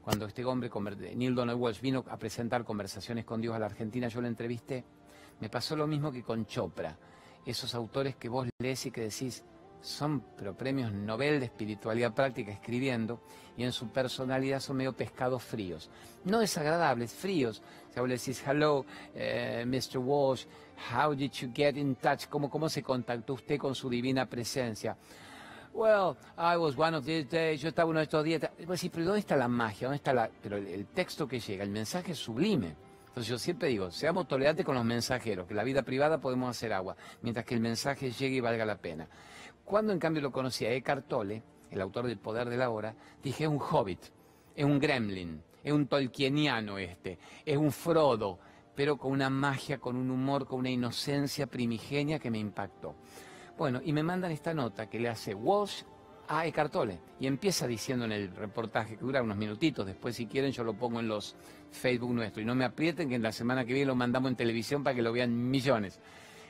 Cuando 0.02 0.26
este 0.26 0.44
hombre, 0.44 0.70
Neil 1.14 1.35
Donald 1.35 1.59
Walsh, 1.59 1.80
vino 1.80 2.04
a 2.09 2.18
presentar 2.18 2.64
conversaciones 2.64 3.24
con 3.24 3.40
Dios 3.40 3.54
a 3.54 3.59
la 3.59 3.66
Argentina, 3.66 4.09
yo 4.09 4.20
lo 4.20 4.26
entrevisté, 4.26 4.85
me 5.40 5.48
pasó 5.48 5.76
lo 5.76 5.87
mismo 5.87 6.12
que 6.12 6.22
con 6.22 6.44
Chopra. 6.46 6.98
Esos 7.46 7.74
autores 7.74 8.16
que 8.16 8.28
vos 8.28 8.48
lees 8.59 8.87
y 8.87 8.90
que 8.90 9.02
decís, 9.02 9.44
son 9.85 10.23
pero 10.37 10.57
premios 10.57 10.92
Nobel 10.92 11.38
de 11.38 11.47
espiritualidad 11.47 12.14
práctica 12.14 12.51
escribiendo 12.51 13.20
y 13.57 13.64
en 13.64 13.73
su 13.73 13.88
personalidad 13.88 14.61
son 14.61 14.79
medio 14.79 14.94
pescados 14.94 15.42
fríos. 15.42 15.90
No 16.25 16.38
desagradables, 16.40 17.12
fríos. 17.12 17.62
O 17.90 17.92
sea, 17.92 18.03
vos 18.03 18.09
le 18.09 18.16
decís, 18.16 18.42
hello, 18.47 18.85
eh, 19.14 19.64
Mr. 19.66 19.99
Walsh, 19.99 20.47
how 20.92 21.14
did 21.14 21.31
you 21.33 21.51
get 21.55 21.77
in 21.77 21.94
touch? 21.97 22.27
¿Cómo, 22.29 22.51
¿Cómo 22.51 22.68
se 22.68 22.83
contactó 22.83 23.35
usted 23.35 23.59
con 23.59 23.75
su 23.75 23.88
divina 23.88 24.27
presencia? 24.27 24.97
Well, 25.75 26.16
I 26.38 26.57
was 26.57 26.77
one 26.79 26.97
of 26.97 27.05
these 27.05 27.29
days, 27.29 27.61
yo 27.61 27.68
estaba 27.68 27.90
uno 27.90 27.99
de 27.99 28.05
estos 28.05 28.25
días. 28.25 28.40
Pues 28.66 28.81
sí, 28.81 28.88
pero 28.88 29.05
¿dónde 29.05 29.20
está 29.20 29.37
la 29.37 29.49
magia? 29.49 29.88
¿Dónde 29.88 29.97
está 29.97 30.12
la...? 30.12 30.31
Pero 30.42 30.57
el 30.57 30.87
texto 30.87 31.29
que 31.29 31.40
llega, 31.40 31.62
el 31.62 31.70
mensaje 31.70 32.12
es 32.12 32.18
sublime. 32.18 32.75
Entonces 33.14 33.31
yo 33.31 33.38
siempre 33.38 33.68
digo, 33.68 33.92
seamos 33.92 34.27
tolerantes 34.27 34.66
con 34.66 34.75
los 34.75 34.85
mensajeros, 34.85 35.47
que 35.47 35.55
la 35.55 35.62
vida 35.62 35.83
privada 35.83 36.18
podemos 36.18 36.51
hacer 36.51 36.73
agua, 36.73 36.97
mientras 37.23 37.47
que 37.47 37.55
el 37.55 37.61
mensaje 37.61 38.11
llegue 38.11 38.37
y 38.37 38.40
valga 38.40 38.64
la 38.64 38.77
pena. 38.77 39.07
Cuando 39.64 39.92
en 39.92 39.98
cambio 39.98 40.22
lo 40.22 40.31
conocí 40.31 40.66
a 40.66 40.72
Eckhart 40.72 41.09
Tolle, 41.09 41.42
el 41.70 41.81
autor 41.81 42.07
del 42.07 42.18
Poder 42.18 42.48
de 42.48 42.57
la 42.57 42.70
Hora, 42.70 42.94
dije, 43.22 43.44
es 43.44 43.50
un 43.50 43.59
hobbit, 43.59 44.00
es 44.55 44.64
un 44.64 44.79
gremlin, 44.79 45.42
es 45.62 45.72
un 45.72 45.87
tolkieniano 45.87 46.79
este, 46.79 47.18
es 47.44 47.57
un 47.57 47.72
Frodo, 47.72 48.38
pero 48.74 48.98
con 48.98 49.12
una 49.12 49.31
magia, 49.31 49.79
con 49.79 49.96
un 49.96 50.11
humor, 50.11 50.46
con 50.46 50.61
una 50.61 50.70
inocencia 50.70 51.46
primigenia 51.46 52.18
que 52.18 52.31
me 52.31 52.38
impactó. 52.38 52.94
Bueno, 53.57 53.81
y 53.83 53.92
me 53.92 54.03
mandan 54.03 54.33
esta 54.33 54.53
nota 54.53 54.90
que 54.90 55.00
le 55.00 55.09
hace 55.09 55.35
Walsh 55.35 55.85
a 56.29 56.46
Eckhart 56.46 56.72
Tolle 56.72 57.00
y 57.18 57.27
empieza 57.27 57.66
diciendo 57.66 58.05
en 58.05 58.12
el 58.12 58.35
reportaje, 58.35 58.96
que 58.96 59.05
dura 59.05 59.22
unos 59.22 59.37
minutitos, 59.37 59.87
después 59.87 60.16
si 60.16 60.27
quieren 60.27 60.53
yo 60.53 60.64
lo 60.64 60.74
pongo 60.74 61.00
en 61.00 61.09
los 61.09 61.37
Facebook 61.70 62.12
nuestros 62.12 62.42
y 62.42 62.46
no 62.46 62.55
me 62.55 62.64
aprieten 62.64 63.09
que 63.09 63.14
en 63.14 63.22
la 63.22 63.33
semana 63.33 63.64
que 63.64 63.72
viene 63.72 63.87
lo 63.87 63.94
mandamos 63.94 64.31
en 64.31 64.37
televisión 64.37 64.85
para 64.85 64.94
que 64.94 65.03
lo 65.03 65.12
vean 65.12 65.50
millones. 65.50 66.00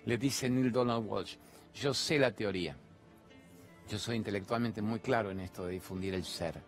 Le 0.04 0.18
dice 0.18 0.50
Neil 0.50 0.72
Donald 0.72 1.06
Walsh, 1.06 1.36
yo 1.74 1.94
sé 1.94 2.18
la 2.18 2.32
teoría, 2.32 2.76
yo 3.88 3.98
soy 3.98 4.16
intelectualmente 4.16 4.80
muy 4.82 5.00
claro 5.00 5.30
en 5.30 5.40
esto 5.40 5.66
de 5.66 5.72
difundir 5.72 6.14
el 6.14 6.24
ser. 6.24 6.62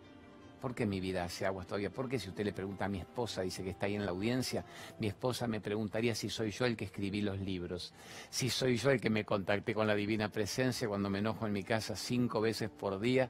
¿Por 0.61 0.73
qué 0.73 0.85
mi 0.85 0.99
vida 0.99 1.23
hace 1.23 1.45
aguas 1.45 1.67
todavía? 1.67 1.91
¿Por 1.91 2.09
qué 2.09 2.17
si 2.17 2.29
usted 2.29 2.43
le 2.43 2.51
pregunta 2.51 2.85
a 2.85 2.89
mi 2.89 2.99
esposa, 2.99 3.41
dice 3.41 3.63
que 3.63 3.71
está 3.71 3.85
ahí 3.85 3.95
en 3.95 4.05
la 4.05 4.11
audiencia, 4.11 4.65
mi 4.99 5.07
esposa 5.07 5.47
me 5.47 5.61
preguntaría 5.61 6.15
si 6.15 6.29
soy 6.29 6.51
yo 6.51 6.65
el 6.65 6.75
que 6.75 6.85
escribí 6.85 7.21
los 7.21 7.39
libros, 7.39 7.93
si 8.29 8.49
soy 8.49 8.77
yo 8.77 8.89
el 8.89 8.99
que 8.99 9.11
me 9.11 9.23
contacté 9.23 9.75
con 9.75 9.85
la 9.85 9.93
divina 9.93 10.29
presencia 10.29 10.87
cuando 10.87 11.09
me 11.09 11.19
enojo 11.19 11.45
en 11.45 11.53
mi 11.53 11.63
casa 11.63 11.95
cinco 11.95 12.41
veces 12.41 12.69
por 12.71 12.99
día 12.99 13.29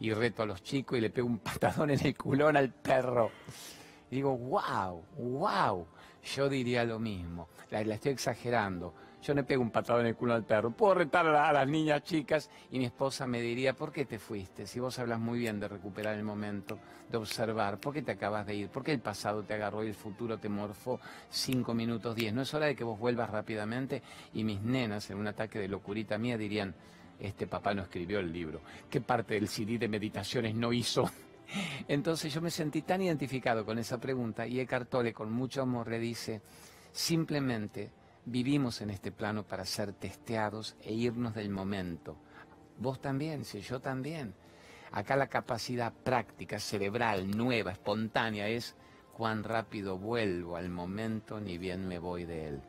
y 0.00 0.12
reto 0.12 0.42
a 0.42 0.46
los 0.46 0.62
chicos 0.62 0.98
y 0.98 1.00
le 1.00 1.10
pego 1.10 1.28
un 1.28 1.38
patadón 1.38 1.90
en 1.90 2.04
el 2.04 2.16
culón 2.16 2.56
al 2.56 2.72
perro. 2.72 3.30
digo, 4.10 4.36
wow, 4.36 5.04
wow, 5.16 5.86
yo 6.24 6.48
diría 6.48 6.84
lo 6.84 6.98
mismo, 6.98 7.48
la 7.70 7.80
estoy 7.82 8.12
exagerando 8.12 8.94
yo 9.24 9.32
le 9.32 9.42
pego 9.42 9.62
un 9.62 9.70
patado 9.70 10.00
en 10.00 10.06
el 10.06 10.16
culo 10.16 10.34
al 10.34 10.44
perro. 10.44 10.70
Puedo 10.70 10.96
retar 10.96 11.26
a, 11.26 11.50
las 11.50 11.66
niñas 11.66 12.02
chicas 12.02 12.50
y 12.70 12.78
mi 12.78 12.84
esposa 12.84 13.26
me 13.26 13.40
diría, 13.40 13.72
¿por 13.72 13.90
qué 13.90 14.04
te 14.04 14.18
fuiste? 14.18 14.66
Si 14.66 14.78
vos 14.78 14.98
hablas 14.98 15.18
muy 15.18 15.38
bien 15.38 15.58
de 15.58 15.66
recuperar 15.66 16.14
el 16.14 16.24
momento, 16.24 16.78
de 17.10 17.16
observar, 17.16 17.78
¿por 17.78 17.94
qué 17.94 18.02
te 18.02 18.12
acabas 18.12 18.46
de 18.46 18.54
ir? 18.54 18.68
¿Por 18.68 18.84
qué 18.84 18.92
el 18.92 19.00
pasado 19.00 19.42
te 19.42 19.54
agarró 19.54 19.82
y 19.82 19.88
el 19.88 19.94
futuro 19.94 20.36
te 20.36 20.50
morfó 20.50 21.00
cinco 21.30 21.72
minutos 21.72 22.14
diez? 22.14 22.34
¿No 22.34 22.42
es 22.42 22.52
hora 22.52 22.66
de 22.66 22.76
que 22.76 22.84
vos 22.84 22.98
vuelvas 22.98 23.30
rápidamente? 23.30 24.02
Y 24.34 24.44
mis 24.44 24.60
nenas, 24.60 25.08
en 25.08 25.16
un 25.16 25.26
ataque 25.26 25.58
de 25.58 25.68
locurita 25.68 26.18
mía, 26.18 26.36
dirían, 26.36 26.74
este 27.18 27.46
papá 27.46 27.72
no 27.72 27.80
escribió 27.80 28.20
el 28.20 28.30
libro. 28.30 28.60
¿Qué 28.90 29.00
parte 29.00 29.34
del 29.34 29.48
CD 29.48 29.78
de 29.78 29.88
meditaciones 29.88 30.54
no 30.54 30.70
hizo? 30.70 31.10
Entonces 31.88 32.30
yo 32.30 32.42
me 32.42 32.50
sentí 32.50 32.82
tan 32.82 33.00
identificado 33.00 33.64
con 33.64 33.78
esa 33.78 33.98
pregunta 33.98 34.46
y 34.46 34.60
Eckhart 34.60 34.90
Tolle 34.90 35.14
con 35.14 35.32
mucho 35.32 35.62
amor 35.62 35.88
le 35.88 35.98
dice, 35.98 36.42
simplemente 36.92 38.03
Vivimos 38.26 38.80
en 38.80 38.88
este 38.88 39.12
plano 39.12 39.42
para 39.42 39.66
ser 39.66 39.92
testeados 39.92 40.76
e 40.80 40.94
irnos 40.94 41.34
del 41.34 41.50
momento. 41.50 42.16
Vos 42.78 42.98
también, 42.98 43.44
si 43.44 43.60
yo 43.60 43.80
también. 43.80 44.34
Acá 44.92 45.14
la 45.14 45.26
capacidad 45.26 45.92
práctica, 45.92 46.58
cerebral, 46.58 47.30
nueva, 47.36 47.72
espontánea 47.72 48.48
es 48.48 48.76
cuán 49.12 49.44
rápido 49.44 49.98
vuelvo 49.98 50.56
al 50.56 50.70
momento 50.70 51.38
ni 51.38 51.58
bien 51.58 51.86
me 51.86 51.98
voy 51.98 52.24
de 52.24 52.48
él. 52.48 52.62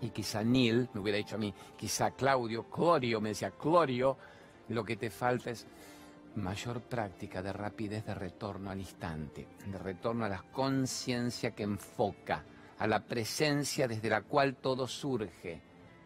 Y 0.00 0.10
quizá 0.10 0.44
Neil 0.44 0.88
me 0.94 1.00
hubiera 1.00 1.18
dicho 1.18 1.34
a 1.34 1.38
mí, 1.38 1.52
quizá 1.76 2.12
Claudio, 2.12 2.70
Clorio, 2.70 3.20
me 3.20 3.30
decía, 3.30 3.50
Clorio, 3.50 4.16
lo 4.68 4.84
que 4.84 4.96
te 4.96 5.10
falta 5.10 5.50
es 5.50 5.66
mayor 6.36 6.82
práctica 6.82 7.42
de 7.42 7.52
rapidez 7.52 8.06
de 8.06 8.14
retorno 8.14 8.70
al 8.70 8.78
instante, 8.78 9.48
de 9.66 9.78
retorno 9.78 10.24
a 10.24 10.28
la 10.28 10.42
conciencia 10.52 11.50
que 11.50 11.64
enfoca 11.64 12.44
a 12.78 12.86
la 12.86 13.00
presencia 13.00 13.88
desde 13.88 14.08
la 14.08 14.22
cual 14.22 14.56
todo 14.56 14.86
surge. 14.86 15.60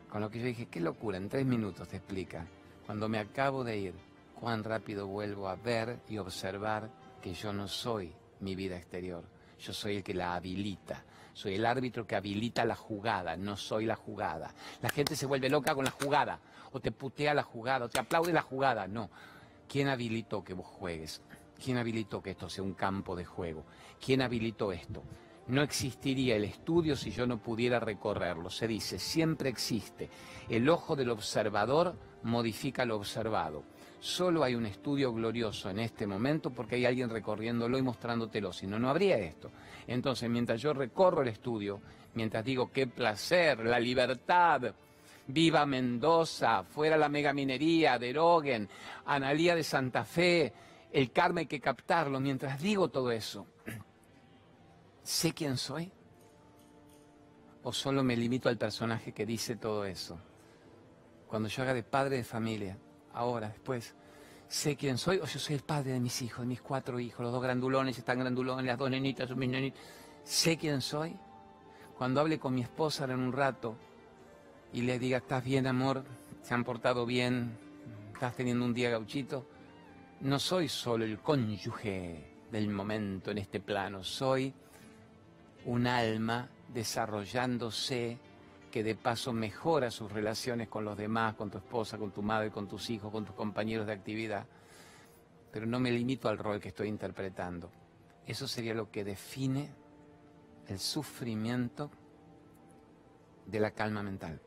Con 0.08 0.20
lo 0.20 0.30
que 0.30 0.40
yo 0.40 0.46
dije, 0.46 0.66
qué 0.66 0.80
locura, 0.80 1.18
en 1.18 1.28
tres 1.28 1.46
minutos 1.46 1.88
te 1.88 1.96
explica. 1.96 2.46
Cuando 2.86 3.08
me 3.08 3.18
acabo 3.18 3.64
de 3.64 3.78
ir, 3.78 3.94
cuán 4.38 4.64
rápido 4.64 5.06
vuelvo 5.06 5.48
a 5.48 5.56
ver 5.56 6.00
y 6.08 6.18
observar 6.18 6.90
que 7.20 7.34
yo 7.34 7.52
no 7.52 7.68
soy 7.68 8.12
mi 8.40 8.54
vida 8.54 8.76
exterior, 8.76 9.24
yo 9.58 9.72
soy 9.72 9.96
el 9.96 10.02
que 10.02 10.14
la 10.14 10.34
habilita. 10.34 11.04
Soy 11.34 11.54
el 11.54 11.64
árbitro 11.64 12.06
que 12.06 12.14
habilita 12.14 12.64
la 12.66 12.76
jugada, 12.76 13.36
no 13.38 13.56
soy 13.56 13.86
la 13.86 13.96
jugada. 13.96 14.52
La 14.82 14.90
gente 14.90 15.16
se 15.16 15.24
vuelve 15.24 15.48
loca 15.48 15.74
con 15.74 15.84
la 15.84 15.90
jugada, 15.90 16.40
o 16.72 16.80
te 16.80 16.92
putea 16.92 17.32
la 17.32 17.42
jugada, 17.42 17.86
o 17.86 17.88
te 17.88 17.98
aplaude 17.98 18.34
la 18.34 18.42
jugada. 18.42 18.86
No. 18.86 19.08
¿Quién 19.66 19.88
habilitó 19.88 20.44
que 20.44 20.52
vos 20.52 20.66
juegues? 20.66 21.22
¿Quién 21.62 21.78
habilitó 21.78 22.22
que 22.22 22.32
esto 22.32 22.50
sea 22.50 22.64
un 22.64 22.74
campo 22.74 23.16
de 23.16 23.24
juego? 23.24 23.64
¿Quién 24.04 24.20
habilitó 24.20 24.72
esto? 24.72 25.02
No 25.48 25.62
existiría 25.62 26.36
el 26.36 26.44
estudio 26.44 26.96
si 26.96 27.10
yo 27.10 27.26
no 27.26 27.38
pudiera 27.38 27.80
recorrerlo. 27.80 28.48
Se 28.48 28.68
dice, 28.68 28.98
siempre 28.98 29.48
existe. 29.48 30.08
El 30.48 30.68
ojo 30.68 30.94
del 30.94 31.10
observador 31.10 31.94
modifica 32.22 32.84
lo 32.84 32.96
observado. 32.96 33.64
Solo 33.98 34.42
hay 34.42 34.54
un 34.54 34.66
estudio 34.66 35.12
glorioso 35.12 35.70
en 35.70 35.78
este 35.78 36.06
momento 36.06 36.50
porque 36.50 36.76
hay 36.76 36.86
alguien 36.86 37.08
recorriéndolo 37.08 37.78
y 37.78 37.82
mostrándotelo, 37.82 38.52
si 38.52 38.66
no, 38.66 38.78
no 38.78 38.90
habría 38.90 39.16
esto. 39.18 39.50
Entonces, 39.86 40.28
mientras 40.28 40.60
yo 40.60 40.72
recorro 40.72 41.22
el 41.22 41.28
estudio, 41.28 41.80
mientras 42.14 42.44
digo, 42.44 42.70
qué 42.72 42.88
placer, 42.88 43.64
la 43.64 43.78
libertad, 43.78 44.74
viva 45.28 45.64
Mendoza, 45.66 46.64
fuera 46.64 46.96
la 46.96 47.08
megaminería, 47.08 47.98
deroguen, 47.98 48.68
Analía 49.06 49.54
de 49.54 49.62
Santa 49.62 50.04
Fe, 50.04 50.52
el 50.92 51.10
karma 51.12 51.40
hay 51.40 51.46
que 51.46 51.60
captarlo, 51.60 52.20
mientras 52.20 52.60
digo 52.60 52.88
todo 52.88 53.10
eso, 53.10 53.46
¿Sé 55.02 55.32
quién 55.32 55.56
soy? 55.56 55.90
¿O 57.64 57.72
solo 57.72 58.04
me 58.04 58.16
limito 58.16 58.48
al 58.48 58.56
personaje 58.56 59.12
que 59.12 59.26
dice 59.26 59.56
todo 59.56 59.84
eso? 59.84 60.18
Cuando 61.26 61.48
yo 61.48 61.62
haga 61.62 61.74
de 61.74 61.82
padre 61.82 62.18
de 62.18 62.24
familia, 62.24 62.78
ahora, 63.12 63.48
después, 63.48 63.94
¿sé 64.48 64.76
quién 64.76 64.98
soy? 64.98 65.18
¿O 65.18 65.26
yo 65.26 65.38
soy 65.40 65.56
el 65.56 65.62
padre 65.62 65.92
de 65.92 66.00
mis 66.00 66.22
hijos, 66.22 66.40
de 66.40 66.46
mis 66.46 66.62
cuatro 66.62 67.00
hijos, 67.00 67.20
los 67.20 67.32
dos 67.32 67.42
grandulones 67.42 67.98
están 67.98 68.20
grandulones, 68.20 68.64
las 68.64 68.78
dos 68.78 68.90
nenitas 68.90 69.28
son 69.28 69.38
mis 69.38 69.48
nenitas? 69.48 69.80
¿Sé 70.22 70.56
quién 70.56 70.80
soy? 70.80 71.16
Cuando 71.98 72.20
hable 72.20 72.38
con 72.38 72.54
mi 72.54 72.62
esposa 72.62 73.04
en 73.04 73.18
un 73.18 73.32
rato 73.32 73.76
y 74.72 74.82
le 74.82 74.98
diga, 75.00 75.18
¿estás 75.18 75.42
bien, 75.42 75.66
amor? 75.66 76.04
¿Se 76.42 76.54
han 76.54 76.64
portado 76.64 77.06
bien? 77.06 77.58
¿Estás 78.14 78.36
teniendo 78.36 78.64
un 78.64 78.74
día 78.74 78.90
gauchito? 78.90 79.46
No 80.20 80.38
soy 80.38 80.68
solo 80.68 81.04
el 81.04 81.18
cónyuge 81.18 82.44
del 82.52 82.68
momento 82.68 83.32
en 83.32 83.38
este 83.38 83.58
plano, 83.58 84.04
soy 84.04 84.54
un 85.64 85.86
alma 85.86 86.48
desarrollándose 86.72 88.18
que 88.70 88.82
de 88.82 88.94
paso 88.94 89.32
mejora 89.32 89.90
sus 89.90 90.10
relaciones 90.10 90.68
con 90.68 90.84
los 90.84 90.96
demás, 90.96 91.34
con 91.34 91.50
tu 91.50 91.58
esposa, 91.58 91.98
con 91.98 92.10
tu 92.10 92.22
madre, 92.22 92.50
con 92.50 92.66
tus 92.66 92.88
hijos, 92.90 93.12
con 93.12 93.24
tus 93.24 93.34
compañeros 93.34 93.86
de 93.86 93.92
actividad. 93.92 94.46
Pero 95.52 95.66
no 95.66 95.78
me 95.78 95.90
limito 95.90 96.28
al 96.28 96.38
rol 96.38 96.58
que 96.58 96.68
estoy 96.68 96.88
interpretando. 96.88 97.70
Eso 98.26 98.48
sería 98.48 98.72
lo 98.72 98.90
que 98.90 99.04
define 99.04 99.70
el 100.68 100.78
sufrimiento 100.78 101.90
de 103.46 103.60
la 103.60 103.72
calma 103.72 104.02
mental. 104.02 104.40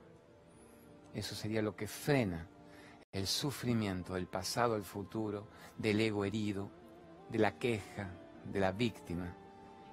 Eso 1.13 1.35
sería 1.35 1.61
lo 1.61 1.75
que 1.75 1.87
frena 1.87 2.47
el 3.11 3.27
sufrimiento 3.27 4.15
del 4.15 4.27
pasado 4.27 4.75
al 4.75 4.83
futuro, 4.83 5.47
del 5.77 6.01
ego 6.01 6.25
herido, 6.25 6.69
de 7.29 7.39
la 7.39 7.57
queja, 7.57 8.11
de 8.43 8.59
la 8.59 8.71
víctima. 8.71 9.35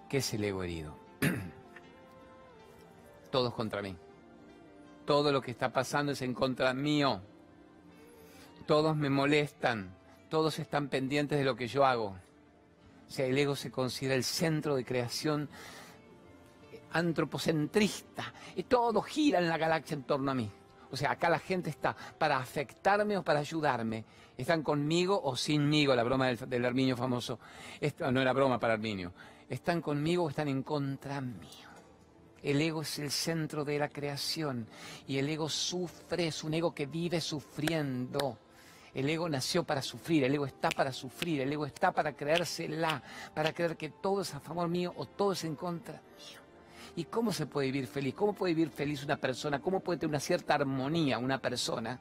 ¿Qué 0.09 0.17
es 0.19 0.35
el 0.35 0.45
ego 0.45 0.63
herido? 0.63 1.02
Todos 3.31 3.55
contra 3.55 3.83
mí. 3.83 3.97
Todo 5.05 5.33
lo 5.33 5.41
que 5.41 5.51
está 5.51 5.73
pasando 5.73 6.13
es 6.13 6.23
en 6.23 6.35
contra 6.35 6.73
mío. 6.75 7.21
Todos 8.67 8.97
me 8.97 9.11
molestan. 9.11 9.95
Todos 10.29 10.59
están 10.59 10.89
pendientes 10.89 11.39
de 11.39 11.45
lo 11.45 11.57
que 11.57 11.69
yo 11.69 11.85
hago. 11.85 12.17
O 13.09 13.11
sea, 13.11 13.27
el 13.27 13.37
ego 13.37 13.57
se 13.57 13.71
considera 13.71 14.15
el 14.15 14.25
centro 14.25 14.77
de 14.77 14.85
creación 14.85 15.49
antropocentrista. 16.93 18.33
Y 18.57 18.65
todo 18.65 19.03
gira 19.03 19.39
en 19.39 19.49
la 19.49 19.59
galaxia 19.59 19.95
en 19.95 20.05
torno 20.05 20.31
a 20.31 20.35
mí. 20.35 20.51
O 20.91 20.97
sea, 20.97 21.13
acá 21.13 21.31
la 21.31 21.39
gente 21.39 21.71
está 21.71 21.97
para 22.19 22.37
afectarme 22.37 23.17
o 23.17 23.23
para 23.23 23.41
ayudarme. 23.41 24.05
Están 24.37 24.63
conmigo 24.63 25.21
o 25.23 25.37
sinmigo, 25.37 25.95
la 25.95 26.03
broma 26.03 26.27
del, 26.27 26.39
del 26.49 26.65
Arminio 26.65 26.97
famoso. 26.97 27.39
Esto 27.81 28.11
no 28.11 28.21
era 28.21 28.33
broma 28.33 28.59
para 28.59 28.75
Arminio 28.75 29.13
están 29.53 29.83
conmigo 29.83 30.25
o 30.25 30.31
están 30.31 30.49
en 30.49 30.63
contra 30.63 31.21
mío. 31.21 31.69
El 32.43 32.61
ego 32.61 32.83
es 32.83 32.99
el 32.99 33.11
centro 33.11 33.65
de 33.65 33.79
la 33.79 33.89
creación 33.89 34.67
y 35.07 35.19
el 35.19 35.29
ego 35.29 35.49
sufre, 35.49 36.29
es 36.29 36.43
un 36.43 36.55
ego 36.55 36.75
que 36.75 36.87
vive 36.87 37.21
sufriendo. 37.21 38.39
El 38.95 39.09
ego 39.09 39.29
nació 39.29 39.63
para 39.63 39.83
sufrir, 39.83 40.25
el 40.25 40.35
ego 40.35 40.47
está 40.47 40.71
para 40.71 40.91
sufrir, 40.91 41.43
el 41.43 41.53
ego 41.53 41.67
está 41.67 41.93
para 41.93 42.15
creérsela, 42.15 43.03
para 43.35 43.53
creer 43.53 43.77
que 43.77 43.91
todo 43.91 44.23
es 44.23 44.35
a 44.35 44.41
favor 44.41 44.69
mío 44.69 44.93
o 44.97 45.07
todo 45.07 45.33
es 45.33 45.45
en 45.45 45.55
contra 45.55 46.01
mío. 46.01 46.41
¿Y 46.97 47.05
cómo 47.05 47.31
se 47.31 47.47
puede 47.47 47.67
vivir 47.71 47.87
feliz? 47.87 48.15
¿Cómo 48.15 48.33
puede 48.33 48.55
vivir 48.55 48.73
feliz 48.73 49.05
una 49.05 49.19
persona? 49.19 49.61
¿Cómo 49.61 49.81
puede 49.81 49.99
tener 49.99 50.11
una 50.11 50.21
cierta 50.21 50.55
armonía 50.55 51.19
una 51.19 51.39
persona 51.39 52.01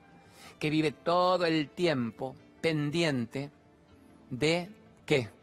que 0.58 0.70
vive 0.70 0.94
todo 0.94 1.46
el 1.46 1.70
tiempo 1.70 2.34
pendiente 2.62 3.52
de 4.30 4.70
qué? 5.06 5.41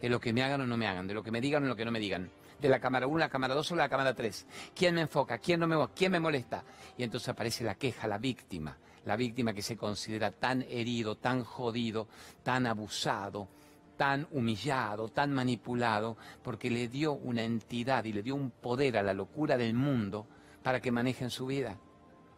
De 0.00 0.08
lo 0.08 0.20
que 0.20 0.32
me 0.32 0.42
hagan 0.42 0.60
o 0.62 0.66
no 0.66 0.76
me 0.76 0.86
hagan, 0.86 1.06
de 1.06 1.14
lo 1.14 1.22
que 1.22 1.30
me 1.30 1.40
digan 1.40 1.64
o 1.64 1.66
lo 1.66 1.76
que 1.76 1.84
no 1.84 1.90
me 1.90 2.00
digan, 2.00 2.30
de 2.60 2.68
la 2.68 2.80
cámara 2.80 3.06
1, 3.06 3.18
la 3.18 3.28
cámara 3.28 3.54
2 3.54 3.72
o 3.72 3.76
la 3.76 3.88
cámara 3.88 4.14
3. 4.14 4.46
¿Quién 4.74 4.94
me 4.94 5.02
enfoca? 5.02 5.38
¿Quién 5.38 5.60
no 5.60 5.66
me 5.66 5.76
¿Quién 5.94 6.12
me 6.12 6.20
molesta? 6.20 6.64
Y 6.96 7.02
entonces 7.02 7.28
aparece 7.28 7.64
la 7.64 7.74
queja, 7.74 8.06
la 8.06 8.18
víctima, 8.18 8.76
la 9.04 9.16
víctima 9.16 9.52
que 9.52 9.62
se 9.62 9.76
considera 9.76 10.30
tan 10.30 10.62
herido, 10.62 11.16
tan 11.16 11.44
jodido, 11.44 12.08
tan 12.42 12.66
abusado, 12.66 13.48
tan 13.96 14.26
humillado, 14.30 15.08
tan 15.08 15.32
manipulado, 15.32 16.16
porque 16.42 16.70
le 16.70 16.88
dio 16.88 17.12
una 17.12 17.42
entidad 17.42 18.04
y 18.04 18.12
le 18.12 18.22
dio 18.22 18.34
un 18.34 18.50
poder 18.50 18.96
a 18.96 19.02
la 19.02 19.14
locura 19.14 19.56
del 19.56 19.74
mundo 19.74 20.26
para 20.62 20.80
que 20.80 20.90
manejen 20.90 21.30
su 21.30 21.46
vida. 21.46 21.78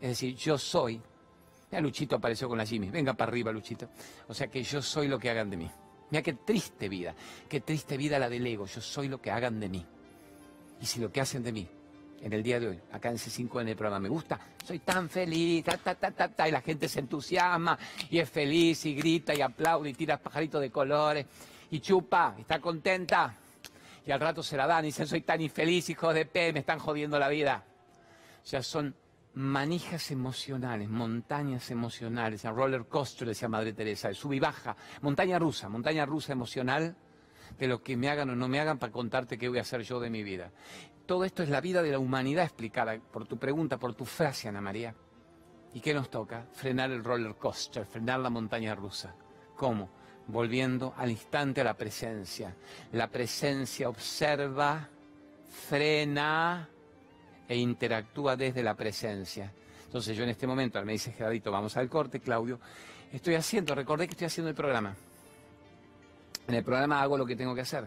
Es 0.01 0.11
decir, 0.11 0.35
yo 0.37 0.59
soy. 0.59 1.01
Ya 1.71 1.81
Luchito 1.81 2.17
apareció 2.17 2.49
con 2.49 2.59
la 2.59 2.67
Jimmy. 2.67 2.91
Venga 2.91 3.15
para 3.15 3.31
arriba, 3.31 3.51
Luchito. 3.51 3.89
O 4.29 4.35
sea 4.35 4.49
que 4.49 4.63
yo 4.63 4.83
soy 4.83 5.09
lo 5.09 5.19
que 5.19 5.31
hagan 5.31 5.49
de 5.49 5.57
mí. 5.57 5.71
Mira 6.13 6.21
qué 6.21 6.35
triste 6.35 6.91
vida, 6.91 7.15
qué 7.49 7.63
triste 7.63 7.97
vida 7.97 8.19
la 8.19 8.29
del 8.29 8.47
ego. 8.47 8.67
Yo 8.67 8.83
soy 8.83 9.09
lo 9.09 9.19
que 9.19 9.31
hagan 9.31 9.59
de 9.59 9.71
mí. 9.71 9.83
Y 10.79 10.85
si 10.85 11.01
lo 11.01 11.11
que 11.11 11.23
hacen 11.23 11.43
de 11.43 11.53
mí 11.53 11.67
en 12.21 12.35
el 12.35 12.43
día 12.43 12.61
de 12.61 12.69
hoy, 12.69 12.81
acá 12.93 13.09
en 13.09 13.17
C5 13.17 13.63
en 13.63 13.69
el 13.69 13.77
programa, 13.77 13.99
me 13.99 14.11
gusta, 14.11 14.39
soy 14.63 14.81
tan 14.81 15.09
feliz, 15.09 15.65
ta, 15.65 15.79
ta, 15.79 15.95
ta, 15.95 16.11
ta, 16.11 16.29
ta, 16.29 16.47
y 16.47 16.53
la 16.53 16.61
gente 16.61 16.87
se 16.87 17.01
entusiasma 17.01 17.79
y 18.11 18.19
es 18.19 18.29
feliz 18.29 18.85
y 18.85 18.95
grita 18.95 19.35
y 19.35 19.41
aplaude 19.41 19.89
y 19.89 19.95
tira 19.95 20.19
pajaritos 20.19 20.61
de 20.61 20.71
colores. 20.71 21.25
y 21.71 21.81
chupa, 21.81 22.35
y 22.37 22.43
está 22.43 22.61
contenta. 22.61 23.35
Y 24.05 24.11
al 24.11 24.21
rato 24.21 24.43
se 24.43 24.59
la 24.59 24.67
dan 24.67 24.85
y 24.85 24.89
dicen, 24.89 25.07
soy 25.07 25.23
tan 25.23 25.41
infeliz, 25.41 25.89
hijos 25.89 26.13
de 26.15 26.27
P, 26.27 26.53
me 26.53 26.61
están 26.61 26.79
jodiendo 26.79 27.19
la 27.19 27.31
vida. 27.31 27.65
O 28.45 28.47
sea, 28.47 28.63
son 28.63 28.95
manijas 29.35 30.11
emocionales, 30.11 30.89
montañas 30.89 31.71
emocionales, 31.71 32.45
a 32.45 32.51
roller 32.51 32.87
coaster, 32.87 33.29
decía 33.29 33.49
Madre 33.49 33.73
Teresa, 33.73 34.13
sub 34.13 34.33
y 34.33 34.41
baja, 34.41 34.77
montaña 35.01 35.39
rusa, 35.39 35.69
montaña 35.69 36.05
rusa 36.05 36.33
emocional 36.33 36.97
de 37.59 37.67
lo 37.67 37.83
que 37.83 37.97
me 37.97 38.09
hagan 38.09 38.31
o 38.31 38.37
no 38.37 38.49
me 38.49 38.61
hagan 38.61 38.79
para 38.79 38.93
contarte 38.93 39.39
qué 39.39 39.49
voy 39.49 39.59
a 39.59 39.63
hacer 39.63 39.83
yo 39.83 40.01
de 40.01 40.11
mi 40.11 40.23
vida. 40.23 40.51
Todo 41.07 41.25
esto 41.25 41.43
es 41.43 41.49
la 41.49 41.61
vida 41.61 41.83
de 41.83 41.91
la 41.91 41.99
humanidad 41.99 42.45
explicada 42.45 42.99
por 42.99 43.27
tu 43.27 43.39
pregunta, 43.39 43.79
por 43.79 43.95
tu 43.95 44.05
frase, 44.05 44.49
Ana 44.49 44.61
María. 44.61 44.95
¿Y 45.75 45.81
qué 45.81 45.95
nos 45.95 46.11
toca? 46.11 46.47
Frenar 46.53 46.91
el 46.91 47.03
roller 47.03 47.35
coaster, 47.37 47.87
frenar 47.87 48.21
la 48.21 48.31
montaña 48.31 48.75
rusa. 48.75 49.15
¿Cómo? 49.57 49.91
Volviendo 50.29 50.95
al 50.97 51.11
instante 51.11 51.63
a 51.63 51.65
la 51.65 51.77
presencia. 51.77 52.55
La 52.93 53.09
presencia 53.09 53.89
observa, 53.89 54.89
frena, 55.69 56.69
e 57.53 57.57
interactúa 57.57 58.35
desde 58.35 58.63
la 58.63 58.75
presencia. 58.75 59.53
Entonces 59.85 60.17
yo 60.17 60.25
en 60.25 60.31
este 60.31 60.47
momento, 60.47 60.83
me 60.85 60.93
dice 60.93 61.13
Gerardito, 61.13 61.53
vamos 61.53 61.77
al 61.77 61.91
corte, 61.91 62.19
Claudio, 62.19 62.59
estoy 63.13 63.35
haciendo, 63.35 63.75
recordé 63.75 64.07
que 64.07 64.13
estoy 64.13 64.27
haciendo 64.27 64.49
el 64.49 64.55
programa. 64.55 64.97
En 66.49 66.55
el 66.55 66.65
programa 66.65 67.03
hago 67.03 67.19
lo 67.19 67.27
que 67.27 67.37
tengo 67.37 67.55
que 67.55 67.61
hacer. 67.61 67.87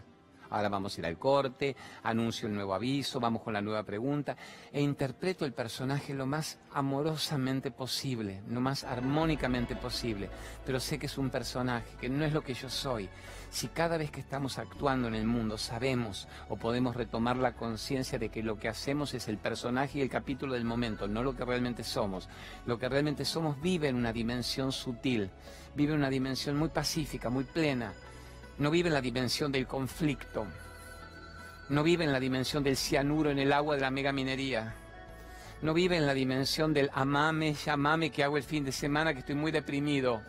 Ahora 0.50 0.68
vamos 0.68 0.96
a 0.96 1.00
ir 1.00 1.06
al 1.06 1.18
corte, 1.18 1.76
anuncio 2.02 2.48
el 2.48 2.54
nuevo 2.54 2.74
aviso, 2.74 3.20
vamos 3.20 3.42
con 3.42 3.52
la 3.52 3.60
nueva 3.60 3.82
pregunta 3.82 4.36
e 4.72 4.80
interpreto 4.80 5.44
el 5.44 5.52
personaje 5.52 6.14
lo 6.14 6.26
más 6.26 6.58
amorosamente 6.72 7.70
posible, 7.70 8.42
lo 8.48 8.60
más 8.60 8.84
armónicamente 8.84 9.76
posible. 9.76 10.28
Pero 10.64 10.80
sé 10.80 10.98
que 10.98 11.06
es 11.06 11.18
un 11.18 11.30
personaje, 11.30 11.96
que 12.00 12.08
no 12.08 12.24
es 12.24 12.32
lo 12.32 12.42
que 12.42 12.54
yo 12.54 12.68
soy. 12.68 13.08
Si 13.50 13.68
cada 13.68 13.96
vez 13.96 14.10
que 14.10 14.20
estamos 14.20 14.58
actuando 14.58 15.08
en 15.08 15.14
el 15.14 15.26
mundo 15.26 15.56
sabemos 15.58 16.28
o 16.48 16.56
podemos 16.56 16.96
retomar 16.96 17.36
la 17.36 17.54
conciencia 17.54 18.18
de 18.18 18.28
que 18.28 18.42
lo 18.42 18.58
que 18.58 18.68
hacemos 18.68 19.14
es 19.14 19.28
el 19.28 19.38
personaje 19.38 19.98
y 19.98 20.02
el 20.02 20.10
capítulo 20.10 20.54
del 20.54 20.64
momento, 20.64 21.08
no 21.08 21.22
lo 21.22 21.36
que 21.36 21.44
realmente 21.44 21.84
somos. 21.84 22.28
Lo 22.66 22.78
que 22.78 22.88
realmente 22.88 23.24
somos 23.24 23.60
vive 23.60 23.88
en 23.88 23.96
una 23.96 24.12
dimensión 24.12 24.72
sutil, 24.72 25.30
vive 25.74 25.92
en 25.92 26.00
una 26.00 26.10
dimensión 26.10 26.56
muy 26.56 26.68
pacífica, 26.68 27.30
muy 27.30 27.44
plena 27.44 27.92
no 28.58 28.70
vive 28.70 28.88
en 28.88 28.94
la 28.94 29.00
dimensión 29.00 29.52
del 29.52 29.66
conflicto, 29.66 30.46
no 31.68 31.82
vive 31.82 32.04
en 32.04 32.12
la 32.12 32.20
dimensión 32.20 32.62
del 32.62 32.76
cianuro 32.76 33.30
en 33.30 33.38
el 33.38 33.52
agua 33.52 33.74
de 33.74 33.82
la 33.82 33.90
megaminería, 33.90 34.74
no 35.62 35.74
vive 35.74 35.96
en 35.96 36.06
la 36.06 36.14
dimensión 36.14 36.72
del 36.72 36.90
amame, 36.94 37.54
llamame 37.54 38.10
que 38.10 38.24
hago 38.24 38.36
el 38.36 38.42
fin 38.42 38.64
de 38.64 38.72
semana 38.72 39.12
que 39.12 39.20
estoy 39.20 39.34
muy 39.34 39.52
deprimido, 39.52 40.22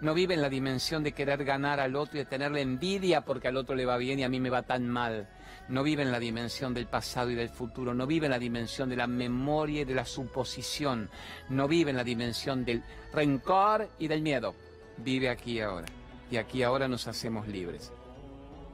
no 0.00 0.14
vive 0.14 0.32
en 0.32 0.40
la 0.40 0.48
dimensión 0.48 1.02
de 1.02 1.12
querer 1.12 1.44
ganar 1.44 1.78
al 1.78 1.94
otro 1.96 2.16
y 2.16 2.20
de 2.20 2.30
tenerle 2.30 2.62
envidia 2.62 3.20
porque 3.20 3.48
al 3.48 3.58
otro 3.58 3.74
le 3.74 3.84
va 3.84 3.98
bien 3.98 4.18
y 4.18 4.24
a 4.24 4.30
mí 4.30 4.40
me 4.40 4.48
va 4.48 4.62
tan 4.62 4.88
mal. 4.88 5.28
No 5.68 5.82
vive 5.82 6.02
en 6.02 6.10
la 6.10 6.18
dimensión 6.18 6.72
del 6.72 6.86
pasado 6.86 7.30
y 7.30 7.34
del 7.34 7.50
futuro, 7.50 7.92
no 7.92 8.06
vive 8.06 8.26
en 8.26 8.32
la 8.32 8.38
dimensión 8.38 8.88
de 8.88 8.96
la 8.96 9.06
memoria 9.06 9.82
y 9.82 9.84
de 9.84 9.94
la 9.94 10.06
suposición, 10.06 11.10
no 11.50 11.68
vive 11.68 11.90
en 11.90 11.98
la 11.98 12.04
dimensión 12.04 12.64
del 12.64 12.82
rencor 13.12 13.90
y 13.98 14.08
del 14.08 14.22
miedo. 14.22 14.54
Vive 14.96 15.28
aquí 15.28 15.60
ahora 15.60 15.99
y 16.30 16.36
aquí 16.36 16.62
ahora 16.62 16.88
nos 16.88 17.08
hacemos 17.08 17.48
libres. 17.48 17.92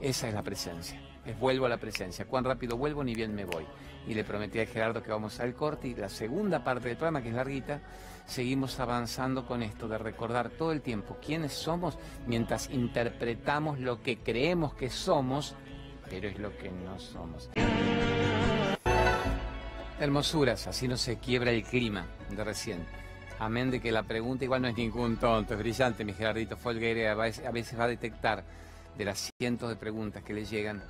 Esa 0.00 0.28
es 0.28 0.34
la 0.34 0.42
presencia. 0.42 1.00
Es 1.24 1.38
vuelvo 1.38 1.66
a 1.66 1.68
la 1.68 1.78
presencia. 1.78 2.26
Cuán 2.26 2.44
rápido 2.44 2.76
vuelvo 2.76 3.02
ni 3.02 3.14
bien 3.14 3.34
me 3.34 3.44
voy. 3.44 3.64
Y 4.06 4.14
le 4.14 4.24
prometí 4.24 4.60
a 4.60 4.66
Gerardo 4.66 5.02
que 5.02 5.10
vamos 5.10 5.40
al 5.40 5.54
corte 5.54 5.88
y 5.88 5.94
la 5.94 6.08
segunda 6.08 6.62
parte 6.62 6.88
del 6.88 6.96
programa, 6.96 7.22
que 7.22 7.30
es 7.30 7.34
larguita, 7.34 7.80
seguimos 8.26 8.78
avanzando 8.78 9.46
con 9.46 9.62
esto 9.62 9.88
de 9.88 9.98
recordar 9.98 10.50
todo 10.50 10.70
el 10.72 10.82
tiempo 10.82 11.16
quiénes 11.24 11.52
somos 11.52 11.98
mientras 12.26 12.70
interpretamos 12.70 13.80
lo 13.80 14.02
que 14.02 14.18
creemos 14.18 14.74
que 14.74 14.90
somos, 14.90 15.56
pero 16.08 16.28
es 16.28 16.38
lo 16.38 16.56
que 16.56 16.70
no 16.70 17.00
somos. 17.00 17.50
Hermosuras, 19.98 20.66
así 20.66 20.86
no 20.86 20.96
se 20.96 21.18
quiebra 21.18 21.50
el 21.50 21.64
clima 21.64 22.06
de 22.30 22.44
recién. 22.44 23.05
Amén 23.38 23.70
de 23.70 23.80
que 23.80 23.92
la 23.92 24.02
pregunta 24.02 24.44
igual 24.44 24.62
no 24.62 24.68
es 24.68 24.76
ningún 24.76 25.18
tonto, 25.18 25.52
es 25.52 25.60
brillante, 25.60 26.04
mi 26.04 26.14
Gerardito 26.14 26.56
Folgueira, 26.56 27.12
a 27.12 27.50
veces 27.50 27.78
va 27.78 27.84
a 27.84 27.88
detectar 27.88 28.44
de 28.96 29.04
las 29.04 29.30
cientos 29.38 29.68
de 29.68 29.76
preguntas 29.76 30.22
que 30.22 30.32
le 30.32 30.46
llegan 30.46 30.82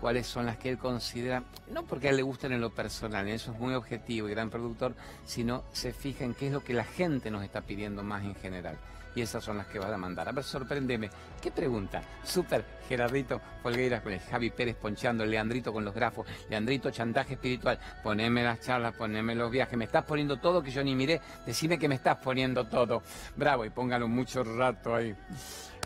cuáles 0.00 0.26
son 0.26 0.44
las 0.44 0.58
que 0.58 0.68
él 0.68 0.76
considera, 0.76 1.44
no 1.70 1.84
porque 1.84 2.08
a 2.08 2.10
él 2.10 2.16
le 2.18 2.22
gusten 2.22 2.52
en 2.52 2.60
lo 2.60 2.68
personal, 2.68 3.26
eso 3.28 3.52
es 3.52 3.58
muy 3.58 3.72
objetivo 3.72 4.28
y 4.28 4.32
gran 4.32 4.50
productor, 4.50 4.94
sino 5.24 5.64
se 5.72 5.94
fija 5.94 6.24
en 6.24 6.34
qué 6.34 6.48
es 6.48 6.52
lo 6.52 6.62
que 6.62 6.74
la 6.74 6.84
gente 6.84 7.30
nos 7.30 7.42
está 7.42 7.62
pidiendo 7.62 8.02
más 8.02 8.22
en 8.22 8.34
general 8.34 8.76
y 9.14 9.22
esas 9.22 9.44
son 9.44 9.58
las 9.58 9.66
que 9.66 9.78
vas 9.78 9.90
a 9.90 9.96
mandar. 9.96 10.28
A 10.28 10.32
ver, 10.32 10.44
sorpréndeme. 10.44 11.10
¿Qué 11.40 11.50
pregunta? 11.50 12.02
Súper, 12.22 12.64
Gerardito 12.88 13.40
Folgueiras 13.62 14.02
con 14.02 14.12
el 14.12 14.20
Javi 14.20 14.50
Pérez 14.50 14.76
ponchando, 14.76 15.24
Leandrito 15.24 15.72
con 15.72 15.84
los 15.84 15.94
grafos, 15.94 16.26
Leandrito 16.48 16.90
chantaje 16.90 17.34
espiritual, 17.34 17.78
poneme 18.02 18.42
las 18.42 18.60
charlas, 18.60 18.94
poneme 18.94 19.34
los 19.34 19.50
viajes, 19.50 19.76
me 19.76 19.84
estás 19.84 20.04
poniendo 20.04 20.38
todo 20.38 20.62
que 20.62 20.70
yo 20.70 20.82
ni 20.82 20.94
miré, 20.94 21.20
decime 21.46 21.78
que 21.78 21.88
me 21.88 21.94
estás 21.94 22.16
poniendo 22.18 22.66
todo. 22.66 23.02
Bravo, 23.36 23.64
y 23.64 23.70
póngalo 23.70 24.08
mucho 24.08 24.42
rato 24.42 24.94
ahí. 24.94 25.14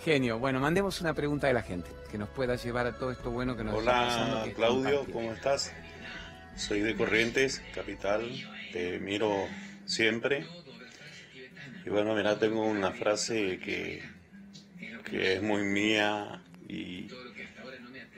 Genio. 0.03 0.39
Bueno, 0.39 0.61
mandemos 0.61 1.01
una 1.01 1.13
pregunta 1.13 1.49
de 1.49 1.53
la 1.53 1.63
gente 1.63 1.91
que 2.11 2.19
nos 2.19 2.29
pueda 2.29 2.55
llevar 2.55 2.87
a 2.87 2.93
todo 2.97 3.11
esto 3.11 3.31
bueno 3.31 3.57
que 3.57 3.65
nos 3.65 3.75
Hola, 3.75 4.09
está 4.09 4.19
pasando. 4.19 4.55
Claudio, 4.55 5.07
¿cómo 5.13 5.33
estás? 5.33 5.73
Soy 6.57 6.81
de 6.81 6.97
Corrientes, 6.97 7.63
capital. 7.75 8.31
Te 8.73 8.99
miro 9.01 9.33
siempre 9.87 10.47
y 11.89 11.91
bueno, 11.91 12.15
mira, 12.15 12.39
tengo 12.39 12.67
una 12.67 12.93
frase 12.93 13.59
que, 13.61 14.03
que 15.07 15.33
es 15.33 15.43
muy 15.43 15.63
mía 15.63 16.43
y 16.69 17.09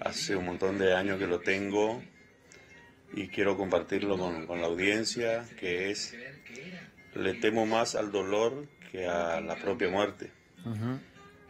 hace 0.01 0.35
un 0.35 0.47
montón 0.47 0.77
de 0.77 0.93
años 0.93 1.21
que 1.21 1.29
lo 1.29 1.39
tengo 1.39 2.03
y 3.13 3.29
quiero 3.29 3.57
compartirlo 3.57 4.19
con, 4.19 4.61
la 4.61 4.67
audiencia, 4.67 5.47
que 5.57 5.93
es, 5.93 6.17
le 7.15 7.35
temo 7.35 7.65
más 7.65 7.95
al 7.95 8.11
dolor 8.11 8.67
que 8.91 9.07
a 9.07 9.41
la 9.41 9.55
propia 9.55 9.89
muerte. 9.89 10.33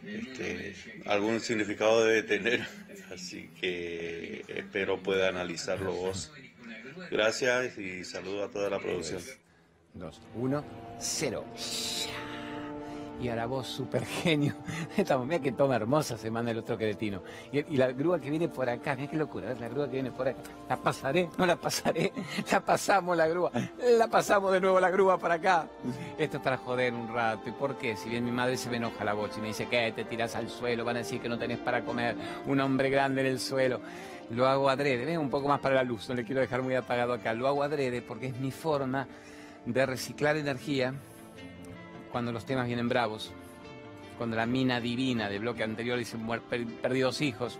Este, 0.05 0.75
algún 1.07 1.39
significado 1.39 2.05
debe 2.05 2.21
tener, 2.21 2.67
así 3.11 3.49
que 3.59 4.45
espero 4.47 5.01
pueda 5.01 5.27
analizarlo 5.27 5.91
vos. 5.91 6.31
Gracias 7.09 7.79
y 7.79 8.03
saludo 8.03 8.43
a 8.43 8.51
toda 8.51 8.69
la 8.69 8.77
producción. 8.77 9.23
2, 9.93 10.21
1, 10.35 10.63
0. 10.99 11.43
Y 13.21 13.29
ahora 13.29 13.45
vos, 13.45 13.67
super 13.67 14.03
genio. 14.03 14.55
Mira 15.25 15.39
que 15.39 15.51
toma 15.51 15.75
hermosa 15.75 16.17
se 16.17 16.31
manda 16.31 16.49
el 16.49 16.57
otro 16.57 16.75
cretino. 16.75 17.21
Y, 17.51 17.59
y, 17.59 17.77
la 17.77 17.91
grúa 17.91 18.19
que 18.19 18.31
viene 18.31 18.47
por 18.47 18.67
acá, 18.67 18.95
mira 18.95 19.11
qué 19.11 19.17
locura, 19.17 19.53
la 19.53 19.69
grúa 19.69 19.85
que 19.85 19.93
viene 19.93 20.09
por 20.11 20.27
acá. 20.27 20.39
La 20.67 20.77
pasaré, 20.77 21.29
no 21.37 21.45
la 21.45 21.55
pasaré. 21.55 22.11
La 22.51 22.61
pasamos 22.61 23.15
la 23.15 23.27
grúa. 23.27 23.51
La 23.97 24.07
pasamos 24.07 24.51
de 24.51 24.59
nuevo 24.59 24.79
la 24.79 24.89
grúa 24.89 25.19
para 25.19 25.35
acá. 25.35 25.67
Esto 26.17 26.37
es 26.37 26.43
para 26.43 26.57
joder 26.57 26.93
un 26.93 27.13
rato. 27.13 27.47
¿Y 27.47 27.51
por 27.51 27.77
qué? 27.77 27.95
Si 27.95 28.09
bien 28.09 28.25
mi 28.25 28.31
madre 28.31 28.57
se 28.57 28.69
me 28.71 28.77
enoja 28.77 29.05
la 29.05 29.13
voz 29.13 29.37
y 29.37 29.41
me 29.41 29.47
dice 29.49 29.67
que 29.67 29.91
te 29.91 30.03
tiras 30.05 30.35
al 30.35 30.49
suelo, 30.49 30.83
van 30.83 30.95
a 30.95 30.99
decir 30.99 31.21
que 31.21 31.29
no 31.29 31.37
tenés 31.37 31.59
para 31.59 31.85
comer. 31.85 32.15
Un 32.47 32.59
hombre 32.59 32.89
grande 32.89 33.21
en 33.21 33.27
el 33.27 33.39
suelo. 33.39 33.81
Lo 34.31 34.47
hago 34.47 34.69
adrede, 34.69 35.05
¿ves? 35.05 35.17
Un 35.17 35.29
poco 35.29 35.47
más 35.47 35.59
para 35.59 35.75
la 35.75 35.83
luz, 35.83 36.07
no 36.09 36.15
le 36.15 36.23
quiero 36.23 36.41
dejar 36.41 36.61
muy 36.63 36.73
apagado 36.73 37.13
acá. 37.13 37.33
Lo 37.33 37.47
hago 37.47 37.61
adrede 37.61 38.01
porque 38.01 38.27
es 38.27 38.37
mi 38.37 38.49
forma 38.49 39.07
de 39.65 39.85
reciclar 39.85 40.37
energía 40.37 40.93
cuando 42.11 42.31
los 42.31 42.45
temas 42.45 42.67
vienen 42.67 42.89
bravos, 42.89 43.31
cuando 44.17 44.35
la 44.35 44.45
mina 44.45 44.79
divina 44.79 45.29
de 45.29 45.39
bloque 45.39 45.63
anterior 45.63 45.97
dice 45.97 46.17
perdidos 46.81 47.21
hijos. 47.21 47.59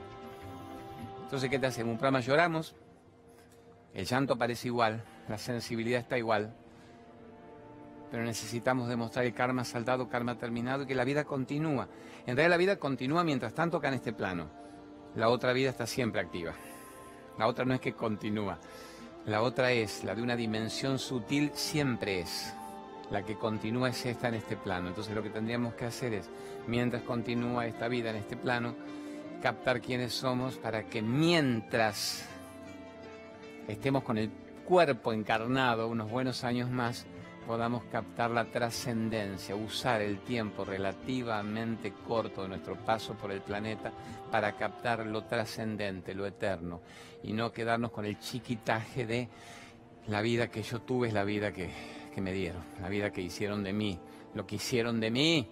Entonces, 1.23 1.49
¿qué 1.49 1.59
te 1.59 1.67
hacemos? 1.67 1.93
Un 1.93 1.97
programa 1.97 2.19
lloramos, 2.19 2.75
el 3.93 4.05
llanto 4.05 4.37
parece 4.37 4.67
igual, 4.67 5.03
la 5.29 5.37
sensibilidad 5.37 6.01
está 6.01 6.17
igual, 6.17 6.53
pero 8.11 8.23
necesitamos 8.23 8.89
demostrar 8.89 9.25
el 9.25 9.33
karma 9.33 9.63
saldado, 9.63 10.09
karma 10.09 10.37
terminado 10.37 10.83
y 10.83 10.87
que 10.87 10.95
la 10.95 11.05
vida 11.05 11.23
continúa. 11.23 11.87
En 12.25 12.35
realidad 12.35 12.49
la 12.49 12.57
vida 12.57 12.75
continúa 12.75 13.23
mientras 13.23 13.53
tanto 13.53 13.77
acá 13.77 13.87
en 13.87 13.93
este 13.95 14.11
plano. 14.11 14.49
La 15.15 15.29
otra 15.29 15.53
vida 15.53 15.69
está 15.69 15.87
siempre 15.87 16.21
activa. 16.21 16.53
La 17.37 17.47
otra 17.47 17.63
no 17.63 17.73
es 17.73 17.79
que 17.79 17.93
continúa. 17.93 18.59
La 19.25 19.43
otra 19.43 19.71
es, 19.71 20.03
la 20.03 20.15
de 20.15 20.23
una 20.23 20.35
dimensión 20.35 20.97
sutil 20.97 21.51
siempre 21.53 22.21
es. 22.21 22.53
La 23.11 23.23
que 23.23 23.35
continúa 23.35 23.89
es 23.89 24.05
esta 24.05 24.29
en 24.29 24.35
este 24.35 24.55
plano. 24.57 24.87
Entonces 24.87 25.13
lo 25.13 25.21
que 25.21 25.29
tendríamos 25.29 25.75
que 25.75 25.85
hacer 25.85 26.13
es, 26.13 26.29
mientras 26.67 27.03
continúa 27.03 27.67
esta 27.67 27.87
vida 27.87 28.09
en 28.09 28.15
este 28.15 28.35
plano, 28.35 28.73
captar 29.41 29.81
quiénes 29.81 30.13
somos 30.13 30.55
para 30.57 30.83
que 30.83 31.01
mientras 31.01 32.25
estemos 33.67 34.03
con 34.03 34.17
el 34.17 34.31
cuerpo 34.65 35.13
encarnado 35.13 35.87
unos 35.87 36.09
buenos 36.09 36.43
años 36.43 36.69
más, 36.69 37.05
podamos 37.45 37.83
captar 37.85 38.31
la 38.31 38.45
trascendencia, 38.45 39.55
usar 39.55 40.01
el 40.01 40.19
tiempo 40.19 40.63
relativamente 40.63 41.93
corto 42.07 42.43
de 42.43 42.49
nuestro 42.49 42.75
paso 42.75 43.15
por 43.15 43.31
el 43.31 43.41
planeta 43.41 43.91
para 44.31 44.55
captar 44.55 45.05
lo 45.05 45.23
trascendente, 45.23 46.13
lo 46.13 46.25
eterno, 46.25 46.81
y 47.23 47.33
no 47.33 47.51
quedarnos 47.51 47.91
con 47.91 48.05
el 48.05 48.19
chiquitaje 48.19 49.05
de 49.05 49.29
la 50.07 50.21
vida 50.21 50.49
que 50.49 50.63
yo 50.63 50.81
tuve 50.81 51.09
es 51.09 51.13
la 51.13 51.23
vida 51.23 51.51
que, 51.51 51.69
me 52.17 52.33
dieron, 52.33 52.63
la 52.81 52.89
vida 52.89 53.11
que 53.11 53.21
hicieron 53.21 53.63
de 53.63 53.73
mí, 53.73 53.99
lo 54.33 54.45
que 54.45 54.55
hicieron 54.55 54.99
de 54.99 55.11
mí. 55.11 55.51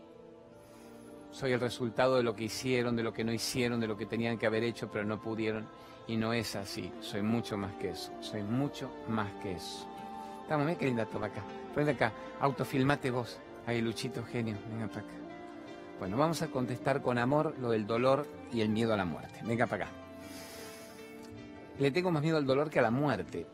Soy 1.31 1.51
el 1.51 1.59
resultado 1.59 2.15
de 2.15 2.23
lo 2.23 2.35
que 2.35 2.45
hicieron, 2.45 2.95
de 2.95 3.03
lo 3.03 3.13
que 3.13 3.23
no 3.23 3.31
hicieron, 3.31 3.79
de 3.79 3.87
lo 3.87 3.95
que 3.95 4.05
tenían 4.05 4.37
que 4.37 4.47
haber 4.47 4.63
hecho, 4.63 4.89
pero 4.91 5.05
no 5.05 5.21
pudieron. 5.21 5.67
Y 6.07 6.17
no 6.17 6.33
es 6.33 6.55
así. 6.55 6.91
Soy 7.01 7.21
mucho 7.21 7.55
más 7.55 7.75
que 7.75 7.91
eso. 7.91 8.11
Soy 8.19 8.41
mucho 8.41 8.89
más 9.07 9.31
que 9.43 9.51
eso. 9.51 9.87
Estamos, 10.41 10.65
mira 10.65 10.79
qué 10.79 10.85
linda 10.85 11.05
toma 11.05 11.27
acá. 11.27 11.43
Ponte 11.73 11.91
acá. 11.91 12.11
Autofilmate 12.39 13.11
vos. 13.11 13.39
Ahí, 13.65 13.81
Luchito, 13.81 14.23
genio. 14.23 14.57
Venga 14.71 14.87
para 14.87 15.01
acá. 15.01 15.13
Bueno, 15.99 16.17
vamos 16.17 16.41
a 16.41 16.47
contestar 16.47 17.01
con 17.01 17.17
amor 17.17 17.55
lo 17.59 17.71
del 17.71 17.85
dolor 17.85 18.25
y 18.51 18.61
el 18.61 18.69
miedo 18.69 18.93
a 18.93 18.97
la 18.97 19.05
muerte. 19.05 19.39
Venga 19.43 19.67
para 19.67 19.85
acá. 19.85 19.93
Le 21.77 21.91
tengo 21.91 22.11
más 22.11 22.21
miedo 22.21 22.37
al 22.37 22.45
dolor 22.45 22.69
que 22.69 22.79
a 22.79 22.81
la 22.81 22.91
muerte 22.91 23.45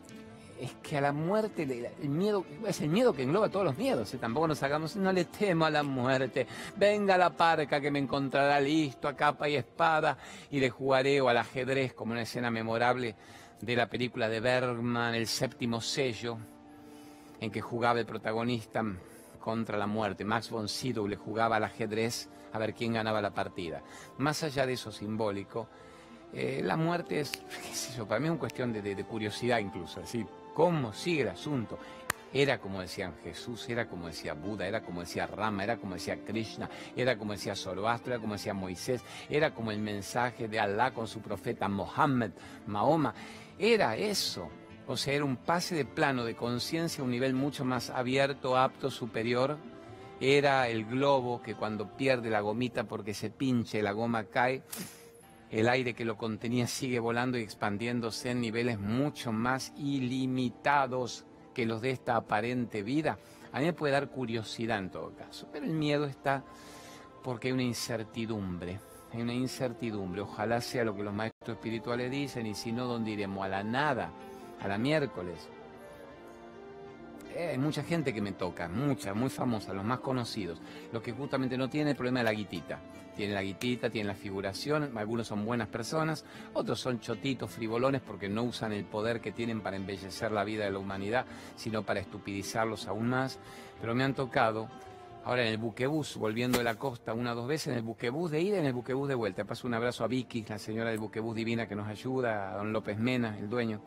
es 0.60 0.74
que 0.82 0.98
a 0.98 1.02
la 1.02 1.12
muerte, 1.12 1.64
el 2.02 2.10
miedo, 2.10 2.46
es 2.66 2.80
el 2.82 2.90
miedo 2.90 3.14
que 3.14 3.24
engloba 3.24 3.50
todos 3.50 3.66
los 3.66 3.78
miedos. 3.78 4.14
¿eh? 4.14 4.18
Tampoco 4.18 4.48
nos 4.48 4.62
hagamos, 4.64 4.96
no 4.96 5.12
le 5.12 5.26
temo 5.26 5.66
a 5.66 5.70
la 5.70 5.84
muerte. 5.84 6.48
Venga 6.78 7.18
la 7.18 7.32
parca 7.32 7.82
que 7.82 7.92
me 7.92 8.00
encontrará 8.00 8.60
listo 8.60 9.08
a 9.08 9.16
capa 9.16 9.50
y 9.50 9.56
espada 9.56 10.18
y 10.50 10.60
le 10.60 10.70
jugaré 10.70 11.20
o 11.22 11.30
al 11.30 11.38
ajedrez 11.38 11.94
como 11.94 12.14
una 12.14 12.22
escena 12.22 12.50
memorable 12.50 13.16
de 13.62 13.76
la 13.76 13.88
película 13.88 14.30
de 14.30 14.40
Bergman, 14.40 15.16
El 15.16 15.28
séptimo 15.28 15.82
sello, 15.82 16.38
en 17.40 17.52
que 17.52 17.62
jugaba 17.62 18.00
el 18.00 18.06
protagonista 18.06 18.84
contra 19.40 19.78
la 19.78 19.88
muerte. 19.88 20.26
Max 20.26 20.50
von 20.50 20.68
Sydow 20.68 21.08
le 21.08 21.16
jugaba 21.16 21.58
al 21.58 21.64
ajedrez 21.64 22.30
a 22.52 22.58
ver 22.58 22.74
quién 22.74 22.94
ganaba 22.94 23.22
la 23.22 23.32
partida. 23.32 23.84
Más 24.18 24.44
allá 24.44 24.66
de 24.66 24.74
eso 24.74 24.92
simbólico, 24.92 25.68
eh, 26.34 26.62
la 26.64 26.76
muerte 26.76 27.20
es, 27.20 27.32
para 28.08 28.20
mí 28.20 28.28
una 28.28 28.40
cuestión 28.40 28.74
de, 28.74 29.04
curiosidad 29.04 29.60
incluso. 29.60 30.02
Así, 30.02 30.26
cómo 30.54 30.94
sigue 30.94 31.22
el 31.22 31.30
asunto. 31.30 31.78
Era 32.34 32.58
como 32.58 32.82
decían 32.82 33.14
Jesús, 33.24 33.70
era 33.70 33.88
como 33.88 34.08
decía 34.08 34.34
Buda, 34.34 34.68
era 34.68 34.82
como 34.82 35.02
decía 35.02 35.26
Rama, 35.26 35.64
era 35.64 35.78
como 35.78 35.94
decía 35.94 36.18
Krishna, 36.26 36.70
era 36.94 37.18
como 37.18 37.32
decía 37.32 37.56
Zoroastro, 37.56 38.14
era 38.14 38.22
como 38.22 38.34
decía 38.34 38.54
Moisés, 38.54 39.02
era 39.30 39.54
como 39.54 39.72
el 39.72 39.80
mensaje 39.80 40.50
de 40.50 40.60
Allah 40.60 40.92
con 40.92 41.08
su 41.08 41.22
profeta 41.22 41.70
Mohammed, 41.70 42.32
Mahoma. 42.68 43.14
Era 43.58 43.96
eso. 43.96 44.50
O 44.88 44.98
sea, 44.98 45.14
era 45.14 45.26
un 45.26 45.38
pase 45.38 45.76
de 45.76 45.86
plano 45.86 46.26
de 46.26 46.36
conciencia 46.36 47.02
a 47.02 47.06
un 47.06 47.12
nivel 47.12 47.34
mucho 47.34 47.66
más 47.66 47.90
abierto, 47.90 48.58
apto, 48.58 48.92
superior. 48.92 49.58
Era 50.20 50.70
el 50.70 50.86
globo 50.86 51.42
que 51.42 51.56
cuando 51.56 51.98
pierde 51.98 52.30
la 52.30 52.42
gomita 52.42 52.86
porque 52.86 53.14
se 53.14 53.30
pinche, 53.30 53.82
la 53.82 53.92
goma 53.92 54.26
cae 54.26 54.64
el 55.50 55.70
aire 55.70 55.94
que 55.94 56.06
lo 56.06 56.18
contenía 56.18 56.68
sigue 56.68 57.00
volando 57.00 57.38
y 57.38 57.42
expandiéndose 57.42 58.32
en 58.32 58.42
niveles 58.42 58.80
mucho 58.80 59.32
más 59.32 59.74
ilimitados 59.78 61.26
que 61.54 61.66
los 61.66 61.82
de 61.82 61.92
esta 61.92 62.16
aparente 62.16 62.84
vida. 62.84 63.18
A 63.52 63.60
mí 63.60 63.66
me 63.66 63.74
puede 63.74 63.94
dar 63.94 64.10
curiosidad 64.10 64.80
en 64.80 64.90
todo 64.90 65.16
caso, 65.16 65.48
pero 65.52 65.66
el 65.66 65.72
miedo 65.72 66.06
está 66.06 66.44
porque 67.24 67.48
hay 67.48 67.54
una 67.54 67.64
incertidumbre, 67.64 68.80
hay 69.14 69.22
una 69.22 69.34
incertidumbre. 69.34 70.22
Ojalá 70.22 70.60
sea 70.62 70.84
lo 70.84 70.96
que 70.96 71.04
los 71.04 71.14
maestros 71.14 71.56
espirituales 71.58 72.12
dicen 72.12 72.46
y 72.48 72.54
si 72.54 72.72
no, 72.72 72.86
¿dónde 72.86 73.12
iremos? 73.12 73.46
A 73.46 73.48
la 73.48 73.64
nada, 73.64 74.12
a 74.62 74.68
la 74.68 74.78
miércoles. 74.78 75.48
Eh, 77.36 77.50
hay 77.52 77.58
mucha 77.58 77.84
gente 77.84 78.14
que 78.14 78.22
me 78.22 78.32
toca, 78.32 78.68
mucha, 78.70 79.14
muy 79.14 79.30
famosa, 79.30 79.74
los 79.74 79.84
más 79.84 80.00
conocidos, 80.00 80.62
los 80.94 81.02
que 81.02 81.12
justamente 81.12 81.58
no 81.58 81.70
tienen 81.70 81.90
el 81.90 81.96
problema 81.96 82.20
de 82.20 82.26
la 82.26 82.34
guitita. 82.34 82.80
Tienen 83.16 83.36
la 83.36 83.44
guitita, 83.44 83.90
tienen 83.90 84.08
la 84.08 84.16
figuración, 84.16 84.98
algunos 84.98 85.28
son 85.28 85.46
buenas 85.46 85.70
personas, 85.70 86.26
otros 86.54 86.80
son 86.80 87.00
chotitos, 87.00 87.50
frivolones, 87.50 88.02
porque 88.02 88.28
no 88.28 88.44
usan 88.44 88.74
el 88.74 88.84
poder 88.84 89.22
que 89.22 89.32
tienen 89.32 89.62
para 89.62 89.78
embellecer 89.78 90.32
la 90.32 90.44
vida 90.44 90.66
de 90.66 90.72
la 90.72 90.80
humanidad, 90.80 91.26
sino 91.56 91.84
para 91.84 92.02
estupidizarlos 92.02 92.88
aún 92.88 93.10
más. 93.10 93.40
Pero 93.80 93.96
me 93.96 94.04
han 94.04 94.16
tocado 94.16 94.68
Ahora 95.26 95.42
en 95.42 95.48
el 95.48 95.58
buquebús, 95.58 96.18
volviendo 96.18 96.60
de 96.60 96.64
la 96.64 96.76
costa 96.76 97.16
una 97.16 97.32
o 97.32 97.36
dos 97.36 97.48
veces, 97.48 97.70
en 97.70 97.74
el 97.74 97.82
buquebús 97.82 98.30
de 98.30 98.42
ida 98.42 98.58
y 98.58 98.60
en 98.60 98.68
el 98.68 98.74
buquebús 98.74 99.08
de 99.08 99.16
vuelta. 99.16 99.44
Paso 99.44 99.66
un 99.66 99.74
abrazo 99.74 100.04
a 100.04 100.08
Vicky, 100.08 100.46
la 100.48 100.60
señora 100.60 100.92
del 100.92 101.00
buquebús 101.00 101.36
divina 101.36 101.68
que 101.68 101.76
nos 101.76 101.88
ayuda, 101.88 102.54
a 102.54 102.58
don 102.58 102.72
López 102.72 103.00
Mena, 103.00 103.36
el 103.40 103.50
dueño. 103.50 103.82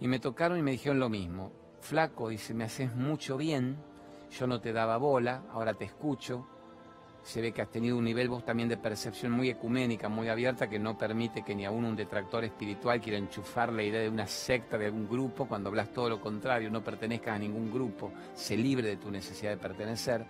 Y 0.00 0.08
me 0.08 0.18
tocaron 0.18 0.58
y 0.58 0.62
me 0.62 0.72
dijeron 0.72 1.00
lo 1.00 1.08
mismo 1.08 1.52
flaco, 1.80 2.28
dice, 2.28 2.54
me 2.54 2.64
haces 2.64 2.94
mucho 2.94 3.36
bien, 3.36 3.76
yo 4.30 4.46
no 4.46 4.60
te 4.60 4.72
daba 4.72 4.96
bola, 4.96 5.44
ahora 5.52 5.74
te 5.74 5.84
escucho. 5.84 6.46
Se 7.22 7.40
ve 7.42 7.52
que 7.52 7.60
has 7.60 7.70
tenido 7.70 7.98
un 7.98 8.04
nivel 8.04 8.28
vos 8.28 8.44
también 8.44 8.68
de 8.68 8.76
percepción 8.76 9.32
muy 9.32 9.50
ecuménica, 9.50 10.08
muy 10.08 10.28
abierta, 10.28 10.68
que 10.68 10.78
no 10.78 10.96
permite 10.96 11.42
que 11.42 11.54
ni 11.54 11.66
aún 11.66 11.84
un 11.84 11.96
detractor 11.96 12.44
espiritual 12.44 13.00
quiera 13.00 13.18
enchufar 13.18 13.72
la 13.72 13.82
idea 13.82 14.00
de 14.00 14.08
una 14.08 14.26
secta, 14.26 14.78
de 14.78 14.86
algún 14.86 15.08
grupo, 15.08 15.46
cuando 15.46 15.68
hablas 15.68 15.92
todo 15.92 16.08
lo 16.08 16.20
contrario, 16.20 16.70
no 16.70 16.82
pertenezcas 16.82 17.34
a 17.34 17.38
ningún 17.38 17.70
grupo, 17.70 18.12
se 18.34 18.56
libre 18.56 18.88
de 18.88 18.96
tu 18.96 19.10
necesidad 19.10 19.50
de 19.50 19.56
pertenecer. 19.58 20.24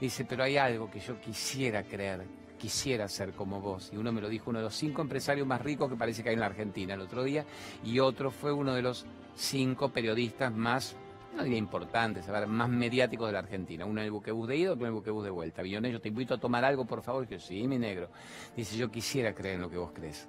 Dice, 0.00 0.24
pero 0.24 0.44
hay 0.44 0.56
algo 0.58 0.90
que 0.90 1.00
yo 1.00 1.18
quisiera 1.20 1.84
creer, 1.84 2.26
quisiera 2.62 3.08
ser 3.08 3.32
como 3.32 3.60
vos. 3.60 3.90
Y 3.92 3.96
uno 3.96 4.12
me 4.12 4.20
lo 4.20 4.28
dijo, 4.28 4.50
uno 4.50 4.60
de 4.60 4.66
los 4.66 4.76
cinco 4.76 5.02
empresarios 5.02 5.44
más 5.44 5.60
ricos 5.60 5.90
que 5.90 5.96
parece 5.96 6.22
que 6.22 6.28
hay 6.28 6.34
en 6.34 6.40
la 6.40 6.46
Argentina 6.46 6.94
el 6.94 7.00
otro 7.00 7.24
día, 7.24 7.44
y 7.82 7.98
otro 7.98 8.30
fue 8.30 8.52
uno 8.52 8.72
de 8.72 8.82
los 8.82 9.04
cinco 9.34 9.88
periodistas 9.88 10.54
más, 10.54 10.94
no 11.34 11.42
diría 11.42 11.58
importantes, 11.58 12.24
más 12.46 12.68
mediáticos 12.68 13.26
de 13.26 13.32
la 13.32 13.40
Argentina. 13.40 13.84
Uno 13.84 14.00
en 14.00 14.04
el 14.04 14.12
buquebús 14.12 14.46
de 14.46 14.58
ida, 14.58 14.72
otro 14.72 14.84
en 14.84 14.92
el 14.92 14.94
buquebús 14.94 15.24
de 15.24 15.30
vuelta. 15.30 15.64
yo 15.64 16.00
te 16.00 16.08
invito 16.08 16.34
a 16.34 16.38
tomar 16.38 16.64
algo, 16.64 16.84
por 16.84 17.02
favor. 17.02 17.26
Que 17.26 17.40
sí, 17.40 17.66
mi 17.66 17.78
negro. 17.80 18.10
Dice, 18.54 18.76
yo 18.76 18.88
quisiera 18.92 19.34
creer 19.34 19.56
en 19.56 19.62
lo 19.62 19.70
que 19.70 19.78
vos 19.78 19.90
crees. 19.92 20.28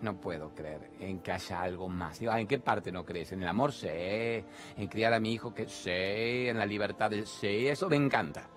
No 0.00 0.18
puedo 0.18 0.54
creer 0.54 0.90
en 1.00 1.18
que 1.18 1.32
haya 1.32 1.60
algo 1.60 1.88
más. 1.90 2.18
Digo, 2.18 2.32
¿en 2.34 2.46
qué 2.46 2.60
parte 2.60 2.90
no 2.92 3.04
crees? 3.04 3.32
En 3.32 3.42
el 3.42 3.48
amor, 3.48 3.72
sí. 3.72 3.88
En 3.88 4.88
criar 4.88 5.12
a 5.12 5.20
mi 5.20 5.34
hijo, 5.34 5.52
que 5.52 5.68
sí. 5.68 6.48
En 6.48 6.56
la 6.56 6.64
libertad 6.64 7.12
sí. 7.24 7.68
Eso 7.68 7.90
me 7.90 7.96
encanta. 7.96 8.48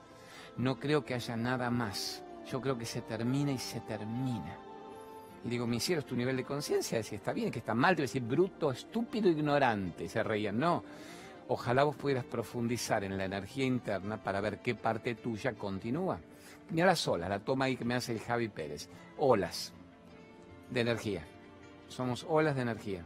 No 0.56 0.80
creo 0.80 1.04
que 1.04 1.14
haya 1.14 1.36
nada 1.36 1.70
más. 1.70 2.24
Yo 2.50 2.62
creo 2.62 2.78
que 2.78 2.86
se 2.86 3.02
termina 3.02 3.52
y 3.52 3.58
se 3.58 3.82
termina. 3.82 4.58
Y 5.44 5.50
digo, 5.50 5.68
mi 5.68 5.80
cielo, 5.80 6.04
tu 6.04 6.16
nivel 6.16 6.38
de 6.38 6.44
conciencia, 6.44 7.02
si 7.04 7.16
está 7.16 7.34
bien, 7.34 7.52
que 7.52 7.60
está 7.60 7.74
mal, 7.74 7.96
te 7.96 8.02
voy 8.02 8.06
a 8.06 8.08
decir 8.08 8.24
bruto, 8.24 8.72
estúpido, 8.72 9.30
ignorante. 9.30 10.08
se 10.08 10.24
reían, 10.24 10.58
no. 10.58 10.84
Ojalá 11.50 11.84
vos 11.84 11.96
pudieras 11.96 12.26
profundizar 12.26 13.04
en 13.04 13.18
la 13.18 13.26
energía 13.26 13.66
interna 13.66 14.22
para 14.22 14.42
ver 14.42 14.60
qué 14.60 14.76
parte 14.76 15.16
tuya 15.16 15.54
continúa. 15.54 16.20
Mira 16.70 16.88
las 16.88 17.08
olas, 17.08 17.30
la 17.30 17.40
toma 17.40 17.66
ahí 17.66 17.78
que 17.78 17.86
me 17.86 17.96
hace 17.96 18.14
el 18.14 18.20
Javi 18.20 18.50
Pérez. 18.50 18.90
Olas 19.18 19.74
de 20.70 20.82
energía. 20.82 21.26
Somos 21.88 22.26
olas 22.28 22.56
de 22.56 22.64
energía. 22.64 23.06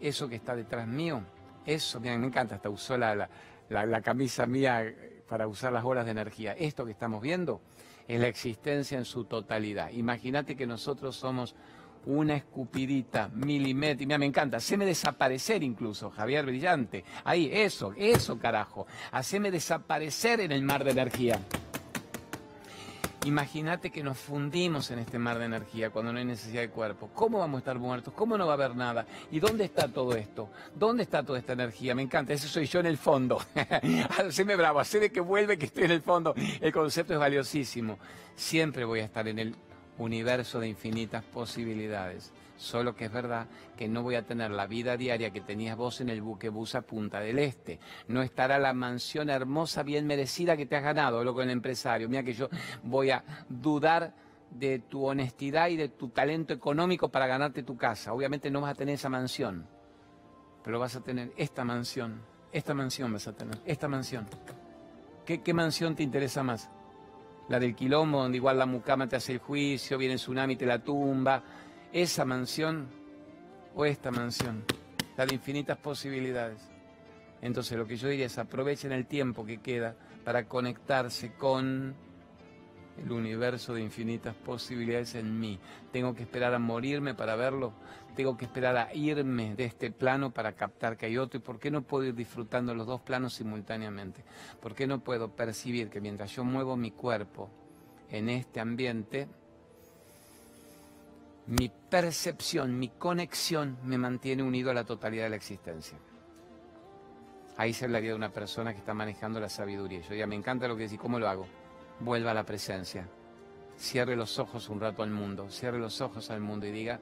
Eso 0.00 0.28
que 0.28 0.36
está 0.36 0.56
detrás 0.56 0.86
mío, 0.86 1.20
eso, 1.66 2.00
mira, 2.00 2.16
me 2.16 2.26
encanta, 2.26 2.54
hasta 2.54 2.70
usó 2.70 2.96
la, 2.96 3.28
la 3.68 4.00
camisa 4.00 4.46
mía 4.46 4.94
para 5.28 5.46
usar 5.46 5.72
las 5.72 5.84
olas 5.84 6.06
de 6.06 6.12
energía. 6.12 6.52
Esto 6.52 6.86
que 6.86 6.92
estamos 6.92 7.20
viendo 7.20 7.60
es 8.10 8.20
la 8.20 8.26
existencia 8.26 8.98
en 8.98 9.04
su 9.04 9.24
totalidad. 9.24 9.90
Imagínate 9.92 10.56
que 10.56 10.66
nosotros 10.66 11.14
somos 11.14 11.54
una 12.06 12.34
escupidita 12.34 13.28
milimétrica. 13.28 14.06
Mira, 14.08 14.18
me 14.18 14.26
encanta. 14.26 14.56
Haceme 14.56 14.84
desaparecer 14.84 15.62
incluso, 15.62 16.10
Javier 16.10 16.44
Brillante. 16.44 17.04
Ahí, 17.24 17.48
eso, 17.52 17.94
eso, 17.96 18.38
carajo. 18.38 18.86
Haceme 19.12 19.50
desaparecer 19.50 20.40
en 20.40 20.50
el 20.50 20.62
mar 20.62 20.82
de 20.82 20.90
energía. 20.90 21.40
Imagínate 23.26 23.90
que 23.90 24.02
nos 24.02 24.16
fundimos 24.16 24.90
en 24.90 24.98
este 24.98 25.18
mar 25.18 25.38
de 25.38 25.44
energía 25.44 25.90
cuando 25.90 26.10
no 26.10 26.18
hay 26.18 26.24
necesidad 26.24 26.62
de 26.62 26.70
cuerpo. 26.70 27.10
¿Cómo 27.14 27.38
vamos 27.38 27.58
a 27.58 27.60
estar 27.60 27.78
muertos? 27.78 28.14
¿Cómo 28.14 28.38
no 28.38 28.46
va 28.46 28.52
a 28.52 28.54
haber 28.54 28.74
nada? 28.74 29.06
¿Y 29.30 29.40
dónde 29.40 29.64
está 29.64 29.88
todo 29.88 30.16
esto? 30.16 30.48
¿Dónde 30.74 31.02
está 31.02 31.22
toda 31.22 31.38
esta 31.38 31.52
energía? 31.52 31.94
Me 31.94 32.00
encanta, 32.00 32.32
ese 32.32 32.48
soy 32.48 32.64
yo 32.64 32.80
en 32.80 32.86
el 32.86 32.96
fondo. 32.96 33.38
Haceme 34.18 34.56
bravo, 34.56 34.80
de 34.82 35.12
que 35.12 35.20
vuelve 35.20 35.58
que 35.58 35.66
estoy 35.66 35.84
en 35.84 35.90
el 35.90 36.00
fondo. 36.00 36.34
El 36.60 36.72
concepto 36.72 37.12
es 37.12 37.20
valiosísimo. 37.20 37.98
Siempre 38.34 38.86
voy 38.86 39.00
a 39.00 39.04
estar 39.04 39.28
en 39.28 39.38
el 39.38 39.54
universo 39.98 40.58
de 40.58 40.68
infinitas 40.68 41.22
posibilidades. 41.22 42.32
Solo 42.60 42.94
que 42.94 43.06
es 43.06 43.12
verdad 43.12 43.46
que 43.74 43.88
no 43.88 44.02
voy 44.02 44.16
a 44.16 44.26
tener 44.26 44.50
la 44.50 44.66
vida 44.66 44.98
diaria 44.98 45.30
que 45.30 45.40
tenías 45.40 45.78
vos 45.78 46.02
en 46.02 46.10
el 46.10 46.20
buque 46.20 46.48
a 46.74 46.82
Punta 46.82 47.18
del 47.18 47.38
Este. 47.38 47.80
No 48.06 48.20
estará 48.20 48.58
la 48.58 48.74
mansión 48.74 49.30
hermosa, 49.30 49.82
bien 49.82 50.06
merecida 50.06 50.58
que 50.58 50.66
te 50.66 50.76
has 50.76 50.82
ganado, 50.82 51.24
lo 51.24 51.32
con 51.32 51.44
el 51.44 51.50
empresario. 51.52 52.06
Mira 52.10 52.22
que 52.22 52.34
yo 52.34 52.50
voy 52.82 53.12
a 53.12 53.24
dudar 53.48 54.12
de 54.50 54.78
tu 54.78 55.06
honestidad 55.06 55.70
y 55.70 55.76
de 55.76 55.88
tu 55.88 56.10
talento 56.10 56.52
económico 56.52 57.08
para 57.08 57.26
ganarte 57.26 57.62
tu 57.62 57.78
casa. 57.78 58.12
Obviamente 58.12 58.50
no 58.50 58.60
vas 58.60 58.72
a 58.72 58.74
tener 58.74 58.96
esa 58.96 59.08
mansión, 59.08 59.66
pero 60.62 60.78
vas 60.78 60.94
a 60.96 61.00
tener 61.00 61.32
esta 61.38 61.64
mansión. 61.64 62.20
Esta 62.52 62.74
mansión 62.74 63.10
vas 63.10 63.26
a 63.26 63.32
tener, 63.32 63.56
esta 63.64 63.88
mansión. 63.88 64.26
¿Qué, 65.24 65.40
qué 65.40 65.54
mansión 65.54 65.96
te 65.96 66.02
interesa 66.02 66.42
más? 66.42 66.68
La 67.48 67.58
del 67.58 67.74
quilombo, 67.74 68.20
donde 68.20 68.36
igual 68.36 68.58
la 68.58 68.66
mucama 68.66 69.08
te 69.08 69.16
hace 69.16 69.32
el 69.32 69.38
juicio, 69.38 69.96
viene 69.96 70.14
el 70.14 70.20
tsunami 70.20 70.56
te 70.56 70.66
la 70.66 70.84
tumba 70.84 71.42
esa 71.92 72.24
mansión 72.24 72.88
o 73.74 73.84
esta 73.84 74.10
mansión, 74.10 74.64
la 75.16 75.26
de 75.26 75.34
infinitas 75.34 75.78
posibilidades. 75.78 76.60
Entonces 77.42 77.76
lo 77.78 77.86
que 77.86 77.96
yo 77.96 78.08
diría 78.08 78.26
es 78.26 78.38
aprovechen 78.38 78.92
el 78.92 79.06
tiempo 79.06 79.44
que 79.44 79.58
queda 79.58 79.96
para 80.24 80.46
conectarse 80.46 81.32
con 81.32 81.94
el 82.98 83.12
universo 83.12 83.72
de 83.72 83.80
infinitas 83.80 84.34
posibilidades 84.34 85.14
en 85.14 85.40
mí. 85.40 85.58
Tengo 85.90 86.14
que 86.14 86.22
esperar 86.22 86.52
a 86.54 86.58
morirme 86.58 87.14
para 87.14 87.34
verlo, 87.34 87.72
tengo 88.14 88.36
que 88.36 88.44
esperar 88.44 88.76
a 88.76 88.94
irme 88.94 89.54
de 89.54 89.64
este 89.64 89.90
plano 89.90 90.32
para 90.32 90.52
captar 90.52 90.96
que 90.96 91.06
hay 91.06 91.16
otro. 91.16 91.38
¿Y 91.38 91.42
por 91.42 91.58
qué 91.58 91.70
no 91.70 91.82
puedo 91.82 92.04
ir 92.04 92.14
disfrutando 92.14 92.74
los 92.74 92.86
dos 92.86 93.00
planos 93.00 93.34
simultáneamente? 93.34 94.22
¿Por 94.60 94.74
qué 94.74 94.86
no 94.86 95.02
puedo 95.02 95.34
percibir 95.34 95.88
que 95.88 96.00
mientras 96.00 96.34
yo 96.34 96.44
muevo 96.44 96.76
mi 96.76 96.90
cuerpo, 96.90 97.50
en 98.10 98.28
este 98.28 98.60
ambiente, 98.60 99.28
mi 101.50 101.68
percepción, 101.68 102.78
mi 102.78 102.88
conexión 102.88 103.76
me 103.82 103.98
mantiene 103.98 104.44
unido 104.44 104.70
a 104.70 104.74
la 104.74 104.84
totalidad 104.84 105.24
de 105.24 105.30
la 105.30 105.36
existencia. 105.36 105.98
Ahí 107.56 107.72
se 107.72 107.86
hablaría 107.86 108.10
de 108.10 108.16
una 108.16 108.32
persona 108.32 108.72
que 108.72 108.78
está 108.78 108.94
manejando 108.94 109.40
la 109.40 109.48
sabiduría. 109.48 110.00
Yo 110.02 110.14
ya 110.14 110.28
me 110.28 110.36
encanta 110.36 110.68
lo 110.68 110.76
que 110.76 110.84
decís, 110.84 111.00
¿cómo 111.00 111.18
lo 111.18 111.28
hago? 111.28 111.48
Vuelva 111.98 112.30
a 112.30 112.34
la 112.34 112.44
presencia. 112.44 113.08
Cierre 113.76 114.14
los 114.14 114.38
ojos 114.38 114.68
un 114.68 114.78
rato 114.78 115.02
al 115.02 115.10
mundo, 115.10 115.50
cierre 115.50 115.80
los 115.80 116.00
ojos 116.00 116.30
al 116.30 116.40
mundo 116.40 116.66
y 116.66 116.70
diga, 116.70 117.00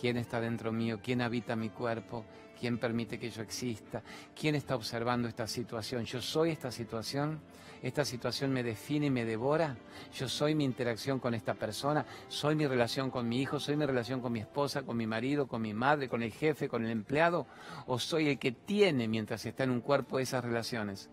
¿quién 0.00 0.16
está 0.16 0.40
dentro 0.40 0.72
mío? 0.72 0.98
¿Quién 1.00 1.22
habita 1.22 1.54
mi 1.54 1.68
cuerpo? 1.68 2.24
¿Quién 2.60 2.76
permite 2.76 3.18
que 3.18 3.30
yo 3.30 3.40
exista? 3.40 4.02
¿Quién 4.38 4.54
está 4.54 4.76
observando 4.76 5.26
esta 5.26 5.46
situación? 5.46 6.04
¿Yo 6.04 6.20
soy 6.20 6.50
esta 6.50 6.70
situación? 6.70 7.40
¿Esta 7.82 8.04
situación 8.04 8.52
me 8.52 8.62
define 8.62 9.06
y 9.06 9.10
me 9.10 9.24
devora? 9.24 9.78
¿Yo 10.12 10.28
soy 10.28 10.54
mi 10.54 10.64
interacción 10.64 11.20
con 11.20 11.32
esta 11.32 11.54
persona? 11.54 12.04
¿Soy 12.28 12.54
mi 12.54 12.66
relación 12.66 13.10
con 13.10 13.26
mi 13.26 13.40
hijo? 13.40 13.58
¿Soy 13.58 13.76
mi 13.76 13.86
relación 13.86 14.20
con 14.20 14.32
mi 14.32 14.40
esposa, 14.40 14.82
con 14.82 14.98
mi 14.98 15.06
marido, 15.06 15.48
con 15.48 15.62
mi 15.62 15.72
madre, 15.72 16.10
con 16.10 16.22
el 16.22 16.32
jefe, 16.32 16.68
con 16.68 16.84
el 16.84 16.90
empleado? 16.90 17.46
¿O 17.86 17.98
soy 17.98 18.28
el 18.28 18.38
que 18.38 18.52
tiene 18.52 19.08
mientras 19.08 19.46
está 19.46 19.64
en 19.64 19.70
un 19.70 19.80
cuerpo 19.80 20.18
esas 20.18 20.44
relaciones? 20.44 21.08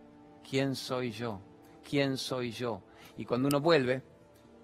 ¿Quién 0.49 0.75
soy 0.75 1.11
yo? 1.11 1.39
¿Quién 1.89 2.17
soy 2.17 2.51
yo? 2.51 2.83
Y 3.17 3.23
cuando 3.23 3.47
uno 3.47 3.61
vuelve, 3.61 4.03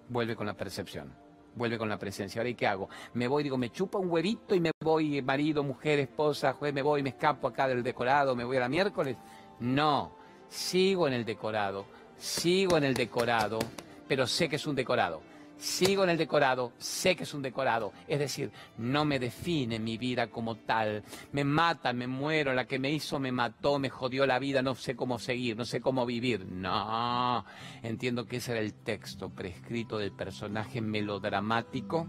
vuelve 0.10 0.36
con 0.36 0.48
la 0.48 0.58
percepción 0.58 1.23
vuelve 1.56 1.78
con 1.78 1.90
la 1.90 1.98
presencia. 1.98 2.40
Ahora, 2.40 2.50
¿y 2.50 2.56
qué 2.56 2.68
hago? 2.68 2.90
Me 3.14 3.28
voy, 3.28 3.44
digo, 3.44 3.58
me 3.58 3.72
chupa 3.72 3.98
un 3.98 4.10
huevito 4.10 4.56
y 4.56 4.60
me 4.60 4.72
voy, 4.82 5.22
marido, 5.22 5.64
mujer, 5.64 6.00
esposa, 6.00 6.54
juez, 6.54 6.74
me 6.74 6.82
voy, 6.82 7.04
me 7.04 7.10
escapo 7.10 7.48
acá 7.48 7.68
del 7.68 7.84
decorado, 7.84 8.36
me 8.36 8.44
voy 8.44 8.58
a 8.58 8.62
la 8.62 8.70
miércoles. 8.70 9.18
No, 9.60 10.16
sigo 10.48 11.08
en 11.08 11.14
el 11.14 11.26
decorado, 11.26 11.86
sigo 12.18 12.78
en 12.78 12.84
el 12.84 12.94
decorado, 12.94 13.60
pero 14.08 14.28
sé 14.28 14.50
que 14.50 14.58
es 14.58 14.68
un 14.68 14.76
decorado 14.76 15.22
sigo 15.58 16.04
en 16.04 16.10
el 16.10 16.18
decorado, 16.18 16.74
sé 16.78 17.16
que 17.16 17.24
es 17.24 17.34
un 17.34 17.42
decorado, 17.42 17.94
es 18.08 18.20
decir, 18.20 18.52
no 18.78 19.06
me 19.06 19.20
define 19.20 19.80
mi 19.80 19.98
vida 19.98 20.28
como 20.28 20.56
tal, 20.56 21.04
me 21.32 21.44
mata, 21.44 21.94
me 21.94 22.08
muero, 22.08 22.54
la 22.54 22.66
que 22.66 22.80
me 22.80 22.92
hizo 22.92 23.20
me 23.20 23.32
mató, 23.32 23.80
me 23.80 23.90
jodió 23.90 24.26
la 24.26 24.40
vida, 24.40 24.62
no 24.62 24.76
sé 24.76 24.96
cómo 24.96 25.20
seguir, 25.20 25.56
no 25.56 25.66
sé 25.66 25.82
cómo 25.82 26.06
vivir, 26.06 26.46
no, 26.46 27.46
entiendo 27.82 28.26
que 28.26 28.38
ese 28.38 28.52
era 28.52 28.62
el 28.62 28.74
texto 28.74 29.30
prescrito 29.30 29.98
del 29.98 30.12
personaje 30.12 30.82
melodramático, 30.82 32.08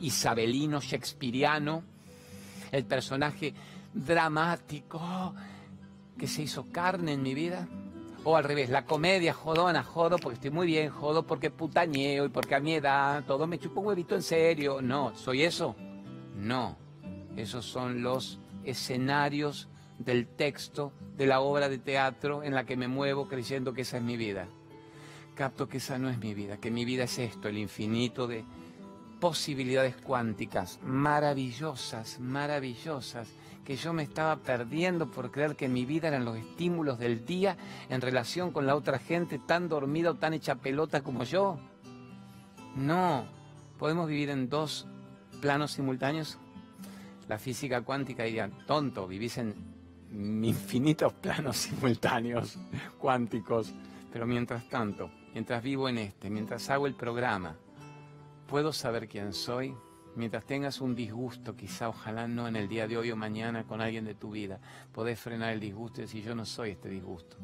isabelino, 0.00 0.80
shakespeariano, 0.80 1.82
el 2.70 2.84
personaje 2.84 3.54
dramático 3.92 5.34
que 6.18 6.26
se 6.26 6.42
hizo 6.42 6.70
carne 6.70 7.12
en 7.12 7.22
mi 7.22 7.34
vida 7.34 7.68
o 8.24 8.36
al 8.36 8.44
revés, 8.44 8.70
la 8.70 8.86
comedia 8.86 9.34
jodona, 9.34 9.82
jodo 9.82 10.16
porque 10.18 10.34
estoy 10.36 10.50
muy 10.50 10.66
bien, 10.66 10.90
jodo 10.90 11.26
porque 11.26 11.50
putañeo 11.50 12.24
y 12.24 12.28
porque 12.30 12.54
a 12.54 12.60
mi 12.60 12.74
edad 12.74 13.22
todo 13.26 13.46
me 13.46 13.58
chupa 13.58 13.80
un 13.80 13.86
huevito 13.86 14.14
en 14.14 14.22
serio. 14.22 14.80
No, 14.80 15.14
¿soy 15.14 15.42
eso? 15.42 15.76
No. 16.34 16.76
Esos 17.36 17.66
son 17.66 18.02
los 18.02 18.38
escenarios 18.64 19.68
del 19.98 20.26
texto 20.26 20.92
de 21.16 21.26
la 21.26 21.40
obra 21.40 21.68
de 21.68 21.78
teatro 21.78 22.42
en 22.42 22.54
la 22.54 22.64
que 22.64 22.76
me 22.76 22.88
muevo 22.88 23.28
creyendo 23.28 23.74
que 23.74 23.82
esa 23.82 23.98
es 23.98 24.02
mi 24.02 24.16
vida. 24.16 24.48
Capto 25.34 25.68
que 25.68 25.76
esa 25.76 25.98
no 25.98 26.08
es 26.08 26.18
mi 26.18 26.32
vida, 26.32 26.56
que 26.56 26.70
mi 26.70 26.84
vida 26.84 27.04
es 27.04 27.18
esto, 27.18 27.48
el 27.48 27.58
infinito 27.58 28.26
de 28.26 28.44
posibilidades 29.20 29.96
cuánticas 29.96 30.78
maravillosas, 30.82 32.20
maravillosas 32.20 33.28
que 33.64 33.76
yo 33.76 33.92
me 33.92 34.02
estaba 34.02 34.36
perdiendo 34.36 35.10
por 35.10 35.30
creer 35.30 35.56
que 35.56 35.68
mi 35.68 35.84
vida 35.84 36.08
eran 36.08 36.24
los 36.24 36.36
estímulos 36.36 36.98
del 36.98 37.24
día 37.24 37.56
en 37.88 38.00
relación 38.00 38.52
con 38.52 38.66
la 38.66 38.76
otra 38.76 38.98
gente 38.98 39.38
tan 39.38 39.68
dormida 39.68 40.10
o 40.10 40.14
tan 40.14 40.34
hecha 40.34 40.56
pelota 40.56 41.02
como 41.02 41.24
yo? 41.24 41.58
No, 42.76 43.24
podemos 43.78 44.08
vivir 44.08 44.30
en 44.30 44.48
dos 44.48 44.86
planos 45.40 45.72
simultáneos. 45.72 46.38
La 47.28 47.38
física 47.38 47.80
cuántica 47.80 48.24
diría, 48.24 48.50
tonto, 48.66 49.06
vivís 49.06 49.38
en 49.38 49.54
infinitos 50.12 51.12
planos 51.14 51.56
simultáneos 51.56 52.58
cuánticos. 52.98 53.72
Pero 54.12 54.26
mientras 54.26 54.68
tanto, 54.68 55.10
mientras 55.32 55.62
vivo 55.62 55.88
en 55.88 55.98
este, 55.98 56.30
mientras 56.30 56.68
hago 56.70 56.86
el 56.86 56.94
programa, 56.94 57.56
¿puedo 58.46 58.72
saber 58.72 59.08
quién 59.08 59.32
soy? 59.32 59.74
Mientras 60.16 60.44
tengas 60.44 60.80
un 60.80 60.94
disgusto, 60.94 61.56
quizá 61.56 61.88
ojalá 61.88 62.28
no 62.28 62.46
en 62.46 62.54
el 62.54 62.68
día 62.68 62.86
de 62.86 62.96
hoy 62.96 63.10
o 63.10 63.16
mañana 63.16 63.64
con 63.64 63.80
alguien 63.80 64.04
de 64.04 64.14
tu 64.14 64.30
vida, 64.30 64.60
podés 64.92 65.18
frenar 65.18 65.52
el 65.52 65.60
disgusto 65.60 66.00
y 66.00 66.04
decir 66.04 66.24
yo 66.24 66.34
no 66.36 66.44
soy 66.44 66.70
este 66.70 66.88
disgusto. 66.88 67.36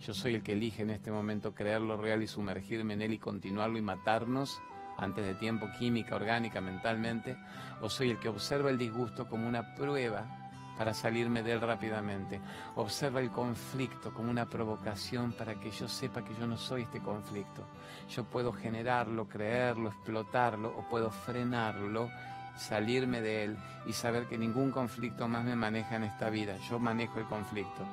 Yo 0.00 0.14
soy 0.14 0.34
el 0.34 0.42
que 0.42 0.52
elige 0.52 0.82
en 0.82 0.90
este 0.90 1.10
momento 1.10 1.54
creerlo 1.54 1.96
real 1.96 2.22
y 2.22 2.26
sumergirme 2.26 2.94
en 2.94 3.02
él 3.02 3.12
y 3.12 3.18
continuarlo 3.18 3.76
y 3.78 3.82
matarnos 3.82 4.60
antes 4.96 5.26
de 5.26 5.34
tiempo, 5.34 5.68
química, 5.78 6.16
orgánica, 6.16 6.62
mentalmente, 6.62 7.36
o 7.82 7.90
soy 7.90 8.10
el 8.10 8.18
que 8.18 8.28
observa 8.28 8.70
el 8.70 8.78
disgusto 8.78 9.28
como 9.28 9.46
una 9.46 9.74
prueba 9.74 10.45
para 10.76 10.94
salirme 10.94 11.42
de 11.42 11.52
él 11.52 11.60
rápidamente. 11.60 12.40
Observa 12.76 13.20
el 13.20 13.30
conflicto 13.30 14.12
como 14.12 14.30
una 14.30 14.46
provocación 14.46 15.32
para 15.32 15.54
que 15.54 15.70
yo 15.70 15.88
sepa 15.88 16.24
que 16.24 16.34
yo 16.34 16.46
no 16.46 16.56
soy 16.56 16.82
este 16.82 17.00
conflicto. 17.00 17.66
Yo 18.08 18.24
puedo 18.24 18.52
generarlo, 18.52 19.28
creerlo, 19.28 19.88
explotarlo 19.88 20.76
o 20.76 20.88
puedo 20.88 21.10
frenarlo, 21.10 22.10
salirme 22.56 23.20
de 23.20 23.44
él 23.44 23.56
y 23.86 23.92
saber 23.92 24.26
que 24.26 24.38
ningún 24.38 24.70
conflicto 24.70 25.28
más 25.28 25.44
me 25.44 25.56
maneja 25.56 25.96
en 25.96 26.04
esta 26.04 26.30
vida. 26.30 26.56
Yo 26.68 26.78
manejo 26.78 27.18
el 27.18 27.26
conflicto. 27.26 27.84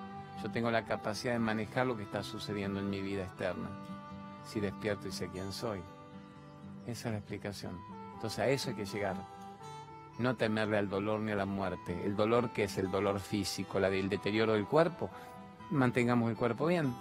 Yo 0.42 0.52
tengo 0.52 0.72
la 0.72 0.84
capacidad 0.84 1.34
de 1.34 1.40
manejar 1.40 1.88
lo 1.88 1.96
que 1.96 2.04
está 2.04 2.24
sucediendo 2.24 2.80
en 2.80 2.90
mi 2.90 3.02
vida 3.02 3.24
externa. 3.24 3.70
Si 4.44 4.60
despierto 4.60 5.08
y 5.08 5.12
sé 5.12 5.30
quién 5.30 5.54
soy. 5.54 5.80
Esa 6.86 7.08
es 7.08 7.14
la 7.14 7.20
explicación. 7.20 7.80
Entonces 8.16 8.40
a 8.40 8.48
eso 8.48 8.70
hay 8.70 8.76
que 8.76 8.86
llegar 8.86 9.16
no 10.20 10.36
temerle 10.36 10.78
al 10.78 10.89
dolor 10.89 11.20
ni 11.20 11.32
a 11.32 11.36
la 11.36 11.45
muerte. 11.45 12.01
El 12.05 12.16
dolor 12.16 12.51
que 12.51 12.66
es 12.66 12.78
el 12.78 12.91
dolor 12.91 13.20
físico, 13.20 13.80
la 13.80 13.89
del 13.89 14.09
deterioro 14.09 14.53
del 14.53 14.66
cuerpo, 14.66 15.09
mantengamos 15.72 16.30
el 16.30 16.36
cuerpo 16.36 16.68
bien. 16.68 16.93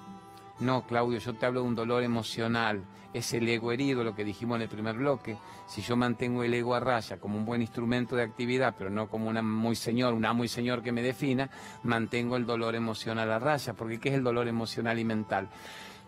No, 0.61 0.87
Claudio, 0.87 1.19
yo 1.19 1.35
te 1.35 1.47
hablo 1.47 1.63
de 1.63 1.69
un 1.69 1.75
dolor 1.75 2.03
emocional, 2.03 2.85
es 3.13 3.33
el 3.35 3.49
ego 3.49 3.73
herido, 3.73 4.05
lo 4.05 4.15
que 4.15 4.25
dijimos 4.25 4.57
en 4.57 4.63
el 4.63 4.69
primer 4.69 4.97
bloque. 4.97 5.37
Si 5.67 5.83
yo 5.83 5.97
mantengo 5.97 6.45
el 6.45 6.55
ego 6.55 6.75
a 6.75 6.81
raya 6.81 7.19
como 7.19 7.37
un 7.37 7.45
buen 7.45 7.61
instrumento 7.61 8.17
de 8.17 8.23
actividad, 8.23 8.75
pero 8.77 8.91
no 8.91 9.09
como 9.09 9.29
una 9.29 9.43
muy 9.43 9.77
señor, 9.77 10.15
una 10.15 10.33
muy 10.33 10.49
señor 10.49 10.83
que 10.83 10.93
me 10.93 11.03
defina, 11.03 11.51
mantengo 11.83 12.37
el 12.37 12.47
dolor 12.47 12.75
emocional 12.75 13.31
a 13.31 13.39
raya, 13.39 13.75
porque 13.75 13.99
¿qué 13.99 14.11
es 14.11 14.15
el 14.15 14.25
dolor 14.25 14.49
emocional 14.49 14.99
y 14.99 15.05
mental? 15.05 15.49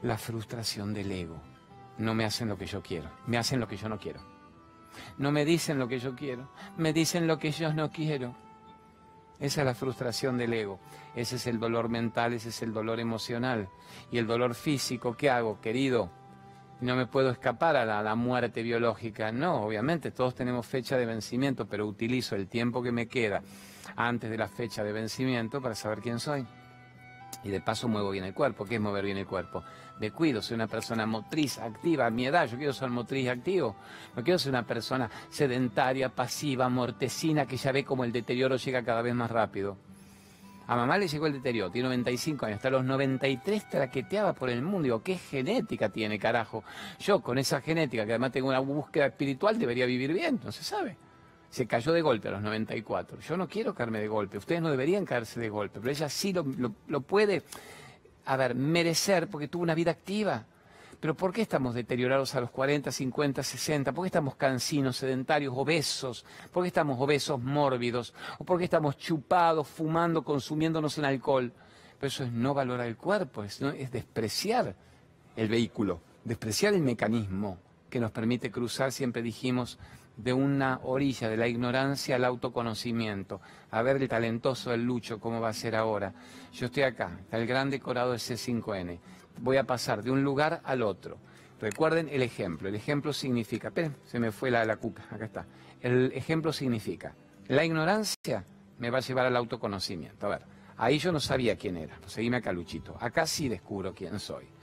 La 0.02 0.16
frustración 0.18 0.94
del 0.94 1.10
ego. 1.10 1.40
No 1.98 2.14
me 2.14 2.24
hacen 2.24 2.48
lo 2.48 2.56
que 2.56 2.66
yo 2.66 2.82
quiero, 2.82 3.10
me 3.26 3.38
hacen 3.38 3.60
lo 3.60 3.68
que 3.68 3.76
yo 3.76 3.88
no 3.88 3.98
quiero. 3.98 4.33
No 5.18 5.32
me 5.32 5.44
dicen 5.44 5.78
lo 5.78 5.88
que 5.88 5.98
yo 5.98 6.14
quiero, 6.14 6.50
me 6.76 6.92
dicen 6.92 7.26
lo 7.26 7.38
que 7.38 7.50
yo 7.50 7.72
no 7.72 7.90
quiero. 7.90 8.34
Esa 9.40 9.60
es 9.62 9.66
la 9.66 9.74
frustración 9.74 10.38
del 10.38 10.52
ego, 10.52 10.78
ese 11.14 11.36
es 11.36 11.46
el 11.46 11.58
dolor 11.58 11.88
mental, 11.88 12.32
ese 12.32 12.50
es 12.50 12.62
el 12.62 12.72
dolor 12.72 13.00
emocional. 13.00 13.68
Y 14.10 14.18
el 14.18 14.26
dolor 14.26 14.54
físico, 14.54 15.16
¿qué 15.16 15.28
hago, 15.28 15.60
querido? 15.60 16.10
No 16.80 16.96
me 16.96 17.06
puedo 17.06 17.30
escapar 17.30 17.76
a 17.76 17.84
la, 17.84 18.02
la, 18.02 18.14
muerte 18.14 18.62
biológica. 18.62 19.32
No, 19.32 19.62
obviamente, 19.62 20.10
todos 20.10 20.34
tenemos 20.34 20.66
fecha 20.66 20.96
de 20.96 21.06
vencimiento, 21.06 21.66
pero 21.66 21.86
utilizo 21.86 22.36
el 22.36 22.48
tiempo 22.48 22.82
que 22.82 22.92
me 22.92 23.06
queda 23.06 23.42
antes 23.96 24.30
de 24.30 24.38
la 24.38 24.48
fecha 24.48 24.82
de 24.82 24.92
vencimiento 24.92 25.60
para 25.60 25.74
saber 25.74 26.00
quién 26.00 26.20
soy. 26.20 26.46
Y 27.42 27.48
de 27.50 27.60
paso 27.60 27.88
muevo 27.88 28.10
bien 28.10 28.24
el 28.24 28.34
cuerpo. 28.34 28.64
¿Qué 28.64 28.76
es 28.76 28.80
mover 28.80 29.04
bien 29.04 29.18
el 29.18 29.26
cuerpo? 29.26 29.64
me 29.98 30.10
cuido, 30.10 30.42
soy 30.42 30.56
una 30.56 30.66
persona 30.66 31.06
motriz, 31.06 31.58
activa, 31.58 32.06
a 32.06 32.10
mi 32.10 32.26
edad 32.26 32.48
yo 32.48 32.56
quiero 32.56 32.72
ser 32.72 32.90
motriz 32.90 33.28
activo, 33.28 33.76
no 34.16 34.22
quiero 34.22 34.38
ser 34.38 34.50
una 34.50 34.66
persona 34.66 35.10
sedentaria, 35.30 36.08
pasiva, 36.08 36.68
mortecina, 36.68 37.46
que 37.46 37.56
ya 37.56 37.72
ve 37.72 37.84
como 37.84 38.04
el 38.04 38.12
deterioro 38.12 38.56
llega 38.56 38.82
cada 38.82 39.02
vez 39.02 39.14
más 39.14 39.30
rápido. 39.30 39.76
A 40.66 40.76
mamá 40.76 40.96
le 40.96 41.06
llegó 41.06 41.26
el 41.26 41.34
deterioro, 41.34 41.70
tiene 41.70 41.88
95 41.88 42.46
años, 42.46 42.56
hasta 42.56 42.70
los 42.70 42.84
93 42.84 43.68
traqueteaba 43.68 44.32
por 44.32 44.48
el 44.48 44.62
mundo. 44.62 44.84
Digo, 44.84 45.02
¿qué 45.02 45.18
genética 45.18 45.90
tiene, 45.90 46.18
carajo? 46.18 46.64
Yo 46.98 47.20
con 47.20 47.36
esa 47.36 47.60
genética, 47.60 48.06
que 48.06 48.12
además 48.12 48.32
tengo 48.32 48.48
una 48.48 48.60
búsqueda 48.60 49.06
espiritual, 49.06 49.58
debería 49.58 49.84
vivir 49.84 50.14
bien, 50.14 50.40
no 50.42 50.50
se 50.50 50.64
sabe. 50.64 50.96
Se 51.54 51.68
cayó 51.68 51.92
de 51.92 52.02
golpe 52.02 52.26
a 52.26 52.32
los 52.32 52.42
94. 52.42 53.20
Yo 53.20 53.36
no 53.36 53.46
quiero 53.46 53.76
caerme 53.76 54.00
de 54.00 54.08
golpe, 54.08 54.38
ustedes 54.38 54.60
no 54.60 54.70
deberían 54.70 55.04
caerse 55.04 55.38
de 55.38 55.48
golpe, 55.48 55.78
pero 55.78 55.92
ella 55.92 56.08
sí 56.08 56.32
lo, 56.32 56.44
lo 56.88 57.00
puede 57.00 57.44
a 58.24 58.36
ver, 58.36 58.56
merecer 58.56 59.28
porque 59.28 59.46
tuvo 59.46 59.62
una 59.62 59.76
vida 59.76 59.92
activa. 59.92 60.46
Pero 60.98 61.14
¿por 61.14 61.32
qué 61.32 61.42
estamos 61.42 61.76
deteriorados 61.76 62.34
a 62.34 62.40
los 62.40 62.50
40, 62.50 62.90
50, 62.90 63.44
60? 63.44 63.92
¿Por 63.92 64.02
qué 64.02 64.08
estamos 64.08 64.34
cansinos, 64.34 64.96
sedentarios, 64.96 65.54
obesos? 65.56 66.24
¿Por 66.50 66.64
qué 66.64 66.68
estamos 66.68 66.98
obesos, 66.98 67.40
mórbidos? 67.40 68.14
¿O 68.38 68.44
por 68.44 68.58
qué 68.58 68.64
estamos 68.64 68.96
chupados, 68.96 69.68
fumando, 69.68 70.24
consumiéndonos 70.24 70.98
en 70.98 71.04
alcohol? 71.04 71.52
Pero 72.00 72.08
eso 72.08 72.24
es 72.24 72.32
no 72.32 72.52
valorar 72.52 72.88
el 72.88 72.96
cuerpo, 72.96 73.44
es, 73.44 73.62
es 73.62 73.92
despreciar 73.92 74.74
el 75.36 75.48
vehículo, 75.48 76.00
despreciar 76.24 76.74
el 76.74 76.82
mecanismo 76.82 77.58
que 77.90 78.00
nos 78.00 78.10
permite 78.10 78.50
cruzar, 78.50 78.90
siempre 78.90 79.22
dijimos, 79.22 79.78
de 80.16 80.32
una 80.32 80.80
orilla 80.82 81.28
de 81.28 81.36
la 81.36 81.48
ignorancia 81.48 82.16
al 82.16 82.24
autoconocimiento. 82.24 83.40
A 83.70 83.82
ver 83.82 83.96
el 83.96 84.08
talentoso 84.08 84.72
el 84.72 84.84
Lucho, 84.84 85.18
cómo 85.18 85.40
va 85.40 85.48
a 85.48 85.54
ser 85.54 85.76
ahora. 85.76 86.12
Yo 86.52 86.66
estoy 86.66 86.84
acá, 86.84 87.18
el 87.32 87.46
gran 87.46 87.70
decorado 87.70 88.12
de 88.12 88.18
C5N. 88.18 88.98
Voy 89.40 89.56
a 89.56 89.64
pasar 89.64 90.02
de 90.02 90.10
un 90.10 90.22
lugar 90.22 90.60
al 90.64 90.82
otro. 90.82 91.18
Recuerden 91.60 92.08
el 92.08 92.22
ejemplo. 92.22 92.68
El 92.68 92.74
ejemplo 92.74 93.12
significa, 93.12 93.68
esperen, 93.68 93.96
se 94.04 94.20
me 94.20 94.32
fue 94.32 94.50
la, 94.50 94.64
la 94.64 94.76
cuca, 94.76 95.04
acá 95.10 95.24
está. 95.24 95.46
El 95.80 96.12
ejemplo 96.12 96.52
significa, 96.52 97.14
la 97.48 97.64
ignorancia 97.64 98.44
me 98.78 98.90
va 98.90 98.98
a 98.98 99.02
llevar 99.02 99.26
al 99.26 99.36
autoconocimiento. 99.36 100.26
A 100.26 100.30
ver, 100.30 100.42
ahí 100.76 100.98
yo 100.98 101.12
no 101.12 101.20
sabía 101.20 101.56
quién 101.56 101.76
era, 101.76 101.98
seguime 102.06 102.38
acá 102.38 102.52
Luchito. 102.52 102.96
Acá 103.00 103.26
sí 103.26 103.48
descubro 103.48 103.94
quién 103.94 104.18
soy. 104.18 104.53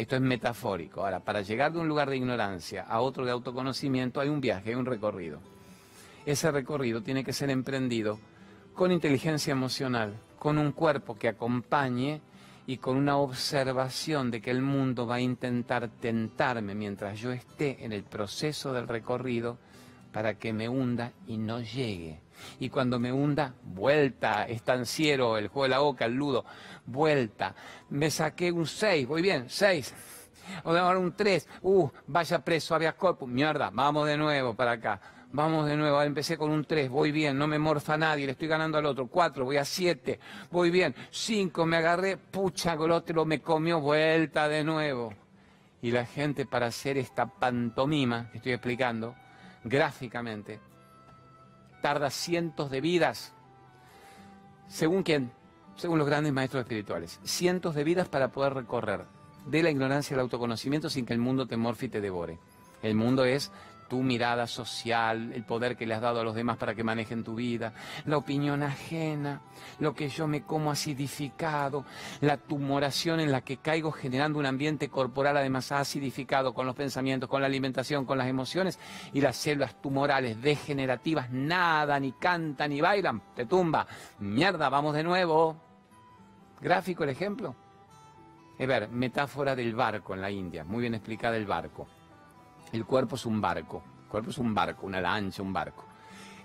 Esto 0.00 0.16
es 0.16 0.22
metafórico. 0.22 1.04
Ahora, 1.04 1.20
para 1.20 1.42
llegar 1.42 1.74
de 1.74 1.78
un 1.78 1.86
lugar 1.86 2.08
de 2.08 2.16
ignorancia 2.16 2.84
a 2.84 3.02
otro 3.02 3.26
de 3.26 3.32
autoconocimiento 3.32 4.18
hay 4.18 4.30
un 4.30 4.40
viaje, 4.40 4.70
hay 4.70 4.74
un 4.74 4.86
recorrido. 4.86 5.40
Ese 6.24 6.50
recorrido 6.50 7.02
tiene 7.02 7.22
que 7.22 7.34
ser 7.34 7.50
emprendido 7.50 8.18
con 8.72 8.92
inteligencia 8.92 9.52
emocional, 9.52 10.14
con 10.38 10.56
un 10.56 10.72
cuerpo 10.72 11.16
que 11.16 11.28
acompañe 11.28 12.22
y 12.66 12.78
con 12.78 12.96
una 12.96 13.18
observación 13.18 14.30
de 14.30 14.40
que 14.40 14.50
el 14.50 14.62
mundo 14.62 15.06
va 15.06 15.16
a 15.16 15.20
intentar 15.20 15.90
tentarme 16.00 16.74
mientras 16.74 17.20
yo 17.20 17.30
esté 17.30 17.84
en 17.84 17.92
el 17.92 18.02
proceso 18.02 18.72
del 18.72 18.88
recorrido 18.88 19.58
para 20.14 20.38
que 20.38 20.54
me 20.54 20.70
hunda 20.70 21.12
y 21.26 21.36
no 21.36 21.60
llegue. 21.60 22.20
Y 22.58 22.68
cuando 22.68 22.98
me 22.98 23.12
hunda, 23.12 23.54
vuelta, 23.62 24.46
estanciero, 24.46 25.36
el 25.36 25.48
juego 25.48 25.64
de 25.64 25.68
la 25.68 25.78
boca, 25.78 26.04
el 26.04 26.14
ludo, 26.14 26.44
vuelta. 26.86 27.54
Me 27.90 28.10
saqué 28.10 28.52
un 28.52 28.66
6, 28.66 29.06
voy 29.06 29.22
bien, 29.22 29.44
6. 29.48 29.94
O 30.64 30.70
ahora 30.70 30.98
un 30.98 31.14
3, 31.14 31.48
uh, 31.62 31.88
vaya 32.06 32.44
preso, 32.44 32.74
había 32.74 32.96
corpus, 32.96 33.28
mierda, 33.28 33.70
vamos 33.72 34.06
de 34.06 34.16
nuevo 34.16 34.54
para 34.54 34.72
acá. 34.72 35.00
Vamos 35.32 35.66
de 35.66 35.76
nuevo, 35.76 36.02
empecé 36.02 36.36
con 36.36 36.50
un 36.50 36.64
3, 36.64 36.90
voy 36.90 37.12
bien, 37.12 37.38
no 37.38 37.46
me 37.46 37.56
morfa 37.56 37.96
nadie, 37.96 38.26
le 38.26 38.32
estoy 38.32 38.48
ganando 38.48 38.78
al 38.78 38.86
otro. 38.86 39.06
4, 39.06 39.44
voy 39.44 39.58
a 39.58 39.64
7, 39.64 40.18
voy 40.50 40.70
bien. 40.70 40.92
5, 41.10 41.66
me 41.66 41.76
agarré, 41.76 42.16
pucha, 42.16 42.72
el 42.72 42.90
otro 42.90 43.24
me 43.24 43.40
comió, 43.40 43.80
vuelta 43.80 44.48
de 44.48 44.64
nuevo. 44.64 45.14
Y 45.82 45.92
la 45.92 46.04
gente 46.04 46.46
para 46.46 46.66
hacer 46.66 46.98
esta 46.98 47.26
pantomima 47.26 48.28
que 48.32 48.38
estoy 48.38 48.52
explicando, 48.52 49.14
gráficamente, 49.62 50.58
tarda 51.80 52.10
cientos 52.10 52.70
de 52.70 52.80
vidas. 52.80 53.32
¿Según 54.68 55.02
quién? 55.02 55.32
Según 55.76 55.98
los 55.98 56.06
grandes 56.06 56.32
maestros 56.32 56.62
espirituales. 56.62 57.20
Cientos 57.24 57.74
de 57.74 57.84
vidas 57.84 58.08
para 58.08 58.30
poder 58.30 58.54
recorrer 58.54 59.04
de 59.46 59.62
la 59.62 59.70
ignorancia 59.70 60.14
al 60.14 60.20
autoconocimiento 60.20 60.90
sin 60.90 61.06
que 61.06 61.14
el 61.14 61.18
mundo 61.18 61.46
te 61.46 61.56
morfe 61.56 61.86
y 61.86 61.88
te 61.88 62.00
devore. 62.00 62.38
El 62.82 62.94
mundo 62.94 63.24
es 63.24 63.50
tu 63.90 64.04
mirada 64.04 64.46
social, 64.46 65.32
el 65.34 65.42
poder 65.42 65.76
que 65.76 65.84
le 65.84 65.94
has 65.94 66.00
dado 66.00 66.20
a 66.20 66.24
los 66.24 66.36
demás 66.36 66.56
para 66.56 66.76
que 66.76 66.84
manejen 66.84 67.24
tu 67.24 67.34
vida, 67.34 67.74
la 68.06 68.18
opinión 68.18 68.62
ajena, 68.62 69.40
lo 69.80 69.94
que 69.94 70.08
yo 70.08 70.28
me 70.28 70.44
como 70.44 70.70
acidificado, 70.70 71.84
la 72.20 72.36
tumoración 72.36 73.18
en 73.18 73.32
la 73.32 73.40
que 73.40 73.56
caigo 73.56 73.90
generando 73.90 74.38
un 74.38 74.46
ambiente 74.46 74.88
corporal 74.88 75.36
además 75.36 75.72
acidificado 75.72 76.54
con 76.54 76.66
los 76.66 76.76
pensamientos, 76.76 77.28
con 77.28 77.40
la 77.40 77.48
alimentación, 77.48 78.06
con 78.06 78.16
las 78.16 78.28
emociones 78.28 78.78
y 79.12 79.20
las 79.20 79.36
células 79.36 79.82
tumorales 79.82 80.40
degenerativas 80.40 81.28
nada, 81.30 81.98
ni 81.98 82.12
cantan, 82.12 82.70
ni 82.70 82.80
bailan, 82.80 83.20
te 83.34 83.44
tumba. 83.44 83.88
Mierda, 84.20 84.68
vamos 84.68 84.94
de 84.94 85.02
nuevo. 85.02 85.56
Gráfico 86.60 87.02
el 87.02 87.10
ejemplo. 87.10 87.56
Es 88.56 88.68
ver, 88.68 88.88
metáfora 88.88 89.56
del 89.56 89.74
barco 89.74 90.14
en 90.14 90.20
la 90.20 90.30
India, 90.30 90.62
muy 90.62 90.82
bien 90.82 90.94
explicada 90.94 91.36
el 91.36 91.46
barco. 91.46 91.88
El 92.72 92.84
cuerpo 92.84 93.16
es 93.16 93.26
un 93.26 93.40
barco, 93.40 93.82
el 94.04 94.08
cuerpo 94.08 94.30
es 94.30 94.38
un 94.38 94.54
barco, 94.54 94.86
una 94.86 95.00
lancha, 95.00 95.42
un 95.42 95.52
barco. 95.52 95.84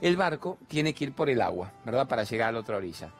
El 0.01 0.17
barco 0.17 0.57
tiene 0.67 0.93
que 0.93 1.05
ir 1.05 1.13
por 1.13 1.30
el 1.30 1.41
agua, 1.41 1.71
¿verdad? 1.86 2.07
Para 2.07 2.23
llegar 2.23 2.49
a 2.49 2.51
la 2.51 2.59
otra 2.59 2.78
orilla. 2.78 3.11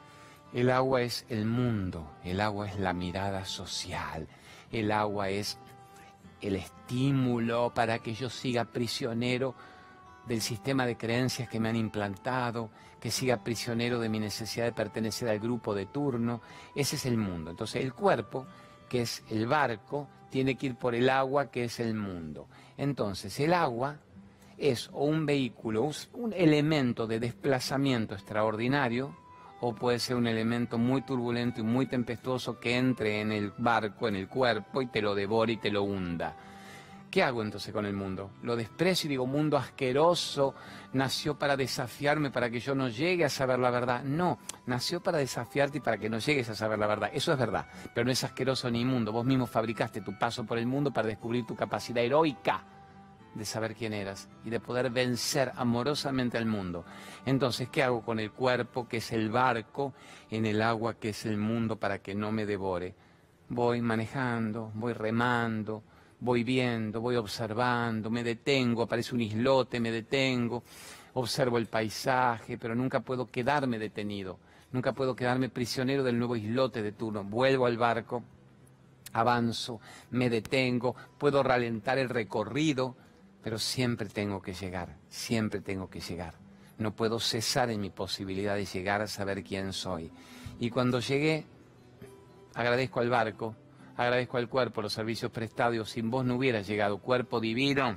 El 0.52 0.70
agua 0.70 1.02
es 1.02 1.24
el 1.28 1.44
mundo, 1.44 2.12
el 2.24 2.40
agua 2.40 2.68
es 2.68 2.78
la 2.78 2.92
mirada 2.92 3.44
social, 3.44 4.28
el 4.70 4.92
agua 4.92 5.28
es 5.28 5.58
el 6.40 6.56
estímulo 6.56 7.72
para 7.74 7.98
que 7.98 8.14
yo 8.14 8.30
siga 8.30 8.64
prisionero 8.64 9.54
del 10.26 10.40
sistema 10.40 10.86
de 10.86 10.96
creencias 10.96 11.48
que 11.48 11.60
me 11.60 11.68
han 11.68 11.76
implantado, 11.76 12.70
que 13.00 13.10
siga 13.10 13.42
prisionero 13.42 13.98
de 14.00 14.08
mi 14.08 14.18
necesidad 14.18 14.64
de 14.64 14.72
pertenecer 14.72 15.28
al 15.28 15.38
grupo 15.38 15.74
de 15.74 15.86
turno. 15.86 16.40
Ese 16.74 16.96
es 16.96 17.06
el 17.06 17.16
mundo. 17.16 17.50
Entonces 17.50 17.82
el 17.82 17.94
cuerpo, 17.94 18.46
que 18.88 19.02
es 19.02 19.24
el 19.30 19.46
barco, 19.46 20.08
tiene 20.30 20.56
que 20.56 20.66
ir 20.66 20.74
por 20.76 20.94
el 20.94 21.08
agua, 21.08 21.50
que 21.50 21.64
es 21.64 21.80
el 21.80 21.94
mundo. 21.94 22.48
Entonces, 22.76 23.38
el 23.40 23.52
agua 23.52 23.98
es 24.58 24.88
o 24.92 25.04
un 25.04 25.26
vehículo, 25.26 25.90
un 26.14 26.32
elemento 26.32 27.06
de 27.06 27.20
desplazamiento 27.20 28.14
extraordinario, 28.14 29.16
o 29.60 29.74
puede 29.74 29.98
ser 29.98 30.16
un 30.16 30.26
elemento 30.26 30.76
muy 30.76 31.02
turbulento 31.02 31.60
y 31.60 31.64
muy 31.64 31.86
tempestuoso 31.86 32.60
que 32.60 32.76
entre 32.76 33.20
en 33.20 33.32
el 33.32 33.52
barco, 33.56 34.06
en 34.08 34.16
el 34.16 34.28
cuerpo, 34.28 34.82
y 34.82 34.86
te 34.86 35.00
lo 35.00 35.14
devore 35.14 35.54
y 35.54 35.56
te 35.56 35.70
lo 35.70 35.82
hunda. 35.82 36.36
¿Qué 37.16 37.22
hago 37.22 37.40
entonces 37.40 37.72
con 37.72 37.86
el 37.86 37.94
mundo? 37.94 38.32
Lo 38.42 38.56
desprecio 38.56 39.08
y 39.08 39.12
digo, 39.12 39.26
mundo 39.26 39.56
asqueroso, 39.56 40.54
nació 40.92 41.38
para 41.38 41.56
desafiarme, 41.56 42.30
para 42.30 42.50
que 42.50 42.60
yo 42.60 42.74
no 42.74 42.88
llegue 42.90 43.24
a 43.24 43.30
saber 43.30 43.58
la 43.58 43.70
verdad. 43.70 44.04
No, 44.04 44.38
nació 44.66 45.02
para 45.02 45.16
desafiarte 45.16 45.78
y 45.78 45.80
para 45.80 45.96
que 45.96 46.10
no 46.10 46.18
llegues 46.18 46.50
a 46.50 46.54
saber 46.54 46.78
la 46.78 46.86
verdad. 46.86 47.08
Eso 47.14 47.32
es 47.32 47.38
verdad, 47.38 47.68
pero 47.94 48.04
no 48.04 48.10
es 48.10 48.22
asqueroso 48.22 48.70
ni 48.70 48.82
inmundo. 48.82 49.12
Vos 49.12 49.24
mismo 49.24 49.46
fabricaste 49.46 50.02
tu 50.02 50.18
paso 50.18 50.44
por 50.44 50.58
el 50.58 50.66
mundo 50.66 50.92
para 50.92 51.08
descubrir 51.08 51.46
tu 51.46 51.56
capacidad 51.56 52.04
heroica 52.04 52.62
de 53.34 53.46
saber 53.46 53.74
quién 53.74 53.94
eras 53.94 54.28
y 54.44 54.50
de 54.50 54.60
poder 54.60 54.90
vencer 54.90 55.52
amorosamente 55.56 56.36
al 56.36 56.44
mundo. 56.44 56.84
Entonces, 57.24 57.70
¿qué 57.70 57.82
hago 57.82 58.02
con 58.02 58.20
el 58.20 58.30
cuerpo, 58.30 58.86
que 58.86 58.98
es 58.98 59.10
el 59.12 59.30
barco, 59.30 59.94
en 60.30 60.44
el 60.44 60.60
agua, 60.60 60.98
que 60.98 61.08
es 61.08 61.24
el 61.24 61.38
mundo, 61.38 61.76
para 61.76 62.00
que 62.00 62.14
no 62.14 62.30
me 62.30 62.44
devore? 62.44 62.94
Voy 63.48 63.80
manejando, 63.80 64.70
voy 64.74 64.92
remando, 64.92 65.82
voy 66.20 66.44
viendo, 66.44 67.00
voy 67.00 67.16
observando, 67.16 68.10
me 68.10 68.24
detengo, 68.24 68.82
aparece 68.82 69.14
un 69.14 69.20
islote, 69.20 69.80
me 69.80 69.90
detengo, 69.90 70.62
observo 71.14 71.58
el 71.58 71.66
paisaje, 71.66 72.58
pero 72.58 72.74
nunca 72.74 73.00
puedo 73.00 73.26
quedarme 73.26 73.78
detenido, 73.78 74.38
nunca 74.72 74.92
puedo 74.92 75.14
quedarme 75.14 75.48
prisionero 75.48 76.02
del 76.02 76.18
nuevo 76.18 76.36
islote 76.36 76.82
de 76.82 76.92
turno. 76.92 77.24
Vuelvo 77.24 77.66
al 77.66 77.76
barco, 77.76 78.22
avanzo, 79.12 79.80
me 80.10 80.30
detengo, 80.30 80.94
puedo 81.18 81.42
ralentar 81.42 81.98
el 81.98 82.08
recorrido, 82.08 82.96
pero 83.42 83.58
siempre 83.58 84.08
tengo 84.08 84.42
que 84.42 84.54
llegar, 84.54 84.96
siempre 85.08 85.60
tengo 85.60 85.88
que 85.88 86.00
llegar. 86.00 86.34
No 86.78 86.94
puedo 86.94 87.20
cesar 87.20 87.70
en 87.70 87.80
mi 87.80 87.90
posibilidad 87.90 88.54
de 88.54 88.66
llegar 88.66 89.00
a 89.00 89.06
saber 89.06 89.42
quién 89.42 89.72
soy. 89.72 90.10
Y 90.58 90.68
cuando 90.70 91.00
llegué, 91.00 91.46
agradezco 92.54 93.00
al 93.00 93.08
barco, 93.08 93.54
Agradezco 93.96 94.36
al 94.36 94.48
cuerpo 94.48 94.82
los 94.82 94.92
servicios 94.92 95.30
prestados. 95.30 95.90
Sin 95.90 96.10
vos 96.10 96.24
no 96.24 96.36
hubiera 96.36 96.60
llegado. 96.60 96.98
Cuerpo 96.98 97.40
divino, 97.40 97.96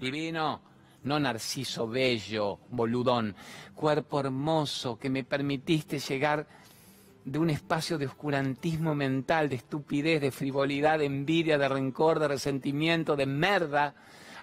divino, 0.00 0.60
no 1.04 1.18
narciso 1.18 1.88
bello, 1.88 2.58
boludón. 2.70 3.34
Cuerpo 3.74 4.20
hermoso 4.20 4.98
que 4.98 5.08
me 5.08 5.24
permitiste 5.24 5.98
llegar 5.98 6.46
de 7.24 7.38
un 7.38 7.50
espacio 7.50 7.98
de 7.98 8.06
oscurantismo 8.06 8.94
mental, 8.94 9.48
de 9.48 9.56
estupidez, 9.56 10.20
de 10.20 10.30
frivolidad, 10.30 10.98
de 10.98 11.06
envidia, 11.06 11.58
de 11.58 11.68
rencor, 11.68 12.18
de 12.18 12.28
resentimiento, 12.28 13.16
de 13.16 13.26
merda 13.26 13.94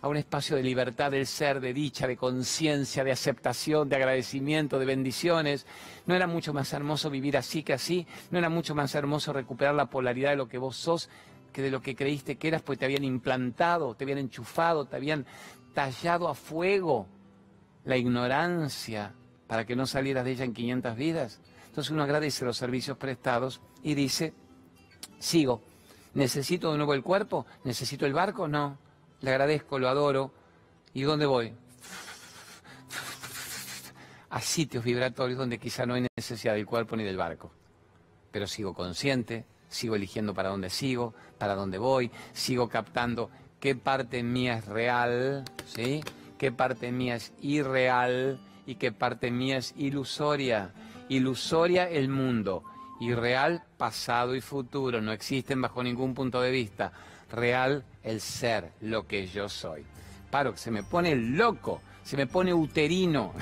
a 0.06 0.08
un 0.08 0.18
espacio 0.18 0.56
de 0.56 0.62
libertad 0.62 1.10
del 1.10 1.26
ser, 1.26 1.60
de 1.60 1.74
dicha, 1.74 2.06
de 2.06 2.16
conciencia, 2.16 3.04
de 3.04 3.12
aceptación, 3.12 3.90
de 3.90 3.96
agradecimiento, 3.96 4.78
de 4.78 4.86
bendiciones. 4.86 5.66
¿No 6.06 6.14
era 6.14 6.28
mucho 6.28 6.54
más 6.54 6.72
hermoso 6.74 7.10
vivir 7.10 7.36
así 7.36 7.64
que 7.64 7.74
así? 7.74 8.06
¿No 8.30 8.38
era 8.38 8.48
mucho 8.48 8.76
más 8.76 8.94
hermoso 8.94 9.34
recuperar 9.34 9.74
la 9.74 9.88
polaridad 9.88 10.30
de 10.30 10.36
lo 10.36 10.48
que 10.48 10.60
vos 10.60 10.78
sos 10.78 11.10
que 11.52 11.64
de 11.64 11.72
lo 11.72 11.82
que 11.82 11.96
creíste 11.96 12.36
que 12.36 12.50
eras? 12.50 12.62
Pues 12.62 12.78
te 12.78 12.86
habían 12.86 13.04
implantado, 13.04 13.96
te 13.96 14.04
habían 14.04 14.20
enchufado, 14.20 14.86
te 14.86 14.96
habían 14.96 15.26
tallado 15.74 16.28
a 16.28 16.36
fuego 16.36 17.08
la 17.84 17.98
ignorancia 17.98 19.12
para 19.48 19.66
que 19.66 19.76
no 19.76 19.88
salieras 19.88 20.24
de 20.24 20.34
ella 20.34 20.46
en 20.46 20.54
500 20.54 20.96
vidas. 20.96 21.42
Entonces 21.66 21.90
uno 21.90 22.04
agradece 22.04 22.46
los 22.46 22.58
servicios 22.58 22.96
prestados 22.96 23.60
y 23.82 23.96
dice, 23.96 24.36
sigo, 25.18 25.64
¿necesito 26.14 26.72
de 26.72 26.78
nuevo 26.78 26.94
el 26.94 27.02
cuerpo? 27.02 27.48
¿Necesito 27.64 28.06
el 28.06 28.14
barco? 28.14 28.48
No 28.48 28.85
le 29.22 29.32
agradezco, 29.32 29.80
lo 29.80 29.90
adoro. 29.90 30.32
¿Y 30.94 31.04
dónde 31.04 31.26
voy? 31.26 31.54
A 34.30 34.42
sitios 34.42 34.84
vibratorios 34.84 35.38
donde 35.38 35.60
quizá 35.60 35.86
no 35.86 35.94
hay 35.96 36.08
necesidad 36.18 36.54
del 36.54 36.66
cuerpo 36.66 36.96
ni 36.96 37.04
del 37.04 37.18
barco. 37.18 37.52
Pero 38.32 38.48
sigo 38.48 38.74
consciente, 38.74 39.46
sigo 39.70 39.96
eligiendo 39.96 40.34
para 40.34 40.50
dónde 40.50 40.70
sigo, 40.70 41.14
para 41.38 41.56
dónde 41.56 41.78
voy, 41.78 42.12
sigo 42.34 42.70
captando 42.70 43.30
qué 43.60 43.76
parte 43.76 44.24
mía 44.24 44.58
es 44.58 44.66
real, 44.66 45.44
¿sí? 45.66 46.04
qué 46.38 46.52
parte 46.52 46.92
mía 46.92 47.16
es 47.16 47.34
irreal 47.42 48.40
y 48.66 48.76
qué 48.76 48.92
parte 48.92 49.32
mía 49.32 49.58
es 49.58 49.74
ilusoria. 49.78 50.74
Ilusoria 51.08 51.90
el 51.90 52.10
mundo, 52.10 52.64
irreal 53.00 53.64
pasado 53.78 54.36
y 54.36 54.42
futuro, 54.42 55.02
no 55.02 55.12
existen 55.12 55.62
bajo 55.62 55.84
ningún 55.84 56.14
punto 56.14 56.42
de 56.42 56.52
vista 56.52 56.92
real 57.32 57.84
el 58.04 58.22
ser, 58.22 58.72
lo 58.82 59.08
que 59.08 59.28
yo 59.28 59.50
soy. 59.50 59.86
Paro, 60.30 60.54
que 60.54 60.60
se 60.60 60.72
me 60.72 60.84
pone 60.84 61.16
loco, 61.16 61.82
se 62.04 62.16
me 62.18 62.28
pone 62.28 62.54
uterino. 62.54 63.34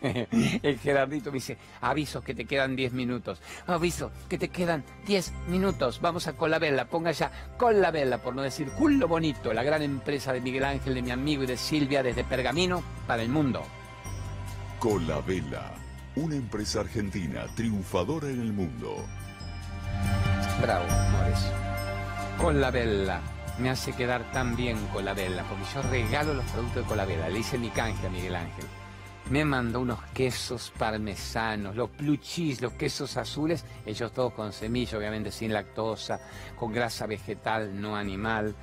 el 0.00 0.78
Gerardito 0.78 1.30
me 1.30 1.36
dice, 1.36 1.58
aviso 1.82 2.22
que 2.22 2.34
te 2.34 2.46
quedan 2.46 2.74
10 2.74 2.92
minutos. 2.92 3.40
Aviso 3.66 4.10
que 4.28 4.38
te 4.38 4.48
quedan 4.48 4.84
10 5.06 5.32
minutos. 5.48 6.00
Vamos 6.00 6.26
a 6.26 6.32
Colabella, 6.32 6.86
ponga 6.86 7.12
ya 7.12 7.30
Colabella, 7.58 8.18
por 8.18 8.34
no 8.34 8.42
decir 8.42 8.70
culo 8.70 9.06
bonito, 9.06 9.52
la 9.52 9.62
gran 9.62 9.82
empresa 9.82 10.32
de 10.32 10.40
Miguel 10.40 10.64
Ángel, 10.64 10.94
de 10.94 11.02
mi 11.02 11.10
amigo 11.10 11.44
y 11.44 11.46
de 11.46 11.58
Silvia 11.58 12.02
desde 12.02 12.24
Pergamino 12.24 12.82
para 13.06 13.22
el 13.22 13.28
mundo. 13.28 13.62
Colabella, 14.78 15.74
una 16.16 16.36
empresa 16.36 16.80
argentina 16.80 17.44
triunfadora 17.54 18.28
en 18.28 18.40
el 18.40 18.52
mundo. 18.52 18.96
Bravo, 20.62 20.86
amores. 22.38 22.54
Colabella 22.56 23.20
me 23.58 23.70
hace 23.70 23.92
quedar 23.92 24.30
tan 24.32 24.54
bien 24.54 24.76
Colabella, 24.92 25.42
porque 25.44 25.64
yo 25.74 25.82
regalo 25.90 26.34
los 26.34 26.44
productos 26.46 26.82
de 26.82 26.88
Colabella. 26.88 27.28
Le 27.28 27.38
hice 27.38 27.58
mi 27.58 27.70
canje 27.70 28.06
a 28.06 28.10
Miguel 28.10 28.36
Ángel. 28.36 28.64
Me 29.30 29.44
mandó 29.44 29.80
unos 29.80 30.00
quesos 30.14 30.72
parmesanos, 30.78 31.74
los 31.74 31.90
blue 31.96 32.16
cheese, 32.16 32.60
los 32.60 32.74
quesos 32.74 33.16
azules, 33.16 33.64
ellos 33.84 34.12
todos 34.12 34.32
con 34.34 34.52
semilla, 34.52 34.98
obviamente 34.98 35.32
sin 35.32 35.52
lactosa, 35.52 36.20
con 36.54 36.72
grasa 36.72 37.06
vegetal, 37.06 37.80
no 37.80 37.96
animal 37.96 38.54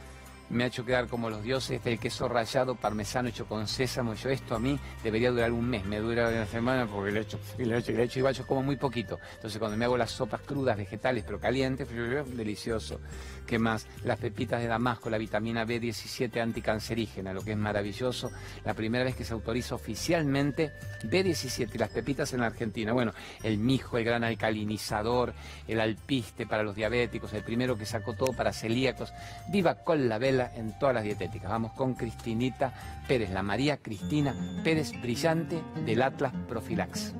me 0.53 0.63
ha 0.63 0.67
hecho 0.67 0.85
quedar 0.85 1.07
como 1.07 1.29
los 1.29 1.43
dioses 1.43 1.83
del 1.83 1.99
queso 1.99 2.27
rallado 2.27 2.75
parmesano 2.75 3.29
hecho 3.29 3.45
con 3.45 3.67
sésamo. 3.67 4.13
Yo 4.13 4.29
esto 4.29 4.55
a 4.55 4.59
mí 4.59 4.79
debería 5.03 5.31
durar 5.31 5.51
un 5.51 5.67
mes, 5.69 5.85
me 5.85 5.99
dura 5.99 6.29
una 6.29 6.45
semana 6.45 6.85
porque 6.85 7.11
le 7.11 7.21
hecho, 7.21 7.39
le 7.57 7.77
hecho, 7.77 7.91
le 7.91 8.03
hecho 8.03 8.19
igual 8.19 8.33
yo 8.33 8.45
como 8.45 8.63
muy 8.63 8.75
poquito. 8.75 9.19
Entonces 9.35 9.59
cuando 9.59 9.77
me 9.77 9.85
hago 9.85 9.97
las 9.97 10.11
sopas 10.11 10.41
crudas, 10.41 10.77
vegetales, 10.77 11.23
pero 11.25 11.39
calientes, 11.39 11.87
delicioso. 12.35 12.99
¿Qué 13.45 13.59
más? 13.59 13.87
Las 14.03 14.19
pepitas 14.19 14.61
de 14.61 14.67
Damasco, 14.67 15.09
la 15.09 15.17
vitamina 15.17 15.65
B17 15.65 16.41
anticancerígena, 16.41 17.33
lo 17.33 17.43
que 17.43 17.51
es 17.51 17.57
maravilloso. 17.57 18.31
La 18.63 18.73
primera 18.73 19.03
vez 19.03 19.15
que 19.15 19.25
se 19.25 19.33
autoriza 19.33 19.75
oficialmente 19.75 20.71
B17 21.03 21.69
y 21.73 21.77
las 21.77 21.89
pepitas 21.89 22.31
en 22.33 22.41
la 22.41 22.47
Argentina. 22.47 22.93
Bueno, 22.93 23.13
el 23.43 23.57
mijo, 23.57 23.97
el 23.97 24.05
gran 24.05 24.23
alcalinizador, 24.23 25.33
el 25.67 25.79
alpiste 25.79 26.45
para 26.45 26.63
los 26.63 26.75
diabéticos, 26.75 27.33
el 27.33 27.43
primero 27.43 27.77
que 27.77 27.85
sacó 27.85 28.13
todo 28.13 28.33
para 28.33 28.53
celíacos. 28.53 29.13
Viva 29.49 29.75
con 29.75 30.07
la 30.07 30.17
vela 30.17 30.42
en 30.55 30.77
todas 30.79 30.95
las 30.95 31.03
dietéticas. 31.03 31.49
Vamos 31.49 31.73
con 31.73 31.93
Cristinita 31.93 32.73
Pérez, 33.07 33.31
la 33.31 33.43
María 33.43 33.77
Cristina 33.77 34.35
Pérez 34.63 34.91
Brillante 35.01 35.61
del 35.85 36.01
Atlas 36.01 36.33
Profilax. 36.47 37.13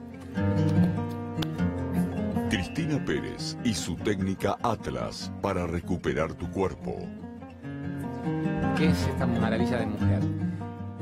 Cristina 2.49 3.03
Pérez 3.03 3.57
y 3.63 3.74
su 3.74 3.95
técnica 3.95 4.57
Atlas 4.61 5.32
para 5.41 5.65
recuperar 5.65 6.34
tu 6.34 6.49
cuerpo. 6.51 6.99
¿Qué 8.78 8.89
es 8.89 9.07
esta 9.07 9.26
maravilla 9.26 9.78
de 9.80 9.86
mujer? 9.86 10.21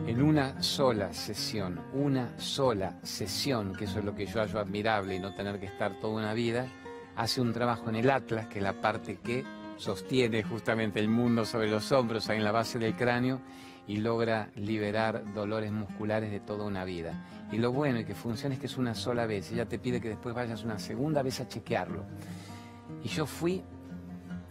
En 0.07 0.21
una 0.21 0.61
sola 0.61 1.13
sesión, 1.13 1.79
una 1.93 2.37
sola 2.37 2.97
sesión, 3.03 3.73
que 3.73 3.85
eso 3.85 3.99
es 3.99 4.05
lo 4.05 4.15
que 4.15 4.25
yo 4.25 4.41
hallo 4.41 4.59
admirable 4.59 5.15
y 5.15 5.19
no 5.19 5.33
tener 5.33 5.59
que 5.59 5.67
estar 5.67 5.99
toda 5.99 6.13
una 6.13 6.33
vida, 6.33 6.67
hace 7.15 7.41
un 7.41 7.53
trabajo 7.53 7.89
en 7.89 7.97
el 7.97 8.09
Atlas, 8.09 8.47
que 8.47 8.59
es 8.59 8.63
la 8.63 8.81
parte 8.81 9.17
que 9.17 9.45
sostiene 9.81 10.43
justamente 10.43 10.99
el 10.99 11.09
mundo 11.09 11.43
sobre 11.43 11.67
los 11.67 11.91
hombros, 11.91 12.29
en 12.29 12.43
la 12.43 12.51
base 12.51 12.77
del 12.77 12.95
cráneo, 12.95 13.41
y 13.87 13.97
logra 13.97 14.51
liberar 14.55 15.33
dolores 15.33 15.71
musculares 15.71 16.29
de 16.29 16.39
toda 16.39 16.65
una 16.65 16.85
vida. 16.85 17.25
Y 17.51 17.57
lo 17.57 17.71
bueno 17.71 17.99
y 17.99 18.05
que 18.05 18.13
funciona 18.13 18.53
es 18.53 18.61
que 18.61 18.67
es 18.67 18.77
una 18.77 18.93
sola 18.93 19.25
vez. 19.25 19.51
Ella 19.51 19.67
te 19.67 19.79
pide 19.79 19.99
que 19.99 20.09
después 20.09 20.35
vayas 20.35 20.63
una 20.63 20.77
segunda 20.77 21.23
vez 21.23 21.39
a 21.39 21.47
chequearlo. 21.47 22.05
Y 23.03 23.07
yo 23.07 23.25
fui 23.25 23.63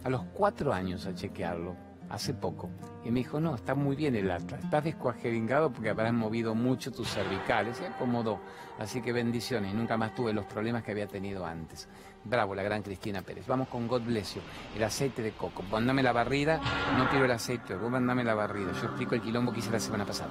a 0.03 0.09
los 0.09 0.23
cuatro 0.33 0.73
años 0.73 1.05
a 1.05 1.15
chequearlo, 1.15 1.77
hace 2.09 2.33
poco. 2.33 2.69
Y 3.05 3.09
me 3.09 3.21
dijo, 3.21 3.39
no, 3.39 3.55
está 3.55 3.73
muy 3.73 3.95
bien 3.95 4.15
el 4.17 4.29
atlas, 4.29 4.61
estás 4.61 4.83
descuajeringado 4.83 5.71
porque 5.71 5.91
habrás 5.91 6.13
movido 6.13 6.53
mucho 6.55 6.91
tus 6.91 7.07
cervicales, 7.07 7.77
se 7.77 7.87
acomodó. 7.87 8.41
Así 8.77 9.01
que 9.01 9.13
bendiciones, 9.13 9.73
nunca 9.73 9.95
más 9.95 10.13
tuve 10.13 10.33
los 10.33 10.45
problemas 10.45 10.83
que 10.83 10.91
había 10.91 11.07
tenido 11.07 11.45
antes. 11.45 11.87
Bravo, 12.23 12.53
la 12.53 12.61
gran 12.61 12.83
Cristina 12.83 13.21
Pérez. 13.23 13.47
Vamos 13.47 13.67
con 13.67 13.87
God 13.87 14.01
Bless 14.01 14.35
You, 14.35 14.41
el 14.75 14.83
aceite 14.83 15.23
de 15.23 15.31
coco. 15.31 15.63
Mándame 15.63 16.03
la 16.03 16.11
barrida, 16.11 16.59
no 16.97 17.09
quiero 17.09 17.25
el 17.25 17.31
aceite, 17.31 17.75
vos 17.75 17.89
mandame 17.89 18.23
la 18.23 18.35
barrida. 18.35 18.71
Yo 18.73 18.85
explico 18.85 19.15
el 19.15 19.21
quilombo 19.21 19.51
que 19.51 19.59
hice 19.59 19.71
la 19.71 19.79
semana 19.79 20.05
pasada. 20.05 20.29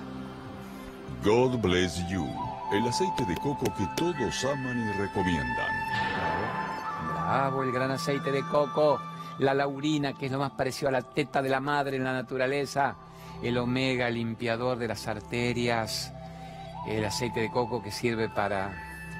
God 1.24 1.59
Bless 1.59 2.09
You, 2.09 2.26
el 2.72 2.86
aceite 2.86 3.24
de 3.24 3.34
coco 3.36 3.64
que 3.76 3.86
todos 3.97 4.45
aman 4.45 4.88
y 4.88 4.93
recomiendan. 4.93 5.57
Bravo, 7.09 7.12
bravo, 7.12 7.62
el 7.64 7.72
gran 7.72 7.91
aceite 7.91 8.30
de 8.30 8.43
coco. 8.43 9.01
La 9.41 9.55
laurina, 9.55 10.12
que 10.12 10.26
es 10.26 10.32
lo 10.32 10.38
más 10.38 10.53
parecido 10.53 10.91
a 10.91 10.93
la 10.93 11.03
teta 11.03 11.43
de 11.43 11.49
la 11.49 11.61
madre 11.61 11.97
en 11.97 12.05
la 12.05 12.12
naturaleza. 12.12 12.97
El 13.43 13.59
omega, 13.59 14.11
limpiador 14.11 14.78
de 14.78 14.86
las 14.86 15.09
arterias. 15.09 16.12
El 16.86 17.05
aceite 17.05 17.41
de 17.41 17.51
coco 17.51 17.82
que 17.82 17.91
sirve 17.91 18.28
para 18.28 18.70